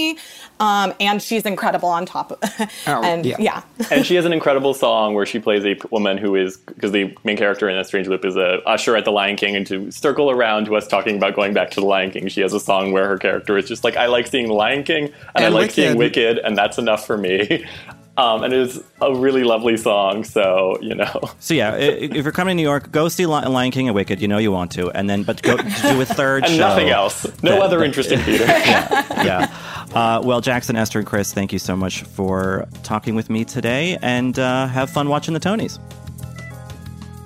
Um, 0.61 0.95
and 1.01 1.21
she's 1.21 1.45
incredible 1.45 1.89
on 1.89 2.07
top 2.07 2.31
of 2.33 2.39
oh, 2.87 3.03
and 3.05 3.27
yeah. 3.27 3.37
yeah. 3.39 3.63
and 3.91 4.07
she 4.07 4.15
has 4.15 4.25
an 4.25 4.33
incredible 4.33 4.75
song 4.75 5.15
where 5.15 5.27
she 5.27 5.39
plays 5.39 5.65
a 5.65 5.77
woman 5.91 6.19
who 6.19 6.37
is 6.37 6.57
because 6.57 6.93
the 6.93 7.17
main 7.25 7.37
character 7.37 7.69
in 7.69 7.77
A 7.77 7.85
Strange 7.85 8.07
Loop 8.07 8.25
is 8.25 8.37
a 8.37 8.63
usher 8.67 8.97
at 8.97 9.05
the 9.05 9.13
Lion 9.13 9.37
King, 9.37 9.57
and 9.57 9.67
to 9.67 9.91
circle 9.91 10.31
around 10.31 10.67
to 10.67 10.77
us 10.77 10.87
talking 10.87 11.17
about 11.17 11.35
going 11.35 11.53
back 11.53 11.71
to 11.73 11.81
the 11.81 11.87
Lion 11.87 12.11
King, 12.11 12.29
she 12.29 12.41
has 12.41 12.53
a 12.53 12.61
song 12.61 12.93
where 12.93 13.09
her 13.09 13.19
character 13.19 13.57
is 13.59 13.67
just 13.67 13.85
like, 13.85 13.97
I 13.97 14.07
like 14.07 14.27
seeing 14.27 14.47
the 14.47 14.55
Lion 14.55 14.85
King 14.85 15.05
and, 15.07 15.15
and 15.35 15.45
I 15.45 15.49
like 15.49 15.63
Wicked. 15.63 15.75
seeing 15.75 15.99
Wicked, 15.99 16.39
and 16.39 16.57
that's 16.57 16.79
enough 16.79 17.07
for 17.07 17.17
me. 17.17 17.65
Um, 18.19 18.45
and 18.45 18.53
it 18.53 18.61
is 18.61 18.83
a 19.01 19.15
really 19.15 19.43
lovely 19.43 19.77
song. 19.77 20.25
So 20.25 20.79
you 20.81 20.95
know. 20.95 21.21
So 21.41 21.55
yeah, 21.55 21.75
if 21.77 22.13
you're 22.25 22.33
coming 22.33 22.53
to 22.53 22.57
New 22.57 22.69
York, 22.69 22.93
go 22.93 23.09
see 23.09 23.27
Lion 23.27 23.73
King 23.73 23.89
and 23.89 23.95
Wicked. 23.95 24.21
You 24.21 24.29
know 24.29 24.39
you 24.39 24.53
want 24.53 24.71
to, 24.73 24.91
and 24.91 25.09
then 25.11 25.23
but 25.25 25.43
go 25.43 25.57
do 25.57 26.01
a 26.01 26.05
third 26.05 26.45
and 26.47 26.53
show. 26.53 26.59
nothing 26.59 26.91
else. 26.91 27.25
No 27.43 27.53
that, 27.53 27.63
other 27.63 27.79
that, 27.79 27.87
interesting 27.87 28.19
theater. 28.27 28.45
yeah. 28.45 29.25
yeah. 29.25 29.89
Uh, 29.95 30.21
well, 30.23 30.41
Jackson, 30.41 30.77
Esther, 30.77 31.01
and 31.01 31.09
Chris, 31.09 31.33
thank 31.33 31.53
you 31.53 31.59
so 31.59 31.75
much 31.77 32.03
for 32.03 32.67
talking 32.83 33.15
with 33.15 33.29
me 33.29 33.45
today, 33.45 33.99
and 34.03 34.39
uh, 34.39 34.67
have 34.67 34.89
fun 34.91 35.09
watching 35.09 35.35
the 35.35 35.41
Tonys. 35.41 35.79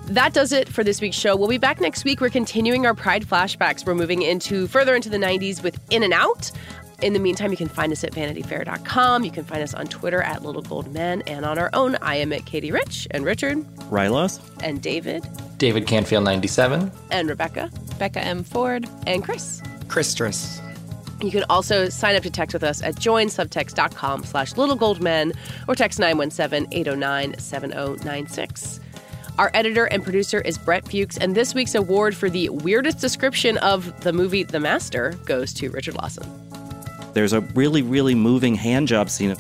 That 0.09 0.32
does 0.32 0.53
it 0.53 0.68
for 0.68 0.84
this 0.84 1.01
week's 1.01 1.16
show. 1.16 1.34
We'll 1.37 1.49
be 1.49 1.59
back 1.59 1.80
next 1.80 2.05
week. 2.05 2.20
We're 2.20 2.30
continuing 2.30 2.87
our 2.87 2.95
Pride 2.95 3.26
flashbacks. 3.26 3.84
We're 3.84 3.97
moving 3.97 4.22
into 4.22 4.68
further 4.68 4.95
into 4.95 5.11
the 5.11 5.16
90s 5.18 5.62
with 5.62 5.78
In 5.91 6.05
and 6.05 6.12
Out. 6.12 6.51
In 7.03 7.12
the 7.12 7.18
meantime, 7.18 7.51
you 7.51 7.59
can 7.59 7.68
find 7.68 7.92
us 7.92 8.03
at 8.05 8.12
vanityfair.com. 8.12 9.24
You 9.24 9.30
can 9.30 9.44
find 9.44 9.62
us 9.62 9.74
on 9.74 9.86
Twitter 9.86 10.22
at 10.22 10.42
Little 10.42 10.62
Gold 10.62 10.92
Men 10.94 11.22
and 11.26 11.44
on 11.44 11.59
our 11.59 11.68
own. 11.74 11.97
I 12.01 12.16
am 12.16 12.32
at 12.32 12.47
Katey 12.47 12.72
Rich 12.72 13.07
and 13.11 13.22
Richard. 13.24 13.59
Rylos. 13.90 14.40
And 14.62 14.80
David. 14.80 15.22
David 15.59 15.86
Canfield 15.86 16.24
97. 16.24 16.90
And 17.11 17.28
Rebecca. 17.28 17.70
Becca 17.99 18.24
M. 18.24 18.42
Ford. 18.44 18.88
And 19.07 19.22
Chris. 19.22 19.61
Christras. 19.88 20.61
You 21.20 21.30
can 21.30 21.44
also 21.49 21.88
sign 21.88 22.16
up 22.16 22.22
to 22.22 22.30
text 22.30 22.55
with 22.55 22.64
us 22.64 22.82
at 22.82 22.94
joinsubtext.com 22.97 24.24
slash 24.24 24.53
littlegoldmen 24.55 25.34
or 25.68 25.74
text 25.74 25.99
917-809-7096. 25.99 28.80
Our 29.38 29.51
editor 29.53 29.84
and 29.86 30.03
producer 30.03 30.40
is 30.40 30.57
Brett 30.57 30.90
Fuchs, 30.90 31.18
and 31.18 31.34
this 31.34 31.55
week's 31.55 31.74
award 31.74 32.16
for 32.16 32.30
the 32.30 32.49
weirdest 32.49 33.01
description 33.01 33.59
of 33.59 34.01
the 34.01 34.12
movie 34.12 34.44
The 34.44 34.61
Master 34.61 35.12
goes 35.26 35.53
to 35.55 35.70
Richard 35.70 35.94
Lawson. 35.94 36.26
There's 37.17 37.33
a 37.33 37.41
really, 37.41 37.81
really 37.81 38.14
moving 38.14 38.55
hand 38.57 38.89
job 38.89 39.09
scene 39.09 39.31